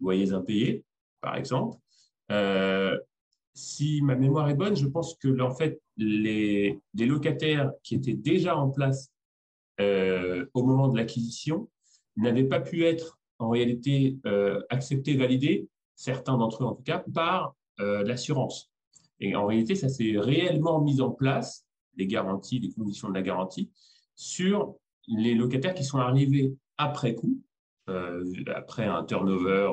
loyers 0.00 0.32
impayés, 0.32 0.84
par 1.20 1.36
exemple. 1.36 1.78
si 3.54 4.02
ma 4.02 4.14
mémoire 4.14 4.48
est 4.48 4.54
bonne, 4.54 4.76
je 4.76 4.86
pense 4.86 5.16
que 5.16 5.40
en 5.40 5.54
fait, 5.54 5.80
les, 5.96 6.78
les 6.94 7.06
locataires 7.06 7.72
qui 7.82 7.94
étaient 7.94 8.14
déjà 8.14 8.56
en 8.56 8.70
place 8.70 9.10
euh, 9.80 10.44
au 10.52 10.62
moment 10.62 10.88
de 10.88 10.96
l'acquisition 10.96 11.70
n'avaient 12.16 12.44
pas 12.44 12.60
pu 12.60 12.84
être 12.84 13.18
en 13.38 13.48
réalité 13.48 14.18
euh, 14.26 14.60
acceptés, 14.68 15.16
validés, 15.16 15.68
certains 15.94 16.36
d'entre 16.36 16.64
eux 16.64 16.66
en 16.66 16.74
tout 16.74 16.82
cas, 16.82 17.02
par 17.14 17.54
euh, 17.80 18.02
l'assurance. 18.02 18.70
Et 19.20 19.34
en 19.34 19.46
réalité, 19.46 19.74
ça 19.74 19.88
s'est 19.88 20.14
réellement 20.16 20.82
mis 20.82 21.00
en 21.00 21.10
place, 21.10 21.66
les 21.96 22.06
garanties, 22.06 22.58
les 22.58 22.70
conditions 22.70 23.08
de 23.08 23.14
la 23.14 23.22
garantie, 23.22 23.70
sur 24.14 24.76
les 25.10 25.34
locataires 25.34 25.74
qui 25.74 25.84
sont 25.84 25.98
arrivés 25.98 26.54
après 26.78 27.14
coup, 27.14 27.40
après 28.46 28.86
un 28.86 29.04
turnover 29.04 29.72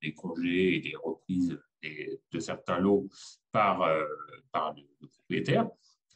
des 0.00 0.14
congés 0.14 0.76
et 0.76 0.80
des 0.80 0.94
reprises 1.02 1.58
de 2.32 2.38
certains 2.38 2.78
lots 2.78 3.08
par, 3.50 3.84
par 4.52 4.74
le, 4.74 5.08
propriétaire, 5.08 5.68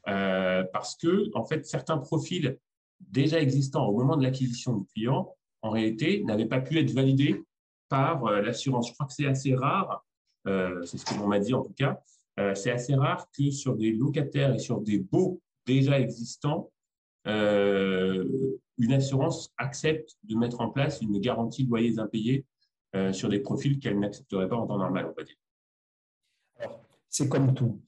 parce 0.05 0.97
que 0.97 1.29
en 1.35 1.45
fait 1.45 1.67
certains 1.67 1.99
profils 1.99 2.57
déjà 3.01 3.41
existants 3.41 3.87
au 3.87 3.99
moment 3.99 4.17
de 4.17 4.23
l'acquisition 4.23 4.77
du 4.77 4.87
client, 4.87 5.35
en 5.63 5.71
réalité, 5.71 6.23
n'avaient 6.25 6.47
pas 6.47 6.61
pu 6.61 6.79
être 6.79 6.91
validés 6.93 7.43
par 7.89 8.25
euh, 8.27 8.41
l'assurance. 8.41 8.89
Je 8.89 8.95
crois 8.95 9.07
que 9.07 9.13
c'est 9.13 9.27
assez 9.27 9.55
rare, 9.55 10.05
euh, 10.47 10.83
c'est 10.85 10.99
ce 10.99 11.05
que 11.05 11.15
l'on 11.15 11.27
m'a 11.27 11.39
dit 11.39 11.55
en 11.55 11.63
tout 11.63 11.75
cas, 11.75 12.01
euh, 12.39 12.55
c'est 12.55 12.71
assez 12.71 12.95
rare 12.95 13.27
que 13.37 13.51
sur 13.51 13.77
des 13.77 13.93
locataires 13.93 14.55
et 14.55 14.59
sur 14.59 14.81
des 14.81 14.99
baux 14.99 15.41
déjà 15.67 16.01
existants, 16.01 16.71
une 17.27 18.93
assurance 18.93 19.53
accepte 19.59 20.17
de 20.25 20.35
mettre 20.37 20.61
en 20.61 20.71
place 20.71 21.01
une 21.03 21.21
garantie 21.21 21.65
de 21.65 21.71
loyers 21.71 21.99
impayés 21.99 22.47
sur 23.13 23.29
des 23.29 23.41
profils 23.41 23.79
qu'elle 23.79 23.99
n'accepterait 23.99 24.49
pas 24.49 24.57
en 24.57 24.67
temps 24.67 24.79
normal, 24.79 25.07
on 25.11 25.15
va 25.15 25.25
dire. 25.25 25.37
C'est 27.09 27.29
comme 27.29 27.55
tout. 27.55 27.81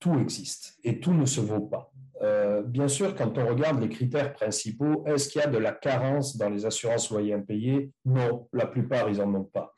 tout 0.00 0.18
existe 0.18 0.78
et 0.82 1.00
tout 1.00 1.12
ne 1.12 1.26
se 1.26 1.40
vaut 1.40 1.60
pas. 1.60 1.92
Euh, 2.22 2.62
bien 2.62 2.88
sûr, 2.88 3.14
quand 3.14 3.36
on 3.38 3.46
regarde 3.46 3.80
les 3.80 3.88
critères 3.88 4.32
principaux, 4.32 5.04
est-ce 5.06 5.28
qu'il 5.28 5.40
y 5.40 5.44
a 5.44 5.48
de 5.48 5.58
la 5.58 5.72
carence 5.72 6.36
dans 6.36 6.48
les 6.48 6.64
assurances 6.64 7.10
loyers 7.10 7.34
impayés? 7.34 7.90
Non, 8.04 8.48
la 8.52 8.66
plupart, 8.66 9.10
ils 9.10 9.18
n'en 9.18 9.34
ont 9.34 9.44
pas. 9.44 9.74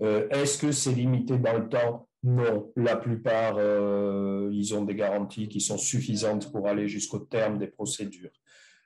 Euh, 0.00 0.28
est-ce 0.30 0.58
que 0.58 0.72
c'est 0.72 0.92
limité 0.92 1.38
dans 1.38 1.56
le 1.56 1.68
temps? 1.68 2.08
Non, 2.24 2.72
la 2.74 2.96
plupart, 2.96 3.56
euh, 3.58 4.50
ils 4.52 4.74
ont 4.74 4.84
des 4.84 4.94
garanties 4.94 5.48
qui 5.48 5.60
sont 5.60 5.78
suffisantes 5.78 6.50
pour 6.50 6.66
aller 6.66 6.88
jusqu'au 6.88 7.20
terme 7.20 7.58
des 7.58 7.68
procédures. 7.68 8.32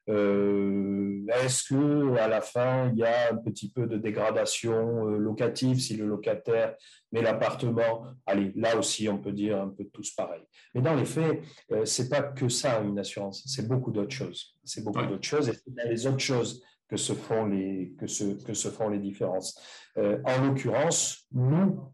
Euh, 0.08 1.26
est-ce 1.44 1.74
que 1.74 2.16
à 2.16 2.28
la 2.28 2.40
fin 2.40 2.90
il 2.92 2.98
y 2.98 3.04
a 3.04 3.30
un 3.32 3.36
petit 3.36 3.70
peu 3.70 3.86
de 3.86 3.98
dégradation 3.98 5.06
euh, 5.06 5.18
locative 5.18 5.78
si 5.78 5.96
le 5.96 6.06
locataire 6.06 6.74
met 7.12 7.20
l'appartement? 7.20 8.06
Allez, 8.24 8.52
là 8.56 8.76
aussi 8.78 9.08
on 9.08 9.18
peut 9.18 9.32
dire 9.32 9.60
un 9.60 9.68
peu 9.68 9.84
tous 9.92 10.12
pareil. 10.12 10.42
Mais 10.74 10.80
dans 10.80 10.94
les 10.94 11.04
faits, 11.04 11.42
euh, 11.72 11.84
c'est 11.84 12.08
pas 12.08 12.22
que 12.22 12.48
ça 12.48 12.80
une 12.80 12.98
assurance, 12.98 13.44
c'est 13.46 13.68
beaucoup 13.68 13.90
d'autres 13.90 14.14
choses. 14.14 14.56
C'est 14.64 14.82
beaucoup 14.82 15.04
d'autres 15.04 15.28
choses 15.28 15.50
et 15.50 15.52
c'est 15.52 15.74
dans 15.74 15.88
les 15.88 16.06
autres 16.06 16.20
choses 16.20 16.62
que 16.88 16.96
se 16.96 17.12
font 17.12 17.44
les 17.44 17.92
que 17.98 18.06
se 18.06 18.42
que 18.44 18.54
se 18.54 18.68
font 18.68 18.88
les 18.88 18.98
différences. 18.98 19.60
en 19.96 20.46
l'occurrence, 20.46 21.26
nous, 21.32 21.92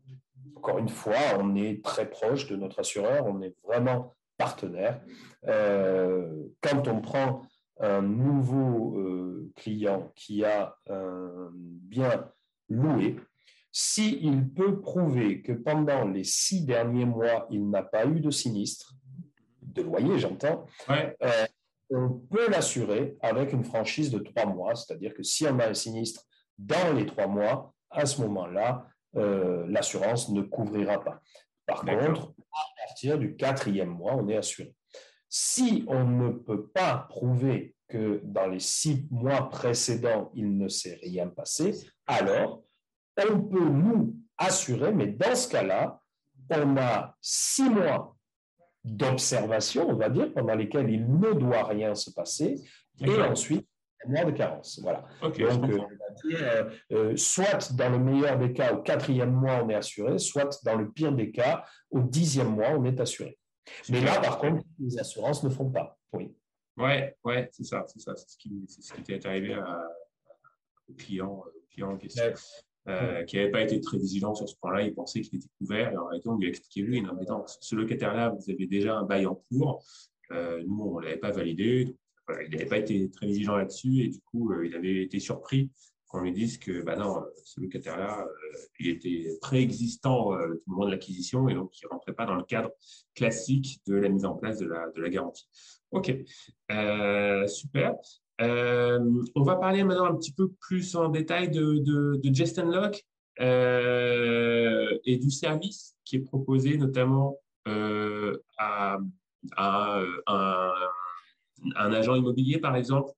encore 0.64 0.78
une 0.78 0.88
fois, 0.88 1.36
on 1.38 1.54
est 1.56 1.84
très 1.84 2.08
proche 2.08 2.48
de 2.48 2.56
notre 2.56 2.80
assureur, 2.80 3.26
on 3.26 3.42
est 3.42 3.54
vraiment 3.62 4.16
partenaire. 4.38 5.02
quand 5.44 6.88
on 6.88 7.02
prend 7.02 7.42
un 7.80 8.00
nouveau 8.00 8.98
euh, 8.98 9.52
client 9.56 10.10
qui 10.14 10.42
a 10.42 10.74
un 10.88 11.50
bien 11.52 12.30
loué, 12.70 13.16
s'il 13.70 14.48
peut 14.54 14.80
prouver 14.80 15.42
que 15.42 15.52
pendant 15.52 16.08
les 16.08 16.24
six 16.24 16.64
derniers 16.64 17.04
mois, 17.04 17.46
il 17.50 17.68
n'a 17.68 17.82
pas 17.82 18.06
eu 18.06 18.20
de 18.20 18.30
sinistre, 18.30 18.94
de 19.60 19.82
loyer 19.82 20.18
j'entends, 20.18 20.64
euh, 20.88 21.46
on 21.90 22.08
peut 22.30 22.48
l'assurer 22.48 23.18
avec 23.20 23.52
une 23.52 23.64
franchise 23.64 24.10
de 24.10 24.18
trois 24.18 24.46
mois, 24.46 24.74
c'est-à-dire 24.74 25.12
que 25.12 25.22
si 25.22 25.46
on 25.46 25.58
a 25.58 25.68
un 25.68 25.74
sinistre 25.74 26.24
dans 26.56 26.94
les 26.94 27.04
trois 27.04 27.26
mois, 27.26 27.74
à 27.90 28.06
ce 28.06 28.22
moment-là, 28.22 28.86
euh, 29.16 29.64
l'assurance 29.68 30.30
ne 30.30 30.42
couvrira 30.42 31.02
pas. 31.02 31.20
Par 31.66 31.84
contre, 31.84 32.34
à 32.52 32.86
partir 32.86 33.18
du 33.18 33.36
quatrième 33.36 33.90
mois, 33.90 34.14
on 34.14 34.28
est 34.28 34.36
assuré. 34.36 34.74
Si 35.28 35.84
on 35.88 36.04
ne 36.04 36.30
peut 36.30 36.68
pas 36.68 37.06
prouver 37.08 37.74
que 37.88 38.20
dans 38.24 38.46
les 38.46 38.60
six 38.60 39.06
mois 39.10 39.48
précédents, 39.48 40.30
il 40.34 40.56
ne 40.56 40.68
s'est 40.68 40.98
rien 41.02 41.28
passé, 41.28 41.74
alors 42.06 42.62
on 43.18 43.40
peut 43.40 43.68
nous 43.68 44.16
assurer, 44.36 44.92
mais 44.92 45.06
dans 45.06 45.34
ce 45.34 45.48
cas-là, 45.48 46.00
on 46.50 46.76
a 46.76 47.16
six 47.20 47.68
mois 47.68 48.16
d'observation, 48.84 49.88
on 49.88 49.96
va 49.96 50.10
dire, 50.10 50.32
pendant 50.32 50.54
lesquels 50.54 50.90
il 50.90 51.06
ne 51.18 51.32
doit 51.32 51.64
rien 51.64 51.94
se 51.94 52.10
passer, 52.10 52.62
et 53.00 53.22
ensuite, 53.22 53.66
mois 54.08 54.24
de 54.24 54.30
carence. 54.32 54.80
Voilà. 54.82 55.04
Donc, 55.22 55.36
soit 57.16 57.72
dans 57.74 57.90
le 57.90 57.98
meilleur 57.98 58.38
des 58.38 58.52
cas, 58.52 58.72
au 58.72 58.82
quatrième 58.82 59.32
mois, 59.32 59.62
on 59.64 59.68
est 59.68 59.74
assuré, 59.74 60.18
soit 60.18 60.58
dans 60.64 60.76
le 60.76 60.90
pire 60.90 61.12
des 61.12 61.30
cas, 61.30 61.64
au 61.90 62.00
dixième 62.00 62.54
mois, 62.54 62.70
on 62.70 62.84
est 62.84 63.00
assuré. 63.00 63.38
Mais 63.88 64.00
là, 64.00 64.20
par 64.20 64.38
contre, 64.38 64.62
les 64.78 64.98
assurances 64.98 65.42
ne 65.42 65.48
font 65.48 65.70
pas. 65.70 65.98
Oui. 66.12 66.34
Ouais, 66.76 67.16
ouais, 67.24 67.48
c'est 67.52 67.64
ça, 67.64 67.84
c'est 67.86 68.00
ça, 68.00 68.16
c'est 68.16 68.28
ce 68.28 68.36
qui, 68.36 68.50
ce 68.68 68.92
qui 68.94 69.12
est 69.12 69.24
arrivé 69.26 69.54
à, 69.54 69.80
au 70.88 70.92
client, 70.94 71.44
en 71.82 71.96
question. 71.96 72.24
Euh, 72.86 73.24
qui 73.24 73.36
n'avait 73.36 73.50
pas 73.50 73.62
été 73.62 73.80
très 73.80 73.96
vigilant 73.96 74.34
sur 74.34 74.46
ce 74.46 74.56
point-là, 74.56 74.82
il 74.82 74.94
pensait 74.94 75.22
qu'il 75.22 75.38
était 75.38 75.48
couvert. 75.58 75.90
Et 75.90 75.96
en 75.96 76.04
réalité, 76.06 76.28
on 76.28 76.36
lui 76.36 76.46
a 76.46 76.48
expliqué 76.50 76.86
oui, 76.86 77.00
non, 77.00 77.14
mais 77.18 77.24
non, 77.24 77.42
ce 77.46 77.74
locataire-là, 77.74 78.28
vous 78.28 78.50
avez 78.50 78.66
déjà 78.66 78.98
un 78.98 79.04
bail 79.04 79.24
en 79.24 79.42
cours. 79.50 79.82
Euh, 80.32 80.62
nous, 80.66 80.82
on 80.82 81.00
ne 81.00 81.04
l'avait 81.06 81.16
pas 81.16 81.30
validé. 81.30 81.96
Il 82.44 82.50
n'avait 82.50 82.66
pas 82.66 82.78
été 82.78 83.10
très 83.10 83.26
vigilant 83.26 83.56
là-dessus 83.56 84.02
et 84.02 84.08
du 84.08 84.20
coup, 84.20 84.52
euh, 84.52 84.66
il 84.66 84.74
avait 84.74 85.02
été 85.02 85.20
surpris 85.20 85.70
qu'on 86.06 86.20
lui 86.20 86.32
dise 86.32 86.58
que 86.58 86.82
bah 86.82 86.96
non, 86.96 87.24
ce 87.44 87.60
locataire-là, 87.60 88.26
il 88.78 88.88
était 88.88 89.36
préexistant 89.40 90.28
au 90.28 90.36
moment 90.66 90.86
de 90.86 90.92
l'acquisition 90.92 91.48
et 91.48 91.54
donc 91.54 91.72
il 91.80 91.86
ne 91.86 91.90
rentrait 91.90 92.12
pas 92.12 92.24
dans 92.24 92.36
le 92.36 92.44
cadre 92.44 92.70
classique 93.16 93.80
de 93.86 93.96
la 93.96 94.08
mise 94.08 94.24
en 94.24 94.34
place 94.34 94.58
de 94.58 94.66
la, 94.66 94.90
de 94.94 95.00
la 95.02 95.08
garantie. 95.08 95.48
OK, 95.90 96.14
super. 97.48 97.96
Euh, 98.40 99.22
on 99.34 99.42
va 99.42 99.56
parler 99.56 99.84
maintenant 99.84 100.06
un 100.06 100.16
petit 100.16 100.32
peu 100.32 100.50
plus 100.60 100.96
en 100.96 101.08
détail 101.08 101.50
de, 101.50 101.78
de, 101.78 102.20
de 102.22 102.34
Just 102.34 102.58
Unlock 102.58 103.04
euh, 103.40 104.98
et 105.04 105.18
du 105.18 105.30
service 105.30 105.94
qui 106.04 106.16
est 106.16 106.20
proposé 106.20 106.76
notamment 106.76 107.38
euh, 107.68 108.42
à, 108.58 108.98
un, 109.56 110.04
agent 111.76 112.14
immobilier, 112.14 112.58
par 112.58 112.76
exemple, 112.76 113.12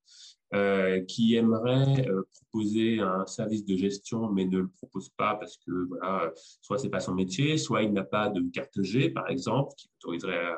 qui 1.07 1.35
aimerait 1.35 2.07
proposer 2.31 3.01
un 3.01 3.25
service 3.25 3.65
de 3.65 3.75
gestion 3.75 4.29
mais 4.29 4.45
ne 4.45 4.59
le 4.59 4.69
propose 4.69 5.09
pas 5.09 5.35
parce 5.35 5.57
que 5.57 5.71
voilà, 5.89 6.31
soit 6.61 6.77
c'est 6.77 6.89
pas 6.89 7.01
son 7.01 7.13
métier, 7.13 7.57
soit 7.57 7.83
il 7.83 7.91
n'a 7.91 8.05
pas 8.05 8.29
de 8.29 8.41
carte 8.53 8.81
G, 8.81 9.09
par 9.09 9.29
exemple, 9.29 9.73
qui 9.75 9.89
autoriserait 9.97 10.55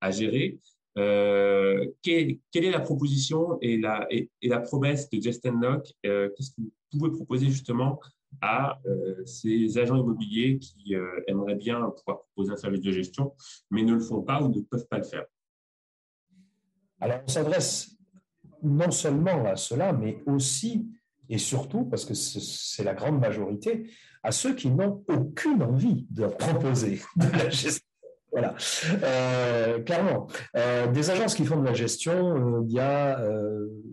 à 0.00 0.10
gérer. 0.12 0.60
Euh, 0.96 1.86
quelle, 2.02 2.38
est 2.54 2.70
la 2.70 2.80
proposition 2.80 3.58
et 3.60 3.78
la, 3.78 4.06
et, 4.10 4.30
la 4.42 4.60
promesse 4.60 5.10
de 5.10 5.20
Justin 5.20 5.60
Locke 5.60 5.92
euh, 6.06 6.28
Qu'est-ce 6.36 6.50
que 6.52 6.60
vous 6.60 6.70
pouvez 6.92 7.10
proposer 7.10 7.46
justement 7.46 8.00
à 8.40 8.78
euh, 8.86 9.24
ces 9.24 9.76
agents 9.78 9.96
immobiliers 9.96 10.58
qui 10.58 10.94
aimeraient 11.26 11.56
bien 11.56 11.90
pouvoir 11.90 12.22
proposer 12.24 12.52
un 12.52 12.56
service 12.56 12.80
de 12.80 12.92
gestion, 12.92 13.32
mais 13.70 13.82
ne 13.82 13.94
le 13.94 14.00
font 14.00 14.22
pas 14.22 14.42
ou 14.42 14.48
ne 14.48 14.60
peuvent 14.60 14.86
pas 14.88 14.98
le 14.98 15.04
faire? 15.04 15.24
Alors, 17.04 17.20
on 17.26 17.28
s'adresse 17.28 17.98
non 18.62 18.90
seulement 18.90 19.44
à 19.44 19.56
cela, 19.56 19.92
mais 19.92 20.22
aussi 20.24 20.88
et 21.28 21.36
surtout, 21.36 21.84
parce 21.84 22.06
que 22.06 22.14
c'est 22.14 22.82
la 22.82 22.94
grande 22.94 23.20
majorité, 23.20 23.90
à 24.22 24.32
ceux 24.32 24.54
qui 24.54 24.70
n'ont 24.70 25.04
aucune 25.08 25.62
envie 25.62 26.06
de 26.10 26.26
proposer 26.26 27.02
de 27.16 27.26
la 27.26 27.50
gestion 27.50 27.83
voilà, 28.34 28.54
euh, 29.04 29.78
clairement. 29.84 30.26
Euh, 30.56 30.88
des 30.88 31.10
agences 31.10 31.36
qui 31.36 31.44
font 31.44 31.60
de 31.60 31.64
la 31.64 31.72
gestion, 31.72 32.58
euh, 32.58 32.64
il 32.66 32.72
y 32.72 32.80
a, 32.80 33.16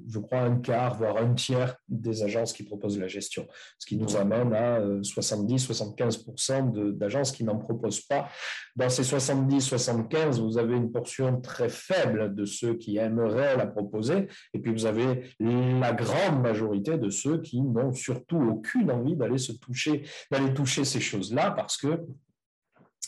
je 0.09 0.17
crois, 0.17 0.39
un 0.39 0.55
quart, 0.55 0.97
voire 0.97 1.17
un 1.17 1.35
tiers 1.35 1.75
des 1.87 2.23
agences 2.23 2.51
qui 2.51 2.63
proposent 2.63 2.97
la 2.97 3.07
gestion, 3.07 3.47
ce 3.77 3.85
qui 3.85 3.97
nous 3.97 4.15
amène 4.15 4.51
à 4.53 4.79
70-75% 4.79 6.97
d'agences 6.97 7.31
qui 7.31 7.43
n'en 7.43 7.57
proposent 7.57 8.01
pas. 8.01 8.29
Dans 8.75 8.89
ces 8.89 9.03
70-75%, 9.03 10.41
vous 10.41 10.57
avez 10.57 10.75
une 10.75 10.91
portion 10.91 11.39
très 11.39 11.69
faible 11.69 12.33
de 12.33 12.45
ceux 12.45 12.73
qui 12.73 12.97
aimeraient 12.97 13.55
la 13.57 13.67
proposer, 13.67 14.27
et 14.55 14.59
puis 14.59 14.73
vous 14.73 14.87
avez 14.87 15.35
la 15.39 15.93
grande 15.93 16.41
majorité 16.41 16.97
de 16.97 17.11
ceux 17.11 17.41
qui 17.41 17.61
n'ont 17.61 17.93
surtout 17.93 18.41
aucune 18.41 18.89
envie 18.89 19.15
d'aller 19.15 19.37
se 19.37 19.51
toucher, 19.51 20.01
d'aller 20.31 20.51
toucher 20.51 20.83
ces 20.83 20.99
choses-là, 20.99 21.51
parce 21.51 21.77
que 21.77 21.99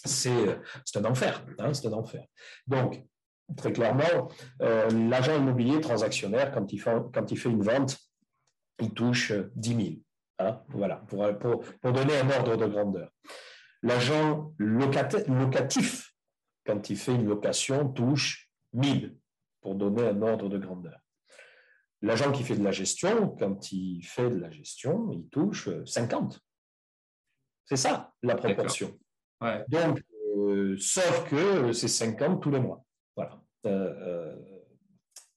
c'est 0.06 0.58
un 0.96 1.06
enfer. 1.06 1.46
Hein, 1.60 1.74
c'est 1.74 1.88
un 1.88 1.94
enfer. 1.94 2.26
Donc, 2.68 3.04
très 3.56 3.72
clairement, 3.72 4.30
euh, 4.62 4.90
l'agent 4.90 5.38
immobilier 5.38 5.80
transactionnaire, 5.82 6.52
quand 6.52 6.72
il, 6.74 6.80
fait, 6.80 6.96
quand 7.14 7.32
il 7.32 7.38
fait 7.38 7.50
une 7.50 7.64
vente, 7.64 7.98
il 8.80 8.92
touche 8.94 9.34
10 9.56 9.76
000. 9.76 9.90
Hein, 10.40 10.62
voilà, 10.70 10.98
pour, 10.98 11.30
pour, 11.82 11.94
donner 11.94 12.18
un 12.18 12.30
ordre 12.30 12.58
de 12.58 12.66
grandeur. 12.66 13.10
L'agent 13.82 14.54
locatif, 14.58 16.14
quand 16.66 16.90
il 16.90 16.98
fait 16.98 17.14
une 17.14 17.28
location, 17.28 17.90
touche 17.90 18.50
1000 18.74 19.16
pour 19.62 19.76
donner 19.76 20.08
un 20.08 20.22
ordre 20.22 20.50
de 20.50 20.58
grandeur. 20.58 21.00
L'agent 22.02 22.32
qui 22.32 22.44
fait 22.44 22.58
de 22.58 22.64
la 22.64 22.72
gestion, 22.72 23.30
quand 23.40 23.72
il 23.72 24.04
fait 24.04 24.30
de 24.30 24.38
la 24.38 24.50
gestion, 24.50 25.10
il 25.14 25.30
touche 25.30 25.70
50. 25.86 26.40
C'est 27.66 27.78
ça 27.78 28.14
la 28.22 28.36
proportion. 28.36 28.98
Donc, 29.68 30.02
euh, 30.38 30.76
sauf 30.78 31.30
que 31.30 31.72
c'est 31.74 31.88
50 31.88 32.42
tous 32.42 32.52
les 32.52 32.60
mois. 32.60 32.84
Voilà. 33.16 33.42
Euh, 33.66 33.94
euh, 34.02 34.36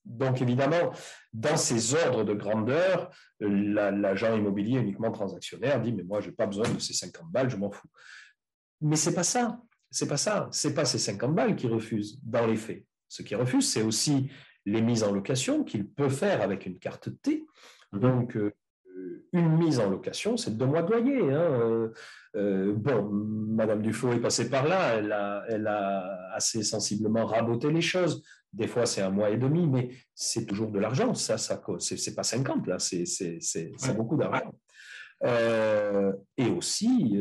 donc, 0.05 0.41
évidemment, 0.41 0.91
dans 1.33 1.57
ces 1.57 1.93
ordres 1.93 2.23
de 2.23 2.33
grandeur, 2.33 3.09
l'agent 3.39 4.35
immobilier 4.35 4.79
uniquement 4.79 5.11
transactionnaire 5.11 5.81
dit 5.81 5.91
Mais 5.91 6.03
moi, 6.03 6.21
je 6.21 6.29
n'ai 6.29 6.35
pas 6.35 6.47
besoin 6.47 6.69
de 6.69 6.79
ces 6.79 6.93
50 6.93 7.29
balles, 7.29 7.49
je 7.49 7.57
m'en 7.57 7.69
fous. 7.69 7.89
Mais 8.81 8.95
ce 8.95 9.09
n'est 9.09 9.15
pas 9.15 9.23
ça. 9.23 9.59
C'est 9.91 10.07
pas 10.07 10.17
ça. 10.17 10.49
C'est 10.51 10.73
pas 10.73 10.85
ces 10.85 10.99
50 10.99 11.35
balles 11.35 11.55
qui 11.55 11.67
refusent 11.67 12.19
dans 12.23 12.45
les 12.45 12.57
faits. 12.57 12.85
Ce 13.07 13.21
qui 13.21 13.35
refuse, 13.35 13.69
c'est 13.69 13.83
aussi 13.83 14.29
les 14.65 14.81
mises 14.81 15.03
en 15.03 15.11
location 15.11 15.63
qu'il 15.63 15.87
peut 15.87 16.09
faire 16.09 16.41
avec 16.41 16.65
une 16.65 16.77
carte 16.77 17.09
T. 17.21 17.45
Donc, 17.93 18.37
une 19.33 19.57
mise 19.57 19.79
en 19.79 19.89
location, 19.89 20.37
c'est 20.37 20.57
deux 20.57 20.65
mois 20.65 20.81
de 20.83 20.91
loyer. 20.91 21.21
Hein. 21.21 21.41
Euh, 21.41 21.89
euh, 22.35 22.73
bon, 22.73 23.03
Madame 23.03 23.81
Dufault 23.81 24.13
est 24.13 24.19
passée 24.19 24.49
par 24.49 24.67
là, 24.67 24.95
elle 24.95 25.11
a, 25.11 25.43
elle 25.49 25.67
a 25.67 26.33
assez 26.33 26.63
sensiblement 26.63 27.25
raboté 27.25 27.71
les 27.71 27.81
choses. 27.81 28.23
Des 28.53 28.67
fois, 28.67 28.85
c'est 28.85 29.01
un 29.01 29.09
mois 29.09 29.29
et 29.29 29.37
demi, 29.37 29.67
mais 29.67 29.89
c'est 30.15 30.45
toujours 30.45 30.71
de 30.71 30.79
l'argent. 30.79 31.13
Ça, 31.13 31.37
ça 31.37 31.61
c'est 31.79 32.15
pas 32.15 32.23
50 32.23 32.67
là, 32.67 32.77
c'est 32.79 33.95
beaucoup 33.95 34.17
d'argent. 34.17 34.53
Euh, 35.23 36.13
et 36.37 36.49
aussi, 36.49 37.19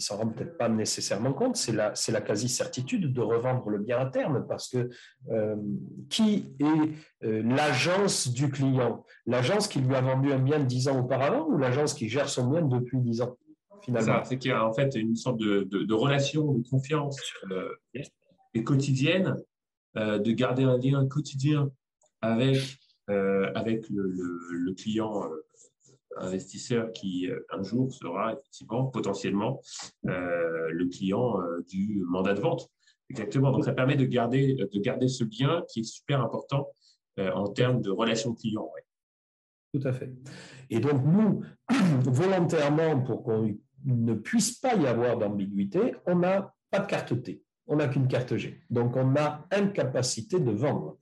ils 0.00 0.02
s'en 0.02 0.16
rendent 0.16 0.34
peut-être 0.34 0.56
pas 0.56 0.70
nécessairement 0.70 1.34
compte, 1.34 1.56
c'est 1.56 1.72
la, 1.72 2.20
quasi-certitude 2.22 3.12
de 3.12 3.20
revendre 3.20 3.68
le 3.68 3.78
bien 3.78 3.98
à 3.98 4.06
terme, 4.06 4.46
parce 4.48 4.70
que 4.70 4.88
euh, 5.30 5.56
qui 6.08 6.54
est 6.58 7.24
euh, 7.26 7.42
l'agence 7.42 8.32
du 8.32 8.50
client? 8.50 9.04
L'agence 9.26 9.68
qui 9.68 9.80
lui 9.80 9.94
a 9.94 10.00
vendu 10.00 10.32
un 10.32 10.38
bien 10.38 10.58
dix 10.58 10.88
ans 10.88 10.98
auparavant 11.00 11.46
ou 11.46 11.58
l'agence 11.58 11.92
qui 11.92 12.08
gère 12.08 12.30
son 12.30 12.46
bien 12.48 12.62
depuis 12.62 12.98
dix 12.98 13.20
ans 13.20 13.36
finalement? 13.82 14.24
C'est 14.24 14.38
qu'il 14.38 14.52
y 14.52 14.54
a 14.54 14.66
en 14.66 14.72
fait 14.72 14.94
une 14.94 15.16
sorte 15.16 15.38
de, 15.38 15.92
relation 15.92 16.50
de 16.52 16.66
confiance 16.66 17.20
euh, 17.50 17.68
et 18.54 18.64
quotidienne, 18.64 19.36
de 19.96 20.32
garder 20.32 20.62
un 20.62 20.78
lien 20.78 21.06
quotidien 21.06 21.70
avec, 22.22 22.58
avec 23.08 23.86
le 23.90 24.72
client 24.74 25.24
investisseur 26.16 26.92
qui 26.92 27.28
euh, 27.28 27.46
un 27.50 27.62
jour 27.62 27.92
sera 27.92 28.32
effectivement 28.32 28.86
potentiellement 28.86 29.60
euh, 30.06 30.70
le 30.70 30.86
client 30.86 31.40
euh, 31.40 31.64
du 31.68 32.02
mandat 32.06 32.34
de 32.34 32.40
vente. 32.40 32.68
Exactement. 33.08 33.50
Donc 33.50 33.64
ça 33.64 33.72
permet 33.72 33.96
de 33.96 34.04
garder 34.04 34.54
de 34.54 34.80
garder 34.80 35.08
ce 35.08 35.24
lien 35.24 35.64
qui 35.68 35.80
est 35.80 35.84
super 35.84 36.20
important 36.22 36.68
en 37.18 37.48
termes 37.48 37.82
de 37.82 37.90
relation 37.90 38.34
client. 38.34 38.70
Tout 39.74 39.80
à 39.84 39.92
fait. 39.92 40.10
Et 40.70 40.78
donc 40.78 41.04
nous, 41.04 41.42
volontairement, 42.04 43.00
pour 43.00 43.24
qu'on 43.24 43.58
ne 43.84 44.14
puisse 44.14 44.58
pas 44.58 44.74
y 44.76 44.86
avoir 44.86 45.18
d'ambiguïté, 45.18 45.96
on 46.06 46.14
n'a 46.16 46.54
pas 46.70 46.78
de 46.78 46.86
carte 46.86 47.20
T, 47.22 47.42
on 47.66 47.76
n'a 47.76 47.88
qu'une 47.88 48.06
carte 48.06 48.36
G. 48.36 48.62
Donc 48.70 48.96
on 48.96 49.16
a 49.16 49.44
incapacité 49.50 50.38
de 50.38 50.52
vendre. 50.52 50.96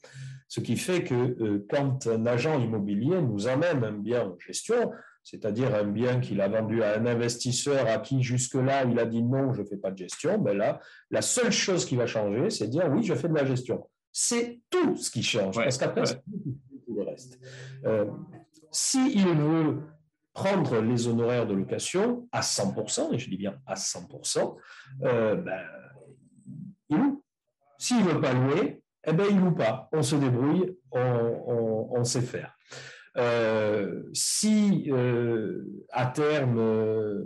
Ce 0.49 0.61
qui 0.61 0.77
fait 0.77 1.05
que 1.05 1.15
euh, 1.15 1.67
quand 1.71 2.07
un 2.07 2.27
agent 2.27 2.59
immobilier 2.59 3.21
nous 3.21 3.47
amène 3.47 3.85
un 3.85 3.93
bien 3.93 4.25
en 4.25 4.39
gestion, 4.39 4.91
c'est-à-dire 5.23 5.75
un 5.75 5.85
bien 5.85 6.21
qu'il 6.21 6.41
a 6.41 6.49
vendu 6.49 6.83
à 6.83 6.99
un 6.99 7.05
investisseur 7.05 7.87
à 7.87 7.99
qui 7.99 8.23
jusque-là 8.23 8.85
il 8.85 8.99
a 8.99 9.05
dit 9.05 9.23
non, 9.23 9.53
je 9.53 9.61
ne 9.61 9.67
fais 9.67 9.77
pas 9.77 9.91
de 9.91 9.99
gestion, 9.99 10.39
ben 10.39 10.57
là, 10.57 10.81
la 11.11 11.21
seule 11.21 11.53
chose 11.53 11.85
qui 11.85 11.97
va 11.97 12.07
changer, 12.07 12.49
c'est 12.49 12.67
de 12.67 12.73
dire 12.73 12.91
oui, 12.91 13.03
je 13.03 13.15
fais 13.15 13.29
de 13.29 13.35
la 13.35 13.45
gestion. 13.45 13.87
C'est 14.11 14.61
tout 14.71 14.97
ce 14.97 15.11
qui 15.11 15.23
change, 15.23 15.55
parce 15.55 15.77
qu'après, 15.77 16.07
c'est 16.07 16.23
tout 16.87 16.95
le 16.97 17.03
reste. 17.03 17.39
Euh, 17.85 18.07
S'il 18.73 19.27
veut 19.27 19.83
prendre 20.33 20.81
les 20.81 21.09
honoraires 21.09 21.47
de 21.47 21.55
location 21.55 22.27
à 22.33 22.41
100%, 22.41 23.13
et 23.13 23.19
je 23.19 23.29
dis 23.29 23.37
bien 23.37 23.61
à 23.67 23.75
100%, 23.75 24.57
euh, 25.03 25.35
ben, 25.37 25.61
il 26.89 26.97
loue. 26.97 27.23
S'il 27.77 27.99
ne 27.99 28.11
veut 28.11 28.21
pas 28.21 28.33
louer, 28.33 28.83
eh 29.09 29.13
bien, 29.13 29.27
il 29.31 29.39
loue 29.39 29.55
pas. 29.55 29.89
On 29.93 30.03
se 30.03 30.17
débrouille, 30.17 30.77
on, 30.93 32.05
sait 32.05 32.21
faire. 32.21 32.57
Euh, 33.17 34.03
si 34.13 34.91
euh, 34.93 35.65
à 35.91 36.07
terme 36.07 36.59
euh, 36.59 37.25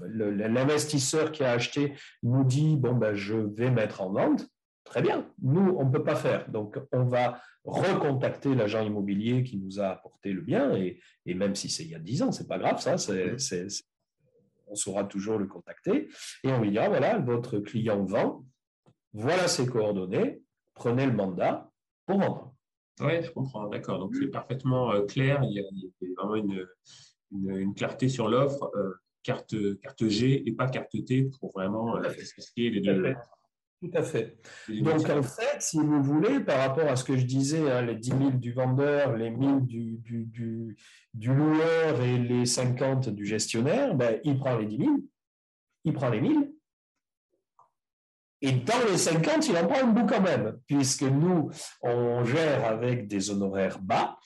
l'investisseur 0.00 1.32
qui 1.32 1.44
a 1.44 1.52
acheté 1.52 1.92
nous 2.22 2.42
dit 2.42 2.76
bon 2.76 2.94
ben 2.94 3.14
je 3.14 3.34
vais 3.34 3.70
mettre 3.70 4.00
en 4.00 4.10
vente, 4.10 4.48
très 4.84 5.02
bien. 5.02 5.28
Nous 5.42 5.76
on 5.78 5.84
ne 5.84 5.90
peut 5.90 6.02
pas 6.02 6.16
faire, 6.16 6.48
donc 6.50 6.78
on 6.92 7.04
va 7.04 7.40
recontacter 7.64 8.54
l'agent 8.54 8.82
immobilier 8.82 9.42
qui 9.44 9.58
nous 9.58 9.80
a 9.80 9.88
apporté 9.88 10.32
le 10.32 10.40
bien, 10.40 10.74
et, 10.76 11.00
même 11.26 11.54
si 11.54 11.68
c'est 11.68 11.84
il 11.84 11.90
y 11.90 11.94
a 11.94 12.00
10 12.00 12.22
ans, 12.22 12.32
c'est 12.32 12.48
pas 12.48 12.58
grave, 12.58 12.80
ça, 12.80 12.96
on 14.66 14.74
saura 14.74 15.04
toujours 15.04 15.38
le 15.38 15.46
contacter, 15.46 16.08
et 16.42 16.52
on 16.52 16.60
lui 16.60 16.70
dira, 16.70 16.88
voilà, 16.88 17.18
votre 17.18 17.58
client 17.58 18.04
vend, 18.04 18.44
voilà 19.12 19.48
ses 19.48 19.66
coordonnées, 19.66 20.42
prenez 20.74 21.06
le 21.06 21.12
mandat 21.12 21.70
pour 22.06 22.18
vendre. 22.18 22.54
Oui, 23.00 23.22
je 23.22 23.30
comprends, 23.30 23.68
d'accord. 23.68 23.98
Donc 23.98 24.14
c'est 24.14 24.28
parfaitement 24.28 24.92
euh, 24.92 25.02
clair, 25.02 25.40
il 25.44 25.52
y, 25.52 25.60
a, 25.60 26.12
vraiment 26.16 26.36
une, 26.36 26.66
une, 27.32 27.74
clarté 27.74 28.08
sur 28.08 28.28
l'offre, 28.28 28.70
euh, 28.76 28.92
carte, 29.22 29.54
carte 29.80 30.08
G 30.08 30.42
et 30.46 30.52
pas 30.52 30.68
carte 30.68 30.92
T 31.04 31.30
pour 31.40 31.52
vraiment 31.52 31.96
euh, 31.96 32.08
les 32.56 32.80
deux. 32.80 33.14
Tout 33.82 33.90
à 33.94 34.02
fait. 34.04 34.38
Donc, 34.68 35.10
en 35.10 35.22
fait, 35.24 35.60
si 35.60 35.76
vous 35.76 36.00
voulez, 36.04 36.38
par 36.38 36.58
rapport 36.58 36.88
à 36.88 36.94
ce 36.94 37.02
que 37.02 37.16
je 37.16 37.24
disais, 37.24 37.68
hein, 37.68 37.82
les 37.82 37.96
10 37.96 38.10
000 38.10 38.30
du 38.32 38.52
vendeur, 38.52 39.16
les 39.16 39.28
1000 39.28 39.66
du, 39.66 39.96
du, 39.96 40.24
du, 40.26 40.76
du, 41.14 41.34
loueur 41.34 42.00
et 42.00 42.16
les 42.16 42.46
50 42.46 43.08
du 43.08 43.26
gestionnaire, 43.26 43.96
ben, 43.96 44.20
il 44.22 44.38
prend 44.38 44.56
les 44.56 44.66
10 44.66 44.76
000, 44.76 44.90
il 45.84 45.92
prend 45.94 46.10
les 46.10 46.20
1000. 46.20 46.51
Et 48.44 48.50
dans 48.50 48.84
les 48.90 48.98
50, 48.98 49.48
il 49.48 49.56
en 49.56 49.68
prend 49.68 49.84
un 49.84 49.92
bout 49.92 50.04
quand 50.04 50.20
même, 50.20 50.58
puisque 50.66 51.02
nous, 51.02 51.50
on 51.80 52.24
gère 52.24 52.64
avec 52.64 53.06
des 53.06 53.30
honoraires 53.30 53.78
bas. 53.78 54.18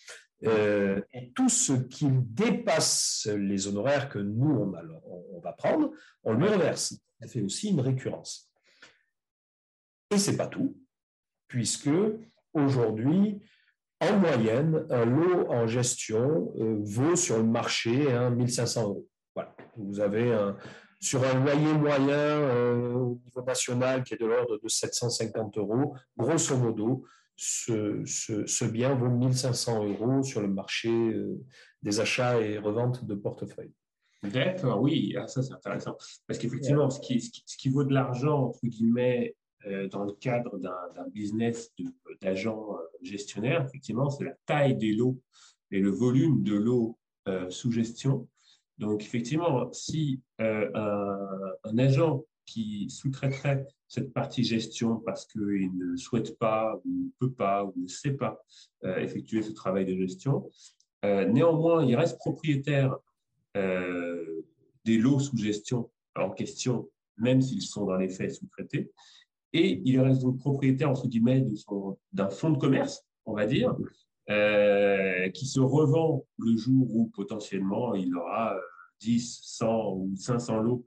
Euh, 0.45 1.01
tout 1.35 1.49
ce 1.49 1.73
qui 1.73 2.07
dépasse 2.11 3.29
les 3.37 3.69
honoraires 3.69 4.09
que 4.09 4.19
nous, 4.19 4.73
on, 5.33 5.41
va 5.41 5.53
prendre, 5.53 5.91
on 6.25 6.33
le 6.33 6.47
reverse. 6.47 6.99
Ça 7.21 7.29
fait 7.29 7.43
aussi 7.43 7.71
une 7.71 7.81
récurrence. 7.81 8.51
Et 10.11 10.19
ce 10.19 10.31
n'est 10.31 10.37
pas 10.37 10.47
tout, 10.47 10.77
puisque 11.47 11.91
aujourd'hui, 12.55 13.43
en 14.01 14.19
moyenne, 14.19 14.87
un 14.91 15.05
lot 15.05 15.51
en 15.51 15.67
gestion 15.67 16.55
euh, 16.59 16.79
vaut 16.83 17.17
sur 17.17 17.39
le 17.39 17.45
marché 17.45 18.07
1500 18.31 18.83
euros. 18.83 19.09
Voilà. 19.35 19.55
Vous 19.77 20.01
avez 20.01 20.33
un, 20.33 20.57
sur 21.01 21.23
un 21.25 21.35
loyer 21.35 21.75
moyen 21.75 22.09
euh, 22.11 22.93
au 22.95 23.21
niveau 23.25 23.43
national 23.43 24.03
qui 24.05 24.15
est 24.15 24.21
de 24.21 24.27
l'ordre 24.27 24.59
de 24.63 24.69
750 24.69 25.59
euros, 25.59 25.95
grosso 26.17 26.57
modo, 26.57 27.05
ce, 27.37 28.65
bien 28.65 28.95
vaut 28.95 29.11
1500 29.11 29.85
euros 29.85 30.23
sur 30.23 30.41
le 30.41 30.49
marché 30.49 30.89
euh, 30.89 31.39
des 31.83 32.01
achats 32.01 32.41
et 32.41 32.59
reventes 32.59 33.05
de 33.05 33.15
portefeuille. 33.15 33.73
D'accord, 34.23 34.81
oui, 34.81 35.15
ah, 35.19 35.29
ça 35.29 35.43
c'est 35.43 35.53
intéressant. 35.53 35.97
Parce 36.27 36.39
qu'effectivement, 36.39 36.89
ce 36.89 37.01
qui, 37.01 37.21
ce 37.21 37.57
qui 37.57 37.69
vaut 37.69 37.85
de 37.85 37.93
l'argent, 37.93 38.47
entre 38.47 38.67
guillemets, 38.67 39.37
euh, 39.67 39.89
dans 39.89 40.05
le 40.05 40.13
cadre 40.13 40.59
d'un 40.59 41.09
business 41.13 41.73
d'agent 42.23 42.79
gestionnaire, 43.03 43.67
effectivement, 43.67 44.09
c'est 44.09 44.25
la 44.25 44.35
taille 44.47 44.77
des 44.77 44.93
lots 44.93 45.21
et 45.71 45.81
le 45.81 45.91
volume 45.91 46.43
de 46.43 46.55
lots 46.55 46.99
sous 47.51 47.73
gestion. 47.73 48.29
Donc, 48.79 49.03
effectivement, 49.03 49.73
si 49.73 50.21
un, 50.39 51.79
agent 51.79 52.23
qui 52.45 52.89
sous-traiterait 52.91 53.67
cette 53.89 54.13
partie 54.13 54.45
gestion 54.45 54.97
parce 54.97 55.27
qu'il 55.27 55.77
ne 55.77 55.97
souhaite 55.97 56.39
pas, 56.39 56.81
ou 56.85 57.05
ne 57.05 57.09
peut 57.19 57.33
pas, 57.33 57.65
ou 57.65 57.73
ne 57.77 57.89
sait 57.89 58.13
pas 58.13 58.39
effectuer 58.83 59.43
ce 59.43 59.53
travail 59.53 59.87
de 59.87 59.97
gestion, 59.97 60.51
néanmoins, 61.03 61.85
il 61.85 61.97
reste 61.97 62.19
propriétaire 62.19 62.97
des 63.55 64.99
lots 64.99 65.21
sous 65.21 65.37
gestion 65.37 65.91
en 66.15 66.31
question, 66.31 66.89
même 67.17 67.41
s'ils 67.41 67.63
sont 67.63 67.87
dans 67.87 67.97
les 67.97 68.09
faits 68.09 68.35
sous-traités. 68.35 68.91
Et 69.53 69.81
il 69.85 70.01
reste 70.01 70.23
donc 70.23 70.39
propriétaire, 70.39 70.91
entre 70.91 71.09
guillemets, 71.09 71.45
d'un 72.13 72.29
fonds 72.29 72.51
de 72.51 72.59
commerce, 72.59 73.05
on 73.25 73.35
va 73.35 73.47
dire, 73.47 73.75
euh, 74.31 75.29
qui 75.31 75.47
se 75.47 75.61
revend 75.61 76.25
le 76.39 76.57
jour 76.57 76.95
où 76.95 77.07
potentiellement 77.15 77.95
il 77.95 78.15
aura 78.17 78.57
10, 79.01 79.39
euh, 79.63 79.67
100 79.67 79.93
ou 79.95 80.17
500 80.17 80.61
lots 80.61 80.85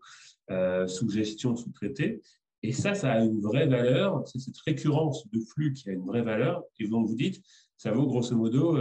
euh, 0.52 0.88
sous 0.88 1.10
gestion, 1.10 1.56
sous 1.56 1.72
traité. 1.72 2.22
Et 2.62 2.74
ça, 2.74 2.94
ça 2.94 3.14
a 3.14 3.20
une 3.20 3.40
vraie 3.40 3.68
valeur. 3.68 4.22
C'est 4.28 4.40
cette 4.40 4.58
récurrence 4.58 5.30
de 5.32 5.40
flux 5.40 5.74
qui 5.74 5.90
a 5.90 5.94
une 5.94 6.06
vraie 6.06 6.24
valeur. 6.24 6.64
Et 6.80 6.88
donc, 6.88 7.08
vous 7.08 7.16
dites, 7.16 7.42
ça 7.78 7.92
vaut 7.92 8.06
grosso 8.06 8.36
modo 8.36 8.78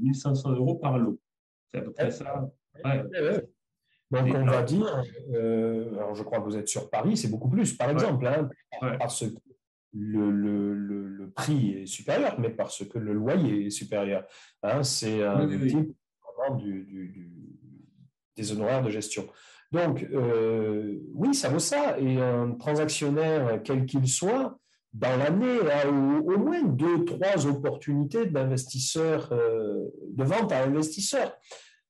1500 0.00 0.52
euros 0.52 0.76
par 0.76 0.98
lot. 0.98 1.18
C'est 1.72 1.80
à 1.80 1.82
peu 1.82 1.92
près 1.92 2.10
ça. 2.12 2.48
Ouais. 2.84 3.02
Donc, 4.12 4.28
on 4.34 4.44
va 4.44 4.62
dire, 4.62 5.02
euh, 5.32 5.94
alors 5.94 6.14
je 6.14 6.22
crois 6.22 6.38
que 6.38 6.44
vous 6.44 6.56
êtes 6.56 6.68
sur 6.68 6.90
Paris, 6.90 7.16
c'est 7.16 7.28
beaucoup 7.28 7.48
plus, 7.48 7.72
par 7.72 7.88
exemple, 7.88 8.26
hein, 8.26 8.48
parce 8.98 9.20
que 9.20 9.34
le, 9.94 10.30
le, 10.30 10.74
le, 10.74 11.30
prix 11.30 11.82
est 11.82 11.86
supérieur, 11.86 12.38
mais 12.38 12.50
parce 12.50 12.84
que 12.84 12.98
le 12.98 13.12
loyer 13.12 13.66
est 13.66 13.70
supérieur. 13.70 14.24
Hein, 14.62 14.82
c'est 14.82 15.22
un 15.22 15.46
type 15.46 15.94
du, 16.58 16.84
du, 16.84 17.32
des 18.36 18.52
honoraires 18.52 18.82
de 18.82 18.90
gestion. 18.90 19.26
Donc, 19.70 20.06
euh, 20.12 20.98
oui, 21.14 21.34
ça 21.34 21.48
vaut 21.48 21.58
ça. 21.58 21.98
Et 21.98 22.20
un 22.20 22.52
transactionnaire, 22.52 23.62
quel 23.62 23.86
qu'il 23.86 24.06
soit, 24.06 24.58
dans 24.92 25.16
l'année, 25.16 25.58
a 25.70 25.88
au, 25.88 26.38
moins 26.38 26.62
deux, 26.62 27.04
trois 27.04 27.46
opportunités 27.46 28.26
d'investisseurs, 28.26 29.32
euh, 29.32 29.88
de 30.08 30.24
vente 30.24 30.52
à 30.52 30.64
investisseurs. 30.64 31.34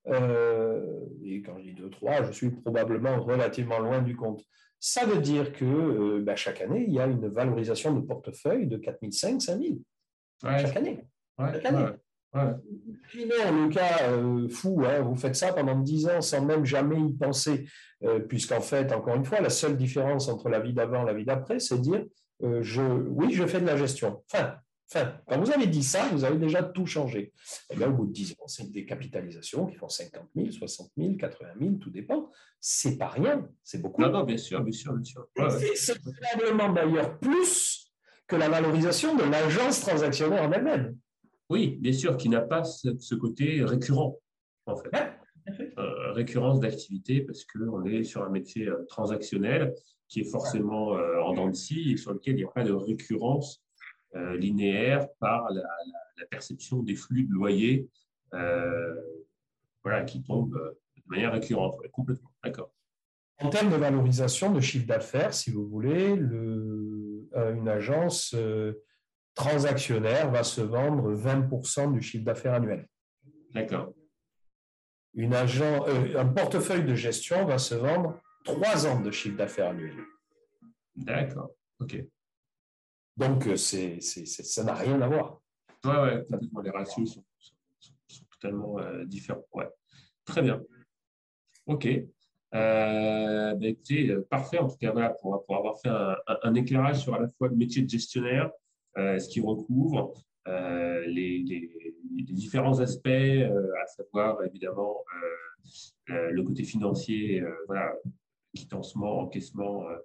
Euh, 0.09 0.85
et 1.25 1.43
quand 1.43 1.59
je 1.59 1.65
dis 1.65 1.75
2-3, 1.75 2.27
je 2.27 2.33
suis 2.33 2.51
probablement 2.51 3.21
relativement 3.21 3.81
loin 3.81 4.01
du 4.01 4.17
compte. 4.17 4.45
Ça 4.85 5.07
veut 5.07 5.21
dire 5.21 5.53
que 5.53 5.65
euh, 5.65 6.21
ben, 6.23 6.35
chaque 6.35 6.61
année, 6.61 6.85
il 6.89 6.93
y 6.93 6.99
a 6.99 7.07
une 7.07 7.29
valorisation 7.29 7.95
de 7.95 8.01
portefeuille 8.01 8.67
de 8.67 8.79
4500, 8.79 9.39
5000. 9.39 9.79
chaque 10.43 10.77
année. 10.77 11.05
chaque 11.39 11.65
année. 11.67 11.87
Sinon, 13.13 13.69
le 13.69 13.69
cas 13.69 14.09
euh, 14.09 14.49
fou, 14.49 14.83
hein, 14.85 15.03
vous 15.03 15.15
faites 15.15 15.37
ça 15.37 15.53
pendant 15.53 15.79
10 15.79 16.09
ans 16.09 16.21
sans 16.21 16.45
même 16.45 16.65
jamais 16.65 16.99
y 17.01 17.13
penser, 17.13 17.65
puisqu'en 18.29 18.61
fait, 18.61 18.91
encore 18.93 19.15
une 19.15 19.25
fois, 19.25 19.41
la 19.41 19.51
seule 19.51 19.77
différence 19.77 20.29
entre 20.29 20.49
la 20.49 20.59
vie 20.59 20.73
d'avant 20.73 21.05
et 21.05 21.07
la 21.07 21.15
vie 21.15 21.27
d'après, 21.27 21.61
c'est 21.61 21.79
dire, 21.79 22.05
je, 22.41 22.83
oui, 22.83 23.33
je 23.33 23.47
fais 23.47 23.61
de 23.61 23.67
la 23.67 23.77
gestion. 23.77 24.25
Enfin, 24.33 24.57
Quand 25.27 25.41
vous 25.41 25.51
avez 25.51 25.67
dit 25.67 25.83
ça, 25.83 26.09
vous 26.09 26.25
avez 26.25 26.39
déjà 26.39 26.63
tout 26.63 26.87
changé. 26.87 27.33
Et 27.71 27.77
bien, 27.77 27.89
au 27.89 27.93
bout 27.93 28.07
de 28.07 28.13
10 28.13 28.33
ans, 28.33 28.47
c'est 28.47 28.71
des 28.71 28.85
capitalisations 28.85 29.67
qui 29.67 29.77
font 29.77 29.89
50 29.89 30.23
000, 30.35 30.51
60 30.51 30.91
000, 30.97 31.17
80 31.17 31.49
000, 31.61 31.75
tout 31.77 31.91
dépend. 31.91 32.31
C'est 32.61 32.99
pas 32.99 33.09
rien, 33.09 33.49
c'est 33.63 33.81
beaucoup. 33.81 34.03
Non, 34.03 34.11
non, 34.11 34.25
bien 34.25 34.37
sûr, 34.37 34.63
bien 34.63 34.73
sûr, 34.73 34.95
bien 34.95 35.05
sûr. 35.05 35.27
C'est 35.75 35.99
probablement 36.01 36.73
d'ailleurs 36.73 37.19
plus 37.19 37.93
que 38.27 38.37
la 38.37 38.49
valorisation 38.49 39.17
de 39.17 39.25
l'agence 39.25 39.81
transactionnaire 39.81 40.43
en 40.43 40.53
elle-même. 40.53 40.97
Oui, 41.49 41.77
bien 41.81 41.93
sûr, 41.93 42.17
qui 42.17 42.29
n'a 42.29 42.41
pas 42.41 42.65
ce, 42.65 43.15
côté 43.15 43.63
récurrent, 43.63 44.19
en 44.67 44.77
fait. 44.77 44.91
Euh, 45.77 46.13
récurrence 46.13 46.61
d'activité, 46.61 47.23
parce 47.23 47.45
qu'on 47.45 47.85
est 47.85 48.05
sur 48.05 48.23
un 48.23 48.31
métier 48.31 48.69
euh, 48.69 48.85
transactionnel 48.89 49.75
qui 50.09 50.21
est 50.21 50.31
forcément 50.31 50.97
euh, 50.97 51.21
en 51.21 51.35
dents 51.35 51.49
de 51.49 51.55
scie 51.55 51.93
et 51.93 51.97
sur 51.97 52.13
lequel 52.13 52.35
il 52.35 52.39
n'y 52.39 52.45
a 52.45 52.49
pas 52.49 52.63
de 52.63 52.73
récurrence 52.73 53.62
euh, 54.15 54.37
linéaire 54.37 55.09
par 55.21 55.51
la, 55.51 55.65
perception 56.31 56.83
des 56.83 56.95
flux 56.95 57.25
de 57.25 57.33
loyer 57.33 57.89
euh, 58.35 58.95
voilà, 59.83 60.05
qui 60.05 60.23
tombent 60.23 60.55
euh, 60.55 60.79
de 60.97 61.03
manière 61.09 61.33
récurrente, 61.33 61.77
complètement. 61.91 62.31
D'accord. 62.45 62.73
En 63.39 63.49
termes 63.49 63.71
de 63.71 63.77
valorisation 63.77 64.53
de 64.53 64.61
chiffre 64.61 64.87
d'affaires, 64.87 65.35
si 65.35 65.51
vous 65.51 65.67
voulez, 65.67 66.15
le, 66.15 67.27
une 67.35 67.69
agence 67.69 68.37
transactionnaire 69.35 70.31
va 70.31 70.45
se 70.45 70.61
vendre 70.61 71.13
20% 71.15 71.93
du 71.93 72.03
chiffre 72.03 72.25
d'affaires 72.25 72.55
annuel. 72.55 72.87
D'accord. 73.53 73.95
Une 75.15 75.35
agent, 75.35 75.87
un 76.17 76.27
portefeuille 76.27 76.85
de 76.85 76.95
gestion 76.95 77.45
va 77.47 77.59
se 77.59 77.75
vendre 77.75 78.21
3 78.45 78.87
ans 78.87 79.01
de 79.01 79.11
chiffre 79.11 79.37
d'affaires 79.37 79.71
annuel. 79.71 79.97
D'accord. 80.95 81.51
OK. 81.81 81.97
Donc, 83.17 83.47
euh, 83.47 83.57
c'est, 83.57 84.01
ça 84.01 84.65
n'a 84.65 84.75
rien 84.75 85.01
à 85.01 85.09
voir. 85.09 85.41
Oui, 85.85 85.91
ouais, 85.91 86.27
les 86.65 86.71
ratios 86.71 87.15
sont, 87.15 87.25
totalement 88.41 88.79
euh, 88.79 89.05
différents. 89.05 89.45
Ouais. 89.53 89.69
Très 90.25 90.43
bien. 90.43 90.63
OK. 91.67 91.87
Euh, 91.87 93.55
ben, 93.55 93.63
écoutez, 93.63 94.15
parfait 94.29 94.59
en 94.59 94.69
tout 94.69 94.77
cas 94.77 94.93
voilà, 94.93 95.11
pour, 95.11 95.45
pour 95.47 95.57
avoir 95.57 95.81
fait 95.81 95.89
un, 96.43 96.55
éclairage 96.55 97.01
sur 97.03 97.15
à 97.15 97.21
la 97.21 97.29
fois 97.29 97.49
le 97.49 97.57
métier 97.57 97.83
de 97.83 97.89
gestionnaire, 97.89 98.51
ce 98.95 99.27
qu'il 99.29 99.43
recouvre, 99.45 100.13
les, 100.47 101.39
les, 101.39 101.71
différents 102.33 102.79
aspects, 102.81 103.09
à 103.09 103.87
savoir 103.87 104.45
évidemment 104.45 105.03
le 106.09 106.43
côté 106.43 106.63
financier, 106.65 107.43
voilà, 107.67 107.95
quitancement, 108.55 109.21
encaissement, 109.21 109.89
euh, 109.89 109.97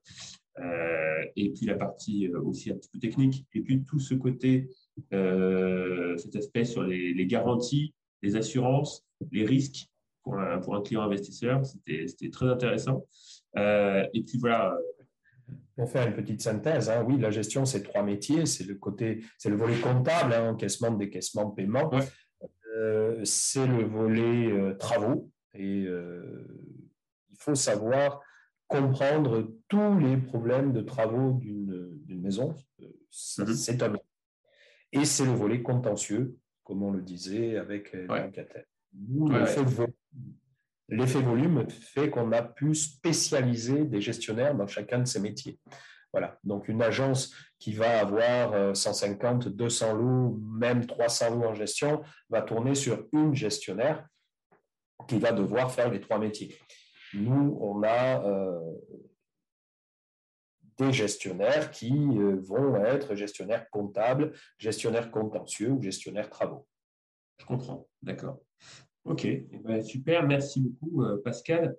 et 1.35 1.51
puis 1.51 1.65
la 1.65 1.75
partie 1.75 2.27
euh, 2.27 2.41
aussi 2.41 2.71
un 2.71 2.75
petit 2.75 2.89
peu 2.89 2.99
technique, 2.99 3.45
et 3.53 3.61
puis 3.61 3.83
tout 3.83 3.99
ce 3.99 4.13
côté, 4.13 4.69
euh, 5.13 6.17
cet 6.17 6.35
aspect 6.35 6.65
sur 6.65 6.83
les, 6.83 7.27
garanties, 7.27 7.93
les 8.21 8.35
assurances, 8.35 9.05
les 9.31 9.45
risques 9.45 9.87
pour 10.23 10.39
un, 10.39 10.59
pour 10.59 10.75
un 10.75 10.81
client 10.81 11.01
investisseur, 11.01 11.61
c'était 11.65 12.29
très 12.31 12.47
intéressant. 12.47 13.05
et 13.55 14.23
puis 14.25 14.37
voilà, 14.39 14.77
pour 15.77 15.89
faire 15.89 16.07
une 16.07 16.15
petite 16.15 16.41
synthèse, 16.41 16.89
hein, 16.89 17.05
oui, 17.07 17.19
la 17.19 17.29
gestion, 17.29 17.65
c'est 17.65 17.83
trois 17.83 18.01
métiers. 18.01 18.45
C'est 18.47 18.63
le 18.63 18.75
côté, 18.75 19.23
c'est 19.37 19.49
le 19.49 19.55
volet 19.55 19.79
comptable, 19.79 20.33
hein, 20.33 20.49
encaissement, 20.49 20.91
décaissement, 20.91 21.51
paiement. 21.51 21.91
Euh, 22.75 23.23
c'est 23.23 23.65
le 23.67 23.83
volet 23.83 24.51
euh, 24.51 24.73
travaux. 24.73 25.29
Et 25.53 25.85
euh, 25.85 26.47
il 27.29 27.37
faut 27.37 27.55
savoir 27.55 28.21
comprendre 28.67 29.49
tous 29.67 29.97
les 29.99 30.17
problèmes 30.17 30.73
de 30.73 30.81
travaux 30.81 31.33
d'une 31.33 32.21
maison. 32.21 32.55
Mhm. 32.79 33.53
C'est 33.53 33.81
un 33.83 33.95
Et 34.91 35.05
c'est 35.05 35.25
le 35.25 35.31
volet 35.31 35.61
contentieux, 35.61 36.35
comme 36.63 36.83
on 36.83 36.91
le 36.91 37.01
disait 37.01 37.57
avec 37.57 37.93
ouais. 37.93 38.31
L'effet 40.89 41.21
volume 41.21 41.69
fait 41.69 42.09
qu'on 42.09 42.31
a 42.31 42.41
pu 42.41 42.73
spécialiser 42.73 43.83
des 43.83 43.99
gestionnaires 43.99 44.55
dans 44.55 44.67
chacun 44.67 44.99
de 44.99 45.05
ces 45.05 45.19
métiers. 45.19 45.59
Voilà. 46.13 46.39
Donc, 46.43 46.69
une 46.69 46.81
agence 46.81 47.33
qui 47.59 47.73
va 47.73 47.99
avoir 47.99 48.75
150, 48.75 49.47
euh, 49.47 49.49
200 49.49 49.93
lots, 49.95 50.39
même 50.41 50.85
300 50.85 51.35
lots 51.35 51.47
en 51.47 51.53
gestion, 51.53 52.01
va 52.29 52.41
tourner 52.41 52.73
sur 52.73 53.05
une 53.11 53.35
gestionnaire 53.35 54.07
qui 55.07 55.19
va 55.19 55.31
devoir 55.31 55.71
faire 55.71 55.91
les 55.91 55.99
trois 55.99 56.19
métiers. 56.19 56.57
Nous, 57.17 57.57
on 57.59 57.81
a 57.83 58.23
euh, 58.23 58.59
des 60.77 60.93
gestionnaires 60.93 61.71
qui 61.71 61.91
euh, 61.91 62.39
vont 62.43 62.75
être 62.75 63.15
gestionnaires 63.15 63.67
comptables, 63.71 64.33
gestionnaires 64.59 65.09
contentieux 65.09 65.71
ou 65.71 65.81
gestionnaires 65.81 66.29
travaux. 66.29 66.67
Je 67.39 67.45
comprends, 67.45 67.87
d'accord. 68.03 68.39
Ok, 69.05 69.25
eh 69.25 69.47
ben, 69.63 69.81
super, 69.81 70.27
merci 70.27 70.61
beaucoup 70.61 71.03
euh, 71.03 71.21
Pascal. 71.23 71.75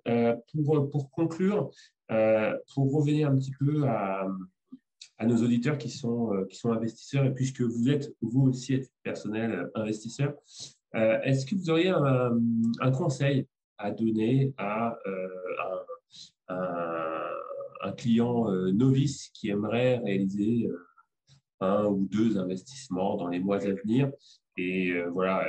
Pour, 0.53 0.89
pour, 0.89 1.09
conclure, 1.11 1.69
pour 2.07 2.93
revenir 2.93 3.29
un 3.29 3.37
petit 3.37 3.51
peu 3.51 3.87
à, 3.87 4.27
nos 5.23 5.37
auditeurs 5.37 5.77
qui 5.77 5.89
sont, 5.89 6.45
qui 6.49 6.57
sont 6.57 6.71
investisseurs, 6.71 7.25
et 7.25 7.33
puisque 7.33 7.61
vous 7.61 7.89
êtes 7.89 8.13
vous 8.21 8.47
aussi 8.47 8.81
personnel 9.03 9.69
investisseur, 9.75 10.33
est-ce 10.93 11.45
que 11.45 11.55
vous 11.55 11.69
auriez 11.69 11.89
un, 11.89 12.91
conseil 12.91 13.45
à 13.79 13.91
donner 13.91 14.53
à 14.57 14.97
un, 16.47 17.91
client 17.97 18.49
novice 18.71 19.29
qui 19.33 19.49
aimerait 19.49 19.97
réaliser 19.97 20.69
un 21.59 21.85
ou 21.85 22.07
deux 22.09 22.37
investissements 22.37 23.17
dans 23.17 23.27
les 23.27 23.39
mois 23.39 23.57
à 23.65 23.73
venir 23.73 24.11
et 24.55 24.93
voilà, 25.11 25.43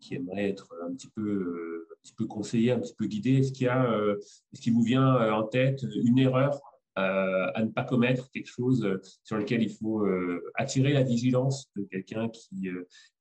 qui 0.00 0.14
aimerait 0.14 0.48
être 0.48 0.74
un 0.84 0.92
petit 0.92 1.08
peu, 1.08 1.22
euh, 1.22 1.88
un 1.92 1.96
petit 2.02 2.14
peu 2.14 2.26
conseillé, 2.26 2.72
un 2.72 2.80
petit 2.80 2.94
peu 2.94 3.06
guidé. 3.06 3.38
Est-ce 3.38 3.52
qu'il 3.52 3.68
a, 3.68 3.90
euh, 3.92 4.16
est-ce 4.52 4.62
qu'il 4.62 4.72
vous 4.72 4.82
vient 4.82 5.16
euh, 5.16 5.30
en 5.32 5.44
tête 5.44 5.84
une 6.04 6.18
erreur 6.18 6.60
à 6.96 7.62
ne 7.62 7.70
pas 7.70 7.84
commettre, 7.84 8.30
quelque 8.30 8.50
chose 8.50 9.00
sur 9.24 9.38
lequel 9.38 9.62
il 9.62 9.70
faut 9.70 10.06
attirer 10.54 10.92
la 10.92 11.02
vigilance 11.02 11.70
de 11.74 11.84
quelqu'un 11.84 12.28
qui, 12.28 12.68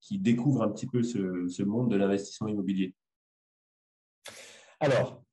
qui 0.02 0.20
découvre 0.20 0.64
un 0.64 0.70
petit 0.70 0.88
peu 0.88 1.02
ce, 1.02 1.48
ce 1.48 1.64
monde 1.64 1.90
de 1.90 1.96
l'investissement 1.96 2.50
immobilier? 2.50 2.94
Alors, 4.80 5.24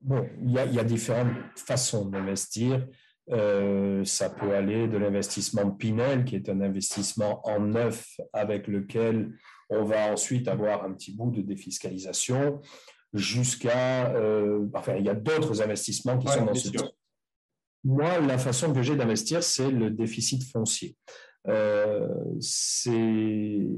bon, 0.00 0.28
il 0.42 0.50
y, 0.50 0.58
a, 0.58 0.64
il 0.66 0.74
y, 0.74 0.78
a, 0.78 0.84
différentes 0.84 1.36
façons 1.56 2.06
d'investir. 2.06 2.86
ça 3.28 4.30
peut 4.30 4.54
aller 4.54 4.88
de 4.88 4.96
l'investissement 4.96 5.70
Pinel, 5.70 6.24
qui 6.24 6.36
est 6.36 6.48
un 6.48 6.60
investissement 6.60 7.46
en 7.46 7.60
neuf 7.60 8.16
avec 8.32 8.66
lequel 8.66 9.32
on 9.70 9.84
va 9.84 10.12
ensuite 10.12 10.48
avoir 10.48 10.84
un 10.84 10.92
petit 10.92 11.14
bout 11.14 11.30
de 11.30 11.42
défiscalisation 11.42 12.60
jusqu'à... 13.12 14.12
Euh, 14.14 14.66
enfin, 14.74 14.96
il 14.96 15.04
y 15.04 15.08
a 15.08 15.14
d'autres 15.14 15.62
investissements 15.62 16.18
qui 16.18 16.28
sont 16.28 16.44
dans 16.44 16.54
ce 16.54 16.68
type. 16.68 16.80
Moi, 17.84 18.18
la 18.20 18.38
façon 18.38 18.72
que 18.72 18.82
j'ai 18.82 18.96
d'investir, 18.96 19.42
c'est 19.42 19.70
le 19.70 19.90
déficit 19.90 20.42
foncier. 20.44 20.96
Euh, 21.46 22.08
c'est 22.40 23.68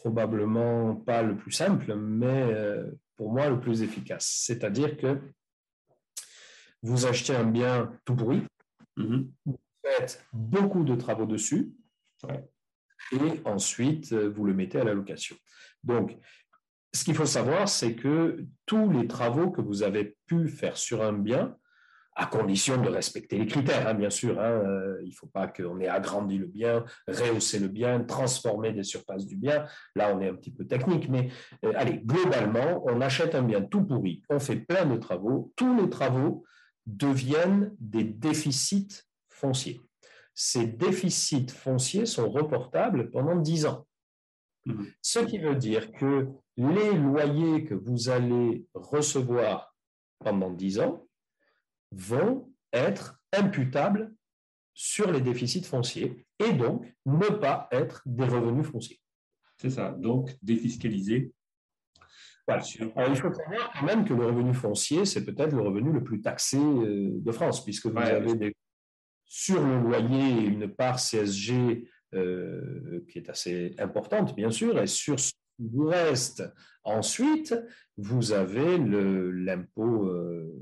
probablement 0.00 0.96
pas 0.96 1.22
le 1.22 1.36
plus 1.36 1.52
simple, 1.52 1.94
mais 1.94 2.52
euh, 2.52 2.90
pour 3.16 3.30
moi, 3.30 3.48
le 3.48 3.60
plus 3.60 3.82
efficace. 3.82 4.26
C'est-à-dire 4.46 4.96
que 4.96 5.20
vous 6.82 7.04
achetez 7.06 7.36
un 7.36 7.44
bien 7.44 7.92
tout 8.06 8.16
pourri, 8.16 8.42
mm-hmm. 8.96 9.26
vous 9.44 9.60
faites 9.84 10.24
beaucoup 10.32 10.84
de 10.84 10.94
travaux 10.94 11.26
dessus, 11.26 11.72
et 13.12 13.40
ensuite 13.44 14.12
euh, 14.12 14.30
vous 14.30 14.44
le 14.44 14.54
mettez 14.54 14.80
à 14.80 14.84
la 14.84 14.94
location. 14.94 15.36
Donc, 15.84 16.16
ce 16.94 17.04
qu'il 17.04 17.14
faut 17.14 17.26
savoir, 17.26 17.68
c'est 17.68 17.94
que 17.94 18.46
tous 18.64 18.90
les 18.90 19.06
travaux 19.06 19.50
que 19.50 19.60
vous 19.60 19.82
avez 19.82 20.16
pu 20.26 20.48
faire 20.48 20.76
sur 20.76 21.02
un 21.02 21.12
bien, 21.12 21.56
à 22.20 22.26
condition 22.26 22.80
de 22.80 22.88
respecter 22.88 23.38
les 23.38 23.46
critères, 23.46 23.88
hein, 23.88 23.94
bien 23.94 24.10
sûr. 24.10 24.38
Hein, 24.40 24.50
euh, 24.50 24.98
il 25.02 25.10
ne 25.10 25.14
faut 25.14 25.26
pas 25.26 25.48
qu'on 25.48 25.80
ait 25.80 25.88
agrandi 25.88 26.38
le 26.38 26.46
bien, 26.46 26.84
rehaussé 27.08 27.58
le 27.58 27.68
bien, 27.68 28.00
transformé 28.04 28.72
des 28.72 28.82
surfaces 28.82 29.26
du 29.26 29.36
bien. 29.36 29.64
Là, 29.96 30.14
on 30.14 30.20
est 30.20 30.28
un 30.28 30.34
petit 30.34 30.52
peu 30.52 30.66
technique, 30.66 31.08
mais 31.08 31.30
euh, 31.64 31.72
allez, 31.76 31.98
globalement, 31.98 32.82
on 32.86 33.00
achète 33.00 33.34
un 33.34 33.42
bien 33.42 33.62
tout 33.62 33.84
pourri, 33.84 34.22
on 34.28 34.38
fait 34.38 34.56
plein 34.56 34.84
de 34.84 34.96
travaux. 34.96 35.52
Tous 35.56 35.76
les 35.76 35.88
travaux 35.88 36.44
deviennent 36.86 37.74
des 37.78 38.04
déficits 38.04 39.02
fonciers 39.28 39.80
ces 40.42 40.66
déficits 40.66 41.50
fonciers 41.50 42.06
sont 42.06 42.30
reportables 42.30 43.10
pendant 43.10 43.36
10 43.36 43.66
ans. 43.66 43.86
Mhm. 44.64 44.86
Ce 45.02 45.18
qui 45.18 45.38
veut 45.38 45.54
dire 45.54 45.92
que 45.92 46.28
les 46.56 46.94
loyers 46.94 47.64
que 47.64 47.74
vous 47.74 48.08
allez 48.08 48.64
recevoir 48.72 49.74
pendant 50.18 50.50
10 50.50 50.80
ans 50.80 51.06
vont 51.92 52.52
être 52.72 53.20
imputables 53.32 54.12
sur 54.74 55.10
les 55.10 55.20
déficits 55.20 55.64
fonciers 55.64 56.24
et 56.38 56.52
donc 56.52 56.86
ne 57.06 57.28
pas 57.28 57.68
être 57.72 58.02
des 58.06 58.24
revenus 58.24 58.66
fonciers. 58.66 59.00
C'est 59.58 59.70
ça, 59.70 59.90
donc 59.90 60.36
défiscaliser. 60.42 61.32
Voilà. 62.46 62.64
il 62.66 63.16
faut 63.16 63.32
savoir 63.32 63.72
quand 63.72 63.86
même 63.86 64.04
que 64.04 64.14
le 64.14 64.26
revenu 64.26 64.54
foncier, 64.54 65.04
c'est 65.04 65.24
peut-être 65.24 65.52
le 65.54 65.62
revenu 65.62 65.92
le 65.92 66.02
plus 66.02 66.20
taxé 66.20 66.58
euh, 66.58 67.10
de 67.12 67.32
France, 67.32 67.62
puisque 67.62 67.86
vous 67.86 67.98
avez 67.98 68.34
des 68.34 68.54
sur 69.26 69.64
le 69.64 69.78
loyer 69.80 70.44
une 70.44 70.66
part 70.66 70.98
CSG 70.98 71.88
euh, 72.14 73.04
qui 73.08 73.18
est 73.18 73.30
assez 73.30 73.76
importante, 73.78 74.34
bien 74.34 74.50
sûr, 74.50 74.80
et 74.80 74.88
sur 74.88 75.20
ce 75.20 75.30
qui 75.30 75.68
vous 75.72 75.86
reste 75.86 76.42
ensuite, 76.82 77.54
vous 77.96 78.32
avez 78.32 78.76
l'impôt 78.78 80.08
euh, 80.08 80.52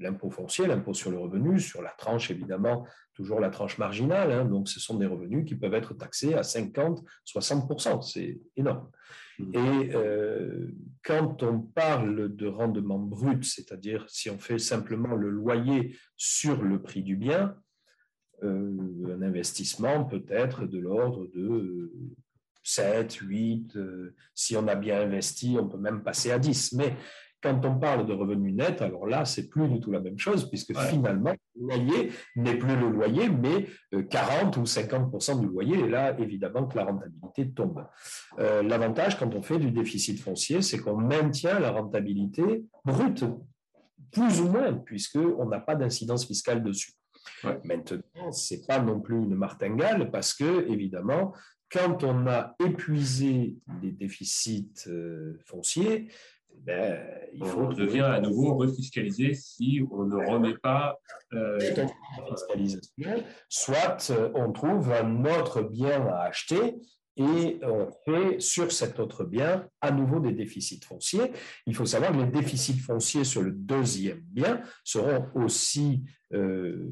l'impôt 0.00 0.30
foncier, 0.30 0.66
l'impôt 0.66 0.94
sur 0.94 1.10
le 1.10 1.18
revenu, 1.18 1.60
sur 1.60 1.82
la 1.82 1.90
tranche 1.90 2.30
évidemment, 2.30 2.86
toujours 3.14 3.40
la 3.40 3.50
tranche 3.50 3.78
marginale. 3.78 4.32
Hein, 4.32 4.44
donc, 4.44 4.68
ce 4.68 4.80
sont 4.80 4.96
des 4.96 5.06
revenus 5.06 5.44
qui 5.46 5.54
peuvent 5.54 5.74
être 5.74 5.94
taxés 5.94 6.34
à 6.34 6.42
50, 6.42 7.02
60 7.24 8.02
c'est 8.02 8.40
énorme. 8.56 8.90
Mmh. 9.38 9.54
Et 9.54 9.94
euh, 9.94 10.68
quand 11.04 11.42
on 11.42 11.60
parle 11.60 12.34
de 12.34 12.46
rendement 12.46 12.98
brut, 12.98 13.44
c'est-à-dire 13.44 14.04
si 14.08 14.30
on 14.30 14.38
fait 14.38 14.58
simplement 14.58 15.14
le 15.14 15.30
loyer 15.30 15.96
sur 16.16 16.62
le 16.62 16.82
prix 16.82 17.02
du 17.02 17.16
bien, 17.16 17.56
euh, 18.44 19.16
un 19.16 19.22
investissement 19.22 20.04
peut 20.04 20.24
être 20.28 20.66
de 20.66 20.78
l'ordre 20.78 21.26
de 21.34 21.92
7, 22.62 23.12
8, 23.14 23.76
euh, 23.76 24.14
si 24.34 24.56
on 24.56 24.68
a 24.68 24.74
bien 24.74 25.00
investi, 25.00 25.56
on 25.58 25.68
peut 25.68 25.78
même 25.78 26.02
passer 26.02 26.30
à 26.30 26.38
10. 26.38 26.74
Mais 26.74 26.96
quand 27.42 27.64
on 27.64 27.78
parle 27.78 28.06
de 28.06 28.12
revenus 28.12 28.54
nets, 28.54 28.82
alors 28.82 29.06
là, 29.06 29.24
c'est 29.24 29.48
plus 29.48 29.68
du 29.68 29.80
tout 29.80 29.90
la 29.92 30.00
même 30.00 30.18
chose, 30.18 30.48
puisque 30.48 30.76
finalement, 30.76 31.34
le 31.54 31.66
loyer 31.66 32.12
n'est 32.36 32.56
plus 32.56 32.76
le 32.76 32.88
loyer, 32.88 33.28
mais 33.28 33.66
40 34.10 34.56
euh, 34.56 34.60
ou 34.60 34.64
50% 34.64 35.40
du 35.40 35.46
loyer. 35.46 35.78
Et 35.78 35.88
là, 35.88 36.18
évidemment 36.18 36.66
que 36.66 36.76
la 36.76 36.84
rentabilité 36.84 37.50
tombe. 37.50 37.86
L'avantage 38.38 39.18
quand 39.18 39.34
on 39.34 39.42
fait 39.42 39.58
du 39.58 39.70
déficit 39.70 40.20
foncier, 40.20 40.62
c'est 40.62 40.78
qu'on 40.78 40.96
maintient 40.96 41.58
la 41.58 41.70
rentabilité 41.70 42.64
brute, 42.84 43.24
plus 44.10 44.40
ou 44.40 44.48
moins, 44.48 44.72
puisqu'on 44.74 45.46
n'a 45.46 45.60
pas 45.60 45.76
d'incidence 45.76 46.26
fiscale 46.26 46.62
dessus. 46.62 46.92
Maintenant, 47.64 48.32
ce 48.32 48.54
n'est 48.54 48.60
pas 48.66 48.80
non 48.80 49.00
plus 49.00 49.16
une 49.16 49.34
martingale 49.34 50.10
parce 50.10 50.34
que, 50.34 50.68
évidemment, 50.70 51.34
quand 51.70 52.02
on 52.04 52.26
a 52.26 52.54
épuisé 52.64 53.56
les 53.82 53.92
déficits 53.92 54.72
euh, 54.86 55.38
fonciers, 55.44 56.08
ben, 56.64 56.98
il 57.32 57.44
faut 57.44 57.60
on 57.60 57.72
devient 57.72 58.00
à 58.00 58.20
nouveau 58.20 58.54
refiscalisé 58.54 59.34
si 59.34 59.82
on 59.90 60.04
ne 60.04 60.16
remet 60.16 60.56
pas 60.56 60.98
euh... 61.32 61.58
fiscalisation. 62.28 63.24
Soit 63.48 64.10
euh, 64.10 64.30
on 64.34 64.52
trouve 64.52 64.92
un 64.92 65.24
autre 65.24 65.62
bien 65.62 66.06
à 66.06 66.22
acheter 66.22 66.76
et 67.16 67.58
on 67.62 67.88
fait 68.04 68.40
sur 68.40 68.70
cet 68.70 69.00
autre 69.00 69.24
bien 69.24 69.68
à 69.80 69.90
nouveau 69.90 70.20
des 70.20 70.32
déficits 70.32 70.80
fonciers. 70.86 71.32
Il 71.66 71.74
faut 71.74 71.86
savoir 71.86 72.12
que 72.12 72.18
les 72.18 72.30
déficits 72.30 72.78
fonciers 72.78 73.24
sur 73.24 73.42
le 73.42 73.50
deuxième 73.50 74.20
bien 74.20 74.62
seront 74.84 75.26
aussi 75.34 76.04
euh, 76.32 76.88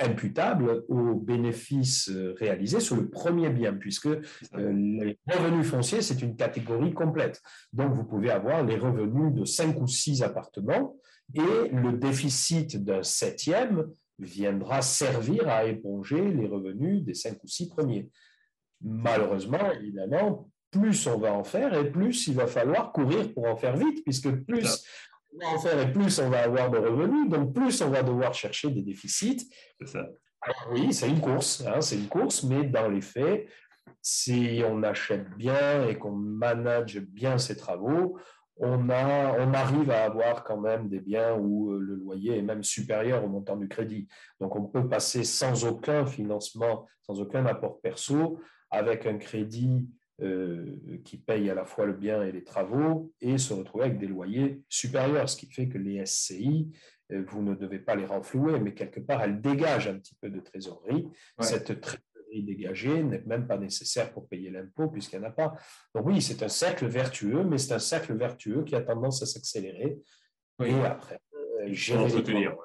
imputable 0.00 0.84
aux 0.88 1.14
bénéfices 1.14 2.10
réalisés 2.38 2.80
sur 2.80 2.96
le 2.96 3.08
premier 3.08 3.50
bien, 3.50 3.74
puisque 3.74 4.08
les 4.54 5.18
revenus 5.26 5.66
fonciers, 5.66 6.02
c'est 6.02 6.22
une 6.22 6.36
catégorie 6.36 6.92
complète. 6.92 7.40
Donc, 7.72 7.92
vous 7.92 8.04
pouvez 8.04 8.30
avoir 8.30 8.64
les 8.64 8.76
revenus 8.76 9.34
de 9.34 9.44
cinq 9.44 9.80
ou 9.80 9.86
six 9.86 10.22
appartements 10.22 10.96
et 11.34 11.68
le 11.72 11.92
déficit 11.92 12.82
d'un 12.82 13.02
septième 13.02 13.86
viendra 14.18 14.82
servir 14.82 15.48
à 15.48 15.64
éponger 15.64 16.30
les 16.30 16.46
revenus 16.46 17.04
des 17.04 17.14
cinq 17.14 17.42
ou 17.44 17.46
six 17.46 17.68
premiers. 17.68 18.10
Malheureusement, 18.82 19.70
évidemment, 19.72 20.50
plus 20.70 21.06
on 21.06 21.18
va 21.18 21.32
en 21.32 21.44
faire 21.44 21.74
et 21.74 21.90
plus 21.90 22.26
il 22.28 22.34
va 22.34 22.46
falloir 22.46 22.92
courir 22.92 23.32
pour 23.34 23.46
en 23.46 23.56
faire 23.56 23.76
vite, 23.76 24.02
puisque 24.04 24.30
plus 24.30 24.84
on 25.32 25.38
va 25.38 25.48
en 25.48 25.58
faire 25.58 25.80
et 25.80 25.92
plus 25.92 26.18
on 26.18 26.30
va 26.30 26.44
avoir 26.44 26.70
de 26.70 26.78
revenus, 26.78 27.28
donc 27.28 27.54
plus 27.54 27.80
on 27.82 27.90
va 27.90 28.02
devoir 28.02 28.34
chercher 28.34 28.70
des 28.70 28.82
déficits. 28.82 29.48
Ça. 29.84 30.06
oui, 30.70 30.92
c'est 30.92 31.08
une 31.08 31.20
course, 31.20 31.64
hein, 31.66 31.80
c'est 31.80 31.96
une 31.96 32.08
course, 32.08 32.42
mais 32.44 32.64
dans 32.64 32.88
les 32.88 33.00
faits, 33.00 33.48
si 34.02 34.62
on 34.66 34.82
achète 34.82 35.28
bien 35.36 35.86
et 35.86 35.98
qu'on 35.98 36.12
manage 36.12 37.00
bien 37.00 37.38
ses 37.38 37.56
travaux, 37.56 38.18
on, 38.56 38.90
a, 38.90 39.38
on 39.38 39.54
arrive 39.54 39.90
à 39.90 40.04
avoir 40.04 40.44
quand 40.44 40.60
même 40.60 40.88
des 40.88 41.00
biens 41.00 41.34
où 41.34 41.72
euh, 41.72 41.78
le 41.78 41.94
loyer 41.94 42.36
est 42.36 42.42
même 42.42 42.62
supérieur 42.62 43.24
au 43.24 43.28
montant 43.28 43.56
du 43.56 43.68
crédit. 43.68 44.06
Donc 44.38 44.54
on 44.54 44.64
peut 44.66 44.86
passer 44.86 45.24
sans 45.24 45.64
aucun 45.64 46.04
financement, 46.04 46.86
sans 47.02 47.20
aucun 47.20 47.46
apport 47.46 47.80
perso, 47.80 48.38
avec 48.70 49.06
un 49.06 49.16
crédit 49.16 49.88
qui 51.04 51.16
paye 51.16 51.48
à 51.48 51.54
la 51.54 51.64
fois 51.64 51.86
le 51.86 51.94
bien 51.94 52.22
et 52.22 52.32
les 52.32 52.44
travaux 52.44 53.12
et 53.20 53.38
se 53.38 53.54
retrouver 53.54 53.84
avec 53.84 53.98
des 53.98 54.06
loyers 54.06 54.62
supérieurs, 54.68 55.28
ce 55.28 55.36
qui 55.36 55.46
fait 55.46 55.68
que 55.68 55.78
les 55.78 56.04
SCI, 56.04 56.70
euh, 57.12 57.24
vous 57.26 57.42
ne 57.42 57.54
devez 57.54 57.78
pas 57.78 57.94
les 57.94 58.06
renflouer, 58.06 58.60
mais 58.60 58.74
quelque 58.74 59.00
part, 59.00 59.22
elles 59.22 59.40
dégagent 59.40 59.88
un 59.88 59.98
petit 59.98 60.14
peu 60.20 60.30
de 60.30 60.40
trésorerie. 60.40 61.08
Cette 61.40 61.80
trésorerie 61.80 62.42
dégagée 62.42 63.02
n'est 63.02 63.22
même 63.26 63.46
pas 63.46 63.58
nécessaire 63.58 64.12
pour 64.12 64.28
payer 64.28 64.50
l'impôt 64.50 64.88
puisqu'il 64.88 65.18
n'y 65.18 65.26
en 65.26 65.28
a 65.28 65.32
pas. 65.32 65.54
Donc 65.94 66.06
oui, 66.06 66.22
c'est 66.22 66.42
un 66.42 66.48
cercle 66.48 66.86
vertueux, 66.86 67.44
mais 67.44 67.58
c'est 67.58 67.74
un 67.74 67.80
cercle 67.80 68.14
vertueux 68.14 68.64
qui 68.64 68.74
a 68.76 68.82
tendance 68.82 69.22
à 69.22 69.26
s'accélérer. 69.26 69.98
Et 70.64 70.74
après, 70.84 71.20
euh, 71.34 71.72
gérer 71.72 72.08
les 72.08 72.22
travaux. 72.22 72.60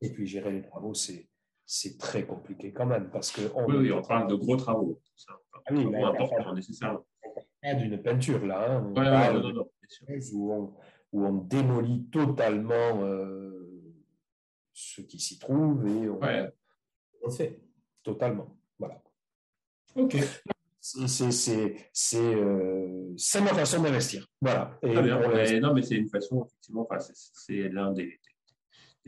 Et 0.00 0.10
puis 0.10 0.26
gérer 0.26 0.52
les 0.52 0.62
travaux, 0.62 0.94
c'est 0.94 1.26
c'est 1.70 1.98
très 1.98 2.24
compliqué 2.24 2.72
quand 2.72 2.86
même 2.86 3.10
parce 3.10 3.30
que 3.30 3.42
on, 3.54 3.66
oui, 3.66 3.92
on 3.92 4.00
parle 4.00 4.26
de 4.26 4.34
gros 4.34 4.56
travaux. 4.56 4.98
Ah 5.66 5.70
oui, 5.70 5.84
important, 6.02 6.54
nécessairement. 6.54 7.06
d'une 7.62 8.02
peinture 8.02 8.44
là. 8.46 8.72
Hein. 8.72 8.86
On 8.88 8.94
parle 8.94 9.42
non, 9.42 9.52
non, 9.52 9.70
où, 10.32 10.52
on, 10.52 10.74
où, 11.12 11.26
on, 11.26 11.32
démolit 11.34 12.08
totalement 12.10 13.02
euh, 13.02 13.84
ce 14.72 15.02
qui 15.02 15.20
s'y 15.20 15.38
trouve 15.38 15.86
et 15.86 16.08
on, 16.08 16.18
on, 17.22 17.30
fait 17.30 17.60
totalement. 18.02 18.56
Voilà. 18.78 19.02
Ok. 19.94 20.16
C'est 20.80 22.16
euh, 22.16 23.14
ma 23.42 23.54
façon 23.54 23.82
d'investir. 23.82 24.26
Voilà. 24.40 24.78
Et 24.80 25.60
non, 25.60 25.74
mais 25.74 25.82
c'est 25.82 25.96
une 25.96 26.08
façon, 26.08 26.46
effectivement, 26.46 26.88
c'est 27.10 27.68
l'un 27.68 27.92
des, 27.92 28.18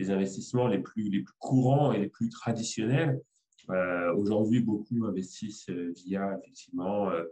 des 0.00 0.10
investissements 0.10 0.66
les 0.66 0.78
plus, 0.78 1.10
les 1.10 1.24
courants 1.38 1.92
et 1.92 1.98
les 1.98 2.08
plus 2.08 2.30
traditionnels. 2.30 3.20
Euh, 3.68 4.14
aujourd'hui, 4.14 4.60
beaucoup 4.60 5.04
investissent 5.04 5.68
euh, 5.68 5.92
via, 5.94 6.38
effectivement, 6.38 7.10
euh, 7.10 7.24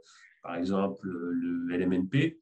par 0.42 0.56
exemple, 0.56 1.08
le 1.08 1.76
LMNP, 1.76 2.38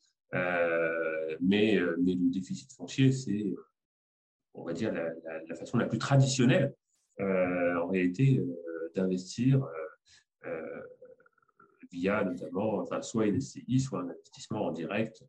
mais, 1.41 1.77
le 1.77 2.31
déficit 2.31 2.73
foncier, 2.73 3.13
c'est, 3.13 3.55
on 4.55 4.65
va 4.65 4.73
dire, 4.73 4.93
la, 4.93 5.55
façon 5.55 5.79
la 5.79 5.87
plus 5.87 5.99
traditionnelle, 5.99 6.75
en 7.19 7.87
réalité, 7.87 8.43
d'investir 8.95 9.67
via 11.91 12.23
notamment, 12.23 12.85
soit 13.01 13.27
une 13.27 13.41
SCI, 13.41 13.81
soit 13.81 14.01
un 14.01 14.11
investissement 14.11 14.67
en 14.67 14.73
direct 14.73 15.25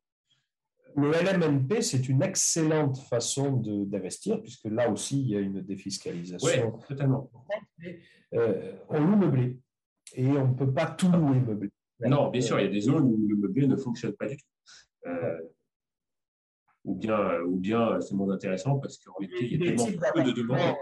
le 0.98 1.12
LMNP, 1.12 1.82
c'est 1.82 2.10
une 2.10 2.24
excellente 2.24 2.98
façon 2.98 3.52
d'investir, 3.52 4.42
puisque 4.42 4.66
là 4.66 4.90
aussi, 4.90 5.22
il 5.22 5.30
y 5.30 5.36
a 5.36 5.40
une 5.40 5.62
défiscalisation. 5.62 6.74
Oui, 6.76 6.86
totalement. 6.88 7.30
Euh, 8.34 8.74
on 8.90 9.00
loue 9.00 9.16
meublé 9.16 9.60
et 10.16 10.28
on 10.28 10.48
ne 10.50 10.54
peut 10.56 10.74
pas 10.74 10.88
tout 10.88 11.12
louer 11.12 11.40
meublé. 11.40 11.70
Non, 12.00 12.30
bien 12.30 12.42
sûr, 12.42 12.60
il 12.60 12.66
y 12.66 12.68
a 12.68 12.72
des 12.72 12.82
zones 12.82 13.04
où 13.04 13.28
le 13.28 13.36
meublé 13.36 13.68
ne 13.68 13.76
fonctionne 13.76 14.14
pas 14.14 14.28
du 14.28 14.38
tout. 14.38 14.46
Euh, 15.06 15.38
ou 16.84 16.96
bien, 16.96 17.42
ou 17.42 17.58
bien 17.58 18.02
c'est 18.02 18.16
moins 18.16 18.34
intéressant 18.34 18.80
parce 18.80 18.98
qu'en 18.98 19.14
réalité, 19.20 19.46
il 19.46 19.64
y 19.64 19.70
a 19.70 19.76
tellement 19.76 20.12
peu 20.14 20.24
de 20.24 20.32
demandes. 20.32 20.76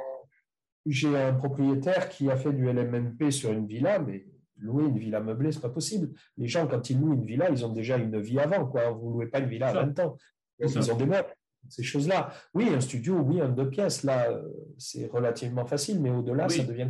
J'ai 0.86 1.18
un 1.18 1.34
propriétaire 1.34 2.10
qui 2.10 2.30
a 2.30 2.38
fait 2.38 2.54
du 2.54 2.66
LMNP 2.66 3.32
sur 3.32 3.52
une 3.52 3.68
villa, 3.68 4.00
mais 4.00 4.26
louer 4.58 4.86
une 4.86 4.98
villa 4.98 5.20
meublée, 5.20 5.52
c'est 5.52 5.62
pas 5.62 5.70
possible. 5.70 6.12
Les 6.38 6.48
gens, 6.48 6.68
quand 6.68 6.90
ils 6.90 7.00
louent 7.00 7.14
une 7.14 7.26
villa, 7.26 7.50
ils 7.50 7.66
ont 7.66 7.74
déjà 7.74 7.98
une 7.98 8.20
vie 8.20 8.40
avant. 8.40 8.66
Quoi. 8.66 8.90
Vous 8.92 9.10
ne 9.10 9.14
louez 9.14 9.28
pas 9.28 9.40
une 9.40 9.50
villa 9.50 9.68
à 9.68 9.74
20 9.74 10.00
ans. 10.00 10.18
Ils 10.60 10.92
ont 10.92 10.96
des 10.98 11.06
meubles, 11.06 11.36
ces 11.70 11.84
choses-là. 11.84 12.32
Oui, 12.54 12.70
un 12.70 12.80
studio, 12.80 13.20
oui, 13.20 13.42
un 13.42 13.50
deux 13.50 13.70
pièces, 13.70 14.04
là, 14.04 14.30
c'est 14.78 15.08
relativement 15.08 15.66
facile, 15.66 16.02
mais 16.02 16.10
au-delà, 16.10 16.48
ça 16.48 16.64
devient 16.64 16.90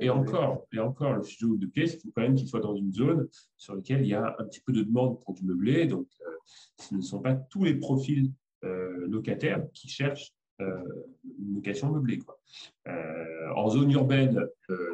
et 0.00 0.10
encore, 0.10 0.66
et 0.72 0.78
encore, 0.78 1.14
le 1.14 1.22
studio 1.22 1.56
de 1.56 1.66
pièces, 1.66 1.94
il 1.94 2.00
faut 2.00 2.10
quand 2.14 2.22
même 2.22 2.34
qu'il 2.34 2.48
soit 2.48 2.60
dans 2.60 2.74
une 2.74 2.92
zone 2.92 3.28
sur 3.56 3.74
laquelle 3.74 4.02
il 4.02 4.08
y 4.08 4.14
a 4.14 4.36
un 4.38 4.44
petit 4.44 4.60
peu 4.60 4.72
de 4.72 4.82
demande 4.82 5.22
pour 5.22 5.34
du 5.34 5.44
meublé. 5.44 5.86
Donc, 5.86 6.06
euh, 6.20 6.30
ce 6.78 6.94
ne 6.94 7.00
sont 7.00 7.20
pas 7.20 7.34
tous 7.34 7.64
les 7.64 7.74
profils 7.74 8.30
euh, 8.64 9.06
locataires 9.06 9.62
qui 9.72 9.88
cherchent 9.88 10.32
euh, 10.60 10.82
une 11.38 11.54
location 11.54 11.90
meublée. 11.90 12.18
Quoi. 12.18 12.38
en 13.54 13.68
zone 13.68 13.90
urbaine, 13.92 14.46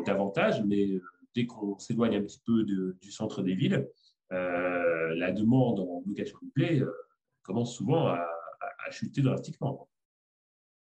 davantage, 0.06 0.62
mais 0.64 1.00
dès 1.34 1.46
qu'on 1.46 1.78
s'éloigne 1.78 2.16
un 2.16 2.22
petit 2.22 2.42
peu 2.44 2.64
du 2.64 3.10
centre 3.10 3.42
des 3.42 3.54
villes, 3.54 3.88
euh, 4.32 5.14
la 5.16 5.30
demande 5.30 5.80
en 5.80 6.02
location 6.06 6.38
meublée 6.42 6.80
euh, 6.80 6.92
commence 7.42 7.74
souvent 7.76 8.06
à, 8.06 8.26
chuter 8.90 9.22
drastiquement. 9.22 9.88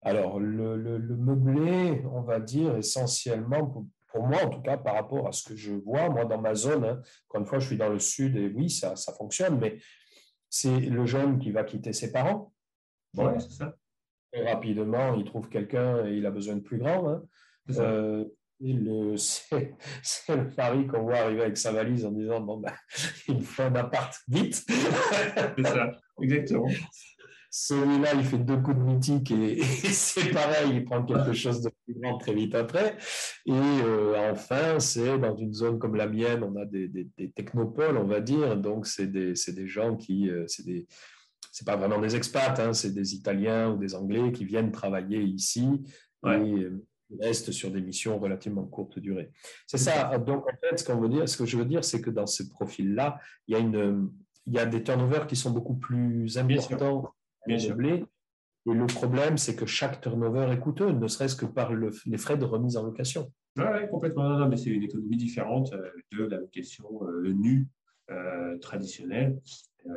Alors, 0.03 0.39
le, 0.39 0.99
meublé, 1.17 2.05
on 2.13 2.23
va 2.23 2.39
dire 2.39 2.77
essentiellement, 2.77 3.67
pour, 3.67 4.27
moi 4.27 4.45
en 4.45 4.51
tout 4.51 4.61
cas, 4.63 4.77
par 4.77 4.95
rapport 4.95 5.27
à 5.27 5.33
ce 5.33 5.49
que 5.49 5.57
je 5.57 5.73
vois, 5.73 6.09
moi 6.09 6.25
dans 6.25 6.41
ma 6.41 6.55
zone, 6.55 6.85
hein, 6.85 7.03
encore 7.29 7.41
une 7.41 7.47
fois, 7.47 7.59
je 7.59 7.67
suis 7.67 7.77
dans 7.77 7.89
le 7.89 7.99
sud 7.99 8.37
et 8.37 8.49
oui, 8.49 8.71
ça, 8.71 8.95
ça 8.97 9.13
fonctionne, 9.13 9.59
mais 9.59 9.79
c'est 10.49 10.79
le 10.79 11.05
jeune 11.05 11.39
qui 11.39 11.51
va 11.51 11.65
quitter 11.65 11.93
ses 11.93 12.13
parents. 12.13 12.53
Oui, 13.17 13.33
c'est 13.39 13.51
ça. 13.51 13.77
rapidement, 14.33 15.15
il 15.15 15.25
trouve 15.25 15.49
quelqu'un 15.49 16.07
et 16.07 16.17
il 16.17 16.27
a 16.27 16.31
besoin 16.31 16.57
de 16.57 16.61
plus 16.61 16.79
grand. 16.79 17.09
Hein. 17.09 17.23
Euh, 17.71 18.25
c'est 19.17 20.37
le 20.37 20.49
pari 20.55 20.87
qu'on 20.87 21.03
voit 21.03 21.19
arriver 21.19 21.43
avec 21.43 21.57
sa 21.57 21.73
valise 21.73 22.05
en 22.05 22.13
disant 22.13 22.41
bon, 22.41 22.59
ben, 22.59 22.73
il 23.29 23.43
faut 23.43 23.63
un 23.63 23.75
appart 23.75 24.15
vite. 24.29 24.65
c'est 24.67 25.63
ça, 25.63 25.93
exactement. 26.21 26.69
Celui-là, 27.59 28.13
il 28.15 28.25
fait 28.25 28.39
deux 28.39 28.59
coups 28.59 28.77
de 28.77 28.83
mythique 28.83 29.31
et, 29.31 29.63
c'est 29.63 30.31
pareil, 30.31 30.73
il 30.75 30.85
prend 30.85 31.03
quelque 31.05 31.33
chose 31.33 31.63
de 31.63 31.71
plus 31.85 31.95
grand 31.95 32.19
très 32.19 32.35
vite 32.35 32.55
après. 32.55 32.97
Et 33.47 33.53
euh, 33.53 34.31
enfin, 34.33 34.79
c'est 34.79 35.19
dans 35.19 35.35
une 35.35 35.55
zone 35.55 35.79
comme 35.79 35.95
la 35.95 36.07
mienne, 36.07 36.43
on 36.43 36.55
a 36.57 36.67
des, 36.67 36.89
des, 36.89 37.31
technopoles, 37.31 37.97
on 37.97 38.07
va 38.07 38.21
dire. 38.21 38.57
Donc, 38.57 38.87
c'est 38.87 39.07
des, 39.07 39.33
des, 39.33 39.67
gens 39.67 39.97
qui. 39.97 40.29
Euh, 40.29 40.45
c'est 40.49 40.67
des 40.67 40.87
c'est 41.51 41.65
pas 41.65 41.77
vraiment 41.77 41.99
des 41.99 42.15
expats, 42.15 42.59
hein, 42.59 42.75
c'est 42.75 42.93
des 42.93 43.15
Italiens 43.15 43.71
ou 43.71 43.79
des 43.79 43.95
Anglais 43.95 44.31
qui 44.33 44.45
viennent 44.45 44.71
travailler 44.71 45.23
ici. 45.23 45.67
Et, 46.27 46.67
reste 47.21 47.53
sur 47.53 47.71
des 47.71 47.81
missions 47.81 48.19
relativement 48.19 48.65
courte 48.65 48.99
durée. 48.99 49.31
C'est 49.67 49.79
ça. 49.79 50.17
Donc, 50.19 50.45
en 50.47 50.57
fait, 50.61 50.79
ce, 50.79 50.85
qu'on 50.85 51.01
veut 51.01 51.09
dire, 51.09 51.29
ce 51.29 51.37
que 51.37 51.47
je 51.47 51.57
veux 51.57 51.65
dire, 51.65 51.85
c'est 51.85 52.01
que 52.01 52.11
dans 52.11 52.27
ces 52.27 52.49
profils-là, 52.49 53.19
il 53.47 53.53
y 53.53 53.57
a, 53.57 53.61
une, 53.61 54.11
il 54.47 54.55
y 54.55 54.59
a 54.59 54.67
des 54.67 54.83
turnovers 54.83 55.27
qui 55.27 55.37
sont 55.37 55.51
beaucoup 55.51 55.77
plus 55.77 56.37
importants 56.39 57.13
Bien 57.47 57.59
sûr. 57.59 57.77
Et 57.81 58.75
le 58.75 58.87
problème, 58.87 59.39
c'est 59.39 59.55
que 59.55 59.67
chaque 59.67 60.01
turnover 60.01 60.49
est 60.53 60.59
coûteux, 60.59 60.91
ne 60.91 61.07
serait-ce 61.07 61.37
que 61.37 61.47
par 61.47 61.73
les 61.73 62.19
frais 62.19 62.37
de 62.37 62.45
remise 62.45 62.77
en 62.77 62.83
location. 62.83 63.33
Oui, 63.57 63.89
complètement. 63.91 64.29
Non, 64.29 64.49
mais 64.49 64.57
c'est 64.57 64.71
une 64.71 64.83
économie 64.83 65.17
différente 65.17 65.73
euh, 65.73 65.91
de 66.13 66.25
la 66.25 66.39
location 66.39 66.89
euh, 67.05 67.33
nue 67.33 67.69
euh, 68.11 68.59
traditionnelle, 68.59 69.41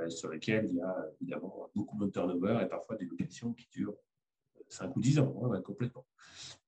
sur 0.08 0.30
laquelle 0.30 0.68
il 0.70 0.78
y 0.78 0.82
a 0.82 0.96
évidemment 1.20 1.70
beaucoup 1.76 1.98
de 2.06 2.12
turnover 2.12 2.60
et 2.62 2.68
parfois 2.68 2.96
des 2.96 3.06
locations 3.06 3.54
qui 3.54 3.68
durent 3.72 3.96
5 4.70 4.96
ou 4.96 5.02
10 5.02 5.20
ans, 5.20 5.34
complètement. 5.64 6.06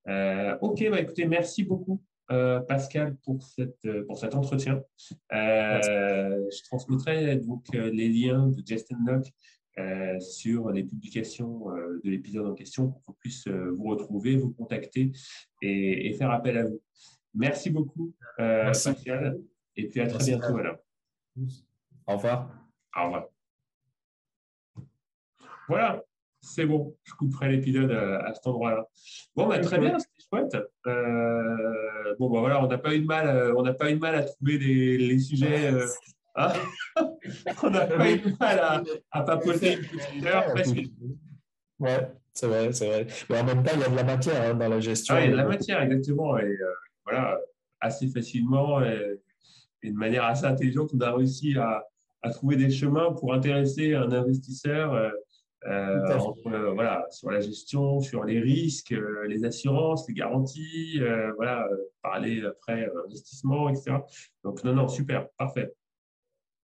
Euh, 0.08 0.58
ok, 0.62 0.90
bah, 0.90 1.00
écoutez, 1.00 1.26
merci 1.26 1.64
beaucoup. 1.64 2.02
Euh, 2.32 2.62
Pascal 2.62 3.18
pour, 3.18 3.44
cette, 3.44 3.84
euh, 3.86 4.06
pour 4.06 4.18
cet 4.18 4.36
entretien. 4.36 4.82
je 5.32 6.64
transmettrai 6.64 7.36
donc 7.38 7.66
les 7.74 8.10
liens 8.10 8.48
de 8.48 8.64
Justin 8.66 8.98
Locke 9.06 9.32
sur 10.22 10.70
les 10.72 10.84
publications 10.84 11.66
de 12.04 12.10
l'épisode 12.10 12.48
en 12.48 12.54
question 12.54 12.90
pour 12.90 13.04
qu'on 13.04 13.14
puisse 13.14 13.48
vous 13.48 13.84
retrouver, 13.86 14.36
vous 14.36 14.52
contacter 14.52 15.12
et, 15.62 16.14
faire 16.14 16.32
appel 16.32 16.58
à 16.58 16.66
vous. 16.66 16.82
Merci 17.34 17.70
beaucoup, 17.70 18.14
Pascal, 18.38 19.40
et 19.76 19.88
puis 19.88 20.02
à 20.02 20.08
très 20.08 20.26
bientôt. 20.26 20.58
Alors. 20.58 20.78
Au 22.08 22.16
revoir. 22.16 22.54
Au 22.96 23.06
revoir. 23.06 23.28
Voilà. 25.68 26.04
C'est 26.52 26.66
bon, 26.66 26.96
je 27.04 27.14
couperai 27.14 27.50
l'épisode 27.50 27.92
à, 27.92 28.34
cet 28.34 28.46
endroit-là. 28.46 28.86
Bon, 29.36 29.48
bah, 29.48 29.60
très 29.60 29.80
bien, 29.80 29.98
c'était 29.98 30.28
chouette. 30.30 30.58
Euh, 30.86 32.16
bon, 32.20 32.30
bah, 32.30 32.42
voilà, 32.42 32.64
on 32.64 32.68
n'a 32.68 32.78
pas 32.78 32.94
eu 32.94 33.00
de 33.00 33.06
mal, 33.06 33.28
euh, 33.28 33.54
on 33.56 33.64
n'a 33.64 33.74
pas 33.74 33.90
eu 33.90 33.96
de 33.96 34.00
mal 34.00 34.16
à 34.16 34.24
trouver 34.24 34.58
les, 34.58 35.20
sujets. 35.20 35.72
Euh, 35.72 35.88
hein. 36.36 36.52
on 37.64 37.70
n'a 37.70 37.88
pas 37.88 38.12
eu 38.12 38.20
de 38.20 38.38
mal 38.38 38.60
à, 38.60 38.84
à 39.12 39.22
papoter 39.24 39.74
une 39.74 39.86
petite 39.86 40.26
heure 40.26 40.54
Ouais, 41.80 42.12
c'est 42.34 42.48
vrai, 42.48 42.74
c'est 42.74 42.88
vrai. 42.88 43.08
Mais 43.30 43.40
en 43.40 43.44
même 43.46 43.64
temps, 43.64 43.72
il 43.74 43.80
y 43.80 43.84
a 43.84 43.90
de 43.90 43.96
la 43.96 44.04
matière 44.04 44.42
hein, 44.42 44.54
dans 44.54 44.70
la 44.70 44.80
gestion. 44.80 45.16
Ah, 45.16 45.22
il 45.22 45.26
y 45.26 45.28
a 45.30 45.32
de 45.32 45.38
la 45.38 45.46
matière, 45.46 45.82
exactement. 45.82 46.38
Et 46.38 46.58
voilà, 47.06 47.40
assez 47.80 48.08
facilement 48.08 48.84
et, 48.84 49.20
et, 49.82 49.90
de 49.90 49.96
manière 49.96 50.26
assez 50.26 50.46
intelligente, 50.46 50.92
on 50.94 51.00
a 51.00 51.12
réussi 51.12 51.58
à, 51.58 51.84
à 52.22 52.30
trouver 52.30 52.58
des 52.58 52.70
chemins 52.70 53.14
pour 53.14 53.34
intéresser 53.34 53.96
un 53.96 54.12
investisseur 54.12 55.12
euh, 55.68 56.18
euh, 56.48 56.74
voilà, 56.74 57.06
sur 57.12 57.30
la 57.30 57.40
gestion, 57.40 58.00
sur 58.00 58.24
les 58.24 58.40
risques, 58.40 58.94
euh, 58.94 59.28
les 59.28 59.46
assurances, 59.46 60.08
les 60.08 60.16
garanties, 60.16 61.00
voilà, 61.36 61.68
parler 62.02 62.44
après 62.46 62.90
investissement, 63.06 63.70
etc. 63.70 63.98
Donc, 64.44 64.64
non, 64.64 64.74
non, 64.74 64.88
super, 64.88 65.30
parfait. 65.38 65.72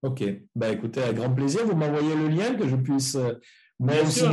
Ok, 0.02 0.22
bah, 0.54 0.70
écoutez, 0.70 1.02
avec 1.02 1.16
grand 1.16 1.34
plaisir, 1.34 1.66
vous 1.66 1.74
m'envoyez 1.74 2.14
le 2.14 2.28
lien 2.28 2.54
que 2.54 2.68
je 2.68 2.76
puisse. 2.76 3.16
Bien 3.80 4.06
sûr, 4.06 4.30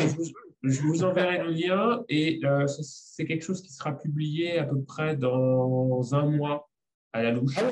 je, 0.61 0.81
vous 0.81 1.03
enverrai 1.03 1.39
le 1.39 1.51
lien 1.51 2.03
et 2.07 2.39
c'est 2.67 3.25
quelque 3.25 3.43
chose 3.43 3.61
qui 3.61 3.73
sera 3.73 3.97
publié 3.97 4.59
à 4.59 4.65
peu 4.65 4.83
près 4.83 5.15
dans 5.15 6.13
un 6.13 6.29
mois 6.29 6.69
à 7.13 7.23
la 7.23 7.31
louche. 7.31 7.55
Ah 7.57 7.69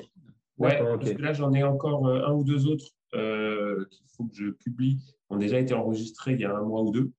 ouais, 0.58 0.80
parce 0.80 1.12
que 1.12 1.22
là, 1.22 1.34
j'en 1.34 1.54
ai 1.54 1.64
encore 1.64 2.08
un 2.08 2.34
ou 2.34 2.44
deux 2.44 2.66
autres 2.66 2.96
qu'il 3.12 4.08
faut 4.16 4.26
que 4.26 4.36
je 4.36 4.50
publie 4.50 5.00
ont 5.30 5.38
déjà 5.38 5.60
été 5.60 5.74
enregistrés 5.74 6.34
il 6.34 6.42
y 6.42 6.46
a 6.46 6.56
un 6.56 6.64
mois 6.64 6.82
ou 6.82 6.92
deux. 6.92 7.12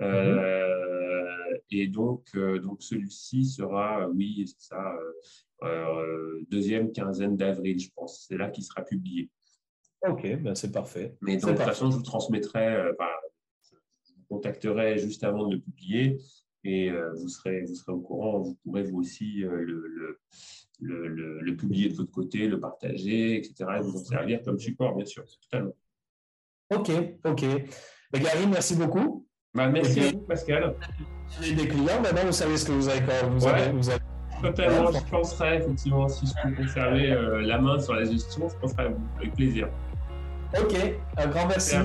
Euh, 0.00 1.54
et 1.70 1.88
donc, 1.88 2.28
euh, 2.34 2.58
donc 2.58 2.82
celui-ci 2.82 3.44
sera, 3.44 4.08
oui, 4.08 4.44
c'est 4.46 4.68
ça, 4.68 4.94
euh, 5.62 6.40
deuxième 6.50 6.92
quinzaine 6.92 7.36
d'avril, 7.36 7.78
je 7.78 7.90
pense. 7.94 8.26
C'est 8.26 8.36
là 8.36 8.48
qu'il 8.48 8.64
sera 8.64 8.82
publié. 8.82 9.30
Ok, 10.08 10.22
ben 10.40 10.54
c'est 10.54 10.72
parfait. 10.72 11.16
Mais 11.20 11.36
de 11.36 11.42
toute 11.42 11.58
façon, 11.58 11.90
je 11.90 11.96
vous 11.96 12.02
transmettrai, 12.02 12.90
je 14.02 14.14
vous 14.16 14.24
contacterai 14.28 14.98
juste 14.98 15.22
avant 15.24 15.46
de 15.46 15.56
le 15.56 15.60
publier 15.60 16.18
et 16.64 16.90
vous, 16.90 17.28
serez, 17.28 17.62
vous 17.62 17.74
serez 17.74 17.92
au 17.92 18.00
courant. 18.00 18.38
Vous 18.40 18.54
pourrez 18.64 18.84
vous 18.84 19.00
aussi 19.00 19.40
le, 19.40 19.64
le, 19.64 20.18
le, 20.80 21.56
publier 21.56 21.88
de 21.88 21.94
votre 21.94 22.10
côté, 22.10 22.46
le 22.46 22.58
partager, 22.58 23.36
etc. 23.36 23.70
et 23.78 23.80
vous 23.80 23.96
en 23.96 24.04
servir 24.04 24.42
comme 24.42 24.58
support, 24.58 24.94
bien 24.94 25.06
sûr, 25.06 25.24
totalement. 25.42 25.74
Ok, 26.74 26.90
ok. 27.24 27.44
Mais 28.12 28.20
Gary, 28.20 28.46
merci 28.46 28.76
beaucoup. 28.76 29.26
Bah, 29.54 29.68
merci 29.68 30.00
à 30.00 30.12
vous, 30.12 30.20
Pascal. 30.20 30.74
J'ai 31.40 31.54
des 31.54 31.68
clients, 31.68 32.00
maintenant 32.02 32.26
vous 32.26 32.32
savez 32.32 32.56
ce 32.56 32.66
que 32.66 32.72
vous 32.72 32.88
avez 32.88 33.00
quand 33.00 33.28
vous, 33.30 33.46
avez, 33.46 33.72
vous 33.72 33.90
avez... 33.90 34.00
Totalement, 34.42 34.90
je 34.90 35.10
penserai 35.10 35.56
effectivement, 35.58 36.08
si 36.08 36.26
je 36.26 36.32
peux 36.42 36.54
conserver 36.54 37.12
euh, 37.12 37.42
la 37.42 37.58
main 37.58 37.78
sur 37.78 37.94
la 37.94 38.04
gestion, 38.04 38.48
je 38.48 38.56
penserai 38.56 38.84
à 38.84 38.88
vous, 38.88 39.02
avec 39.18 39.34
plaisir. 39.34 39.68
Ok, 40.58 40.74
un 41.16 41.26
grand 41.28 41.46
merci. 41.46 41.76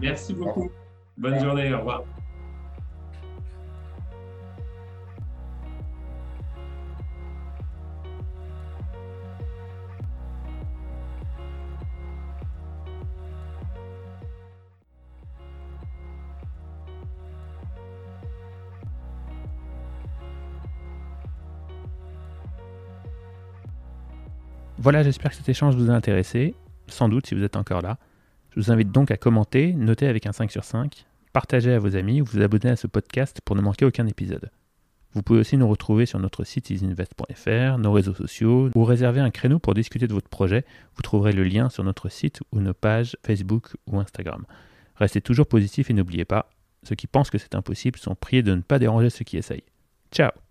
Merci 0.00 0.34
beaucoup. 0.34 0.70
Bonne 1.16 1.40
journée, 1.40 1.72
au 1.72 1.78
revoir. 1.78 2.04
Voilà, 24.84 25.02
j'espère 25.02 25.30
que 25.30 25.38
cet 25.38 25.48
échange 25.48 25.76
vous 25.76 25.90
a 25.90 25.94
intéressé, 25.94 26.54
sans 26.88 27.08
doute 27.08 27.26
si 27.26 27.34
vous 27.34 27.42
êtes 27.42 27.56
encore 27.56 27.80
là. 27.80 27.96
Je 28.50 28.60
vous 28.60 28.70
invite 28.70 28.92
donc 28.92 29.10
à 29.10 29.16
commenter, 29.16 29.72
noter 29.72 30.06
avec 30.06 30.26
un 30.26 30.32
5 30.32 30.52
sur 30.52 30.62
5, 30.62 31.06
partager 31.32 31.72
à 31.72 31.78
vos 31.78 31.96
amis 31.96 32.20
ou 32.20 32.26
vous 32.26 32.42
abonner 32.42 32.68
à 32.68 32.76
ce 32.76 32.86
podcast 32.86 33.40
pour 33.42 33.56
ne 33.56 33.62
manquer 33.62 33.86
aucun 33.86 34.06
épisode. 34.06 34.50
Vous 35.14 35.22
pouvez 35.22 35.40
aussi 35.40 35.56
nous 35.56 35.66
retrouver 35.66 36.04
sur 36.04 36.18
notre 36.18 36.44
site 36.44 36.68
isinvest.fr, 36.68 37.78
nos 37.78 37.92
réseaux 37.92 38.12
sociaux 38.12 38.68
ou 38.74 38.84
réserver 38.84 39.20
un 39.20 39.30
créneau 39.30 39.58
pour 39.58 39.72
discuter 39.72 40.06
de 40.06 40.12
votre 40.12 40.28
projet. 40.28 40.66
Vous 40.96 41.02
trouverez 41.02 41.32
le 41.32 41.44
lien 41.44 41.70
sur 41.70 41.82
notre 41.82 42.10
site 42.10 42.42
ou 42.52 42.60
nos 42.60 42.74
pages 42.74 43.16
Facebook 43.24 43.68
ou 43.86 44.00
Instagram. 44.00 44.44
Restez 44.96 45.22
toujours 45.22 45.46
positif 45.46 45.88
et 45.88 45.94
n'oubliez 45.94 46.26
pas, 46.26 46.50
ceux 46.82 46.94
qui 46.94 47.06
pensent 47.06 47.30
que 47.30 47.38
c'est 47.38 47.54
impossible 47.54 47.98
sont 47.98 48.14
priés 48.14 48.42
de 48.42 48.54
ne 48.54 48.60
pas 48.60 48.78
déranger 48.78 49.08
ceux 49.08 49.24
qui 49.24 49.38
essayent. 49.38 49.64
Ciao 50.12 50.44